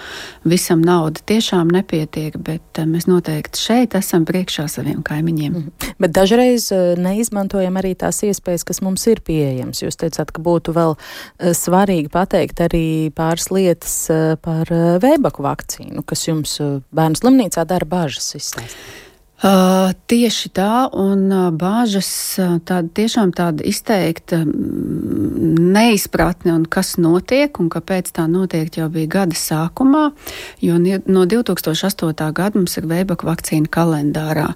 visam 0.45 0.83
nauda 0.85 1.23
tiešām 1.29 1.71
nepietiek, 1.75 2.37
bet 2.39 2.81
eh, 2.81 2.89
mēs 2.89 3.07
noteikti 3.11 3.61
šeit 3.61 3.97
esam 3.99 4.27
priekšā 4.29 4.67
saviem 4.71 5.03
kaimiņiem. 5.07 5.55
Mm. 5.55 5.93
Bet 6.03 6.15
dažreiz 6.17 6.71
eh, 6.75 6.95
neizmantojam 7.01 7.79
arī 7.81 7.95
tās 7.99 8.23
iespējas, 8.27 8.67
kas 8.69 8.83
mums 8.85 9.07
ir 9.11 9.23
pieejamas. 9.25 9.85
Jūs 9.85 10.01
teicāt, 10.01 10.35
ka 10.35 10.45
būtu 10.45 10.75
vēl 10.77 10.97
eh, 10.97 11.55
svarīgi 11.57 12.13
pateikt 12.15 12.65
arī 12.67 12.85
pāris 13.15 13.51
lietas 13.55 13.95
par 14.45 14.69
vēbaku 15.03 15.45
vakcīnu, 15.45 16.05
kas 16.07 16.27
jums 16.27 16.59
bērnu 16.95 17.21
slimnīcā 17.21 17.65
dara 17.69 17.89
bažas 17.89 18.35
izstāstīt. 18.39 19.04
Uh, 19.45 19.91
tieši 20.09 20.49
tā, 20.57 20.89
un 20.97 21.27
uh, 21.29 21.51
bāžas 21.53 22.09
uh, 22.41 22.55
tāda 22.65 22.89
tiešām 22.97 23.29
tāda 23.37 23.61
izteikta 23.69 24.39
neizpratne, 24.41 26.55
un 26.55 26.63
kas 26.65 26.95
notiek, 26.97 27.53
un 27.61 27.69
kāpēc 27.69 28.09
tā 28.17 28.25
notiek 28.25 28.73
jau 28.73 28.87
bija 28.95 29.11
gada 29.19 29.37
sākumā, 29.37 30.07
jo 30.65 30.79
no 30.81 31.27
2008. 31.29 32.33
gada 32.33 32.57
mums 32.57 32.79
ir 32.81 32.89
veibaka 32.89 33.29
vakcīna 33.29 33.69
kalendārā, 33.69 34.47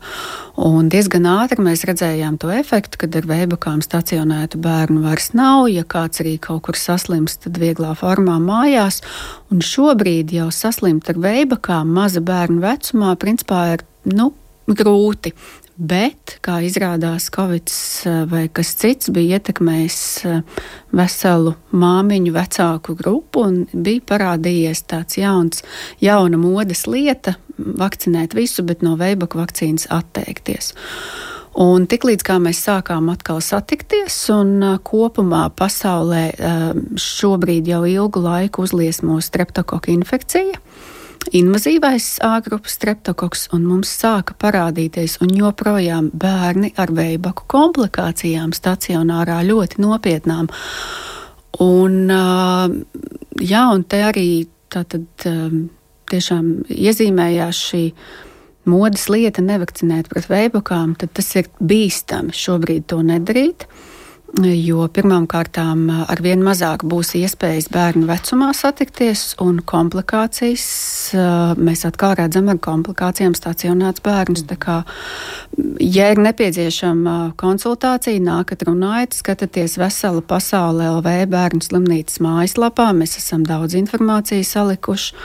un 0.57 0.89
diezgan 0.89 1.29
ātri 1.35 1.61
mēs 1.69 1.85
redzējām 1.85 2.41
to 2.41 2.49
efektu, 2.57 3.05
kad 3.05 3.21
ar 3.21 3.29
veibakām 3.29 3.85
stacionētu 3.85 4.57
bērnu 4.65 5.05
vairs 5.05 5.37
nav, 5.37 5.69
ja 5.69 5.85
kāds 5.85 6.25
arī 6.25 6.39
kaut 6.41 6.65
kur 6.65 6.81
saslimst, 6.81 7.45
tad 7.45 7.61
vieglā 7.61 7.93
formā 7.93 8.41
mājās, 8.41 9.05
un 9.53 9.61
šobrīd 9.61 10.33
jau 10.41 10.49
saslimt 10.49 11.13
ar 11.13 11.21
veibakām 11.29 11.93
maza 11.93 12.25
bērnu 12.25 12.65
vecumā, 12.65 13.19
principā 13.21 13.67
ir, 13.77 13.91
nu, 14.17 14.33
grūti. 14.69 15.33
Bet, 15.79 16.41
kā 16.43 16.57
izrādās, 16.67 17.29
Covid 17.31 17.71
vai 18.27 18.49
kas 18.51 18.73
cits 18.81 19.13
bija 19.15 19.39
ietekmējis 19.39 20.01
veselu 20.91 21.53
māmiņu 21.71 22.33
vecāku 22.35 22.97
grupu 22.99 23.45
un 23.47 23.61
bija 23.71 24.03
parādījies 24.11 24.83
tāds 24.91 25.21
jauns, 25.21 25.63
jauna 26.03 26.41
modes 26.41 26.83
lieta- 26.91 27.37
vakcinēt 27.85 28.35
visu, 28.35 28.67
bet 28.67 28.83
no 28.83 28.97
veibaku 28.97 29.39
vakcīnas 29.39 29.87
atteikties. 29.87 30.75
Un 31.59 31.87
tiklīdz 31.87 32.27
mēs 32.43 32.59
sākām 32.67 33.11
atkal 33.13 33.39
satikties, 33.39 34.31
un 34.31 34.61
kopumā 34.83 35.49
pasaulē 35.51 36.35
šobrīd 36.95 37.67
jau 37.67 37.85
ilgu 37.87 38.23
laiku 38.23 38.63
uzliesmo 38.63 39.21
streptokoka 39.23 39.91
infekcija, 39.91 40.59
invazīvais 41.37 42.07
āgrupas 42.25 42.77
streptokoks, 42.79 43.49
un 43.57 43.67
mums 43.69 43.91
sāka 44.01 44.37
parādīties, 44.39 45.19
un 45.25 45.33
joprojām 45.37 46.11
bērni 46.15 46.73
ar 46.79 46.93
veibaku 46.95 47.47
komplikācijām 47.51 48.55
stacionārā 48.57 49.41
ļoti 49.49 49.83
nopietnām. 49.85 50.49
Un, 51.65 51.99
jā, 53.43 53.65
un 53.75 53.85
te 53.89 54.03
arī 54.07 54.29
tātad 54.73 55.29
tiešām 56.09 56.51
iezīmējās 56.71 57.63
šī 57.71 57.85
modes 58.69 59.09
lieta 59.13 59.43
nevakcinēt 59.45 60.11
pret 60.13 60.29
veibakām, 60.31 60.95
tad 60.99 61.15
tas 61.17 61.31
ir 61.41 61.49
bīstami 61.61 62.37
šobrīd 62.37 62.89
to 62.93 63.01
nedarīt. 63.07 63.67
Jo 64.37 64.85
pirmkārt, 64.93 65.57
ar 65.57 66.21
vien 66.21 66.43
mazāk 66.45 66.83
būs 66.85 67.15
iespējas 67.17 67.71
bērnu 67.73 68.05
vecumā 68.11 68.51
satikties, 68.53 69.33
un 69.41 69.63
komplikācijas 69.65 70.67
mēs 71.57 71.87
atkal 71.89 72.13
redzam 72.19 72.51
ar 72.53 72.61
komplikācijām 72.61 73.33
stacionēts 73.35 74.05
bērns. 74.05 74.45
Tā 74.51 74.61
kā, 74.61 74.77
ja 75.81 76.11
ir 76.13 76.21
nepieciešama 76.21 77.17
konsultācija, 77.41 78.21
nākat 78.21 78.69
runājot, 78.69 79.17
skatieties 79.17 79.79
veselu 79.81 80.21
pasauli 80.21 80.91
LV 80.93 81.17
bērnu 81.33 81.65
slimnīcas 81.65 82.21
mājaslapā. 82.21 82.93
Mēs 83.01 83.17
esam 83.23 83.49
daudz 83.49 83.81
informācijas 83.81 84.53
salikuši 84.59 85.17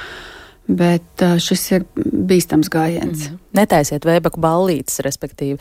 bet 0.68 1.24
šis 1.44 1.64
ir 1.76 1.86
bīstams 1.98 2.70
gājiens. 2.72 3.28
Mm. 3.28 3.40
Netaisiet 3.60 4.06
vēbaku 4.08 4.42
ballītes, 4.42 5.02
respektīvi, 5.06 5.60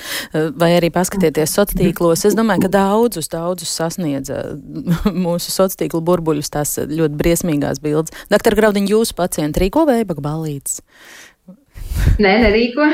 vai 0.58 0.70
arī 0.76 0.92
paskatieties 0.94 1.52
sociālos 1.52 1.80
tīklos. 1.82 2.24
Es 2.28 2.36
domāju, 2.38 2.66
ka 2.66 2.72
daudzus, 2.76 3.30
daudzus 3.32 3.72
sasniedza 3.74 4.44
mūsu 5.26 5.50
sociālo 5.50 5.82
tīklu 5.82 6.02
burbuļus 6.06 6.52
tās 6.54 6.76
ļoti 6.86 7.18
briesmīgās 7.18 7.82
bildes. 7.82 8.14
Doktor 8.32 8.56
Graudiņ, 8.58 8.88
jūsu 8.94 9.18
pacienti 9.18 9.66
rīko 9.66 9.86
vēbaku 9.88 10.24
ballītes? 10.24 10.80
Nē, 12.22 12.32
nerīko. 12.44 12.86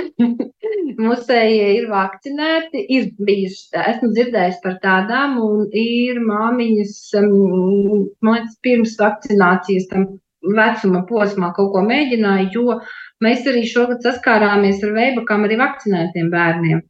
Musēji 1.08 1.58
ir 1.76 1.84
vakcinēti, 1.90 2.80
ir 2.94 3.10
bijuši, 3.22 3.68
esmu 3.92 4.08
dzirdējis 4.16 4.58
par 4.64 4.78
tādām, 4.82 5.36
un 5.44 5.68
ir 5.70 6.18
māmiņas, 6.24 6.94
man 7.22 8.34
liekas, 8.34 8.56
pirms 8.66 8.96
vakcinācijas 8.98 9.86
tam 9.92 10.08
vecuma 10.42 11.02
posmā 11.08 11.52
kaut 11.56 11.72
ko 11.74 11.82
mēģināja, 11.86 12.50
jo 12.54 12.78
mēs 13.24 13.46
arī 13.50 13.64
šogad 13.66 14.04
saskārāmies 14.04 14.82
ar 14.86 14.94
veibakām 14.96 15.46
arī 15.46 15.58
vakcinētiem 15.60 16.30
bērniem. 16.34 16.82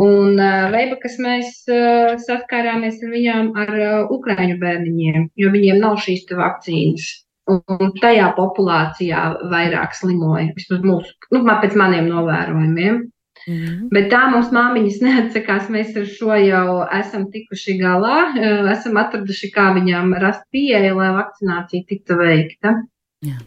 Un 0.00 0.38
uh, 0.38 0.68
veibakas 0.72 1.18
mēs 1.20 1.64
uh, 1.68 2.14
saskārāmies 2.24 3.02
ar 3.04 3.10
viņām 3.12 3.50
ar 3.58 3.72
uh, 3.74 4.12
ukraiņu 4.14 4.56
bērniņiem, 4.62 5.26
jo 5.36 5.50
viņiem 5.52 5.80
nav 5.82 5.98
šīs 6.00 6.24
vakcīnas. 6.30 7.10
Un 7.50 7.90
tajā 7.98 8.28
populācijā 8.36 9.20
vairāk 9.50 9.96
slimoja, 9.98 10.52
vismaz 10.54 10.84
mūsu, 10.86 11.16
nu, 11.34 11.42
pēc 11.42 11.74
maniem 11.76 12.06
novērojumiem. 12.12 13.00
Mm. 13.50 13.88
Bet 13.94 14.08
tā 14.12 14.22
mums 14.32 14.52
māmiņas 14.54 15.00
neatsakās. 15.06 15.70
Mēs 15.74 15.94
ar 15.98 16.08
šo 16.08 16.36
jau 16.38 16.80
esam 17.00 17.28
tikuši 17.34 17.78
galā, 17.80 18.18
esam 18.74 19.00
atraduši, 19.02 19.52
kā 19.54 19.70
viņām 19.78 20.14
rast 20.22 20.46
pieeja, 20.54 20.94
lai 20.96 21.10
vakcinācija 21.18 21.88
tiktu 21.90 22.18
veikta. 22.20 22.76
Jā. 23.26 23.40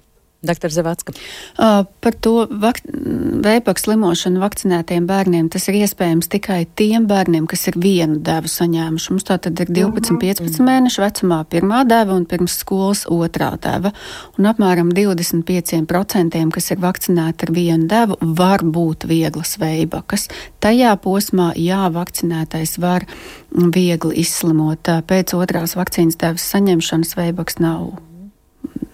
Dr. 0.43 0.69
Zavacka. 0.75 1.13
Uh, 1.55 1.85
par 2.03 2.15
to 2.19 2.43
vēpaka 2.51 3.79
slimošanu 3.79 4.41
vakcinētiem 4.43 5.05
bērniem 5.07 5.47
tas 5.53 5.69
ir 5.71 5.77
iespējams 5.79 6.27
tikai 6.33 6.65
tiem 6.75 7.07
bērniem, 7.07 7.47
kas 7.47 7.63
ir 7.71 7.77
vienu 7.79 8.19
devu 8.23 8.51
saņēmuši. 8.51 9.13
Mums 9.13 9.27
tā 9.29 9.37
tad 9.43 9.61
ir 9.63 9.71
12, 9.71 10.19
15 10.19 10.59
mhm. 10.59 10.67
mēnešu 10.67 11.03
vecumā 11.05 11.39
pirmā 11.47 11.83
deva 11.87 12.17
un 12.17 12.27
pirms 12.27 12.57
skolas 12.59 13.05
otrā 13.07 13.53
deva. 13.63 13.93
Un 14.37 14.51
apmēram 14.51 14.91
25%, 14.91 16.43
kas 16.53 16.71
ir 16.75 16.83
vakcinēti 16.83 17.47
ar 17.47 17.55
vienu 17.55 17.87
devu, 17.87 18.19
var 18.35 18.67
būt 18.67 19.07
vieglas 19.07 19.55
veibakas. 19.61 20.27
Tajā 20.63 20.91
posmā, 21.03 21.53
jā, 21.59 21.85
vakcinētais 21.93 22.79
var 22.83 23.07
viegli 23.53 24.19
izslimot. 24.23 24.91
Pēc 25.07 25.37
otrās 25.37 25.77
vakcīnas 25.79 26.19
devas 26.19 26.51
saņemšanas 26.51 27.15
veibaks 27.19 27.63
nav 27.63 27.93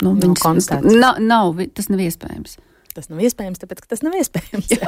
nu, 0.03 0.13
nav 0.15 0.37
viņas, 0.43 0.69
nav, 0.99 1.21
nav, 1.23 1.61
tas 1.77 1.89
nav 1.91 2.03
iespējams. 2.05 2.57
Tas 2.95 3.05
nav 3.11 3.19
iespējams, 3.21 3.59
tāpēc, 3.61 3.83
ka 3.83 3.91
tas 3.91 4.01
nav 4.01 4.15
iespējams. 4.17 4.69
Jā. 4.73 4.87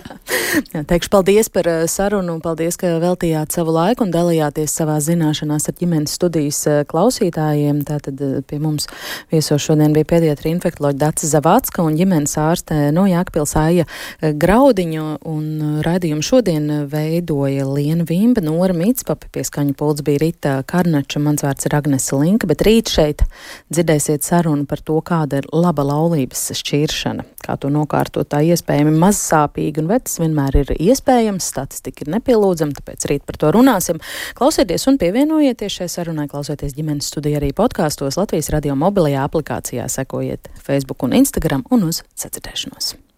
Jā, 0.74 0.82
teikšu 0.90 1.12
paldies 1.14 1.52
par 1.54 1.68
uh, 1.70 1.84
sarunu, 1.92 2.40
paldies, 2.42 2.78
ka 2.82 2.96
veltījāt 3.04 3.54
savu 3.54 3.76
laiku 3.76 4.08
un 4.08 4.14
dalījāties 4.14 4.74
savā 4.80 4.96
zināšanās 5.04 5.70
ar 5.70 5.76
ģimenes 5.78 6.16
studijas 6.18 6.64
uh, 6.66 6.80
klausītājiem. 6.90 7.84
Tātad 7.86 8.24
uh, 8.26 8.40
pie 8.48 8.58
mums 8.64 8.90
viesos 9.30 9.62
šodien 9.62 9.94
bija 9.94 10.08
pediatra 10.10 10.50
infektoloģa 10.50 10.98
Daca 11.04 11.30
Zavācka 11.30 11.86
un 11.86 12.00
ģimenes 12.00 12.34
ārste 12.42 12.80
no 12.96 13.06
Jākpils 13.06 13.54
Aija 13.62 13.86
Graudiņu. 14.22 15.06
Un 15.30 15.78
raidījumu 15.86 16.26
šodien 16.26 16.68
veidoja 16.90 17.68
Liena 17.70 18.08
Vimba, 18.10 18.42
Nora 18.42 18.74
Mītspapi, 18.78 19.30
pie 19.38 19.46
skaņu 19.46 19.78
pults 19.78 20.06
bija 20.08 20.24
Rita 20.26 20.56
Karnača, 20.66 21.22
mans 21.22 21.46
vārds 21.46 21.70
ir 21.70 21.78
Agnese 21.78 22.18
Linka, 22.18 22.50
bet 22.50 22.66
rīt 22.66 22.90
šeit 22.90 23.22
dzirdēsiet 23.70 24.26
sarunu 24.26 24.66
par 24.66 24.82
to, 24.82 24.98
kāda 25.06 25.44
ir 25.44 25.50
laba 25.54 25.86
laulības 25.86 26.50
šķiršana, 26.58 27.30
kā 27.46 27.60
to 27.62 27.70
nokļūt 27.70 27.91
savukārt 27.92 28.18
tā 28.32 28.42
iespējami 28.46 28.94
mazsāpīga, 29.00 29.84
un 29.84 29.92
tas 29.92 30.20
vienmēr 30.20 30.62
ir 30.62 30.72
iespējams, 30.80 31.44
statistika 31.44 32.06
ir 32.06 32.14
nepielūdzama, 32.16 32.74
tāpēc 32.80 33.08
rīt 33.10 33.26
par 33.26 33.38
to 33.38 33.52
runāsim. 33.52 34.00
Klausieties 34.36 34.88
un 34.88 34.98
pievienojieties 34.98 35.82
šai 35.82 35.90
sarunai, 35.90 36.30
klausieties 36.32 36.76
ģimenes 36.78 37.12
studiju 37.12 37.42
arī 37.42 37.52
podkāstos 37.54 38.18
Latvijas 38.18 38.52
radio 38.54 38.76
mobilajā 38.76 39.28
aplikācijā, 39.28 39.88
sekojiet 39.90 40.52
Facebook 40.62 41.04
un 41.04 41.14
Instagram 41.20 41.66
un 41.72 41.90
uz 41.92 42.04
sacirdēšanos. 42.16 43.11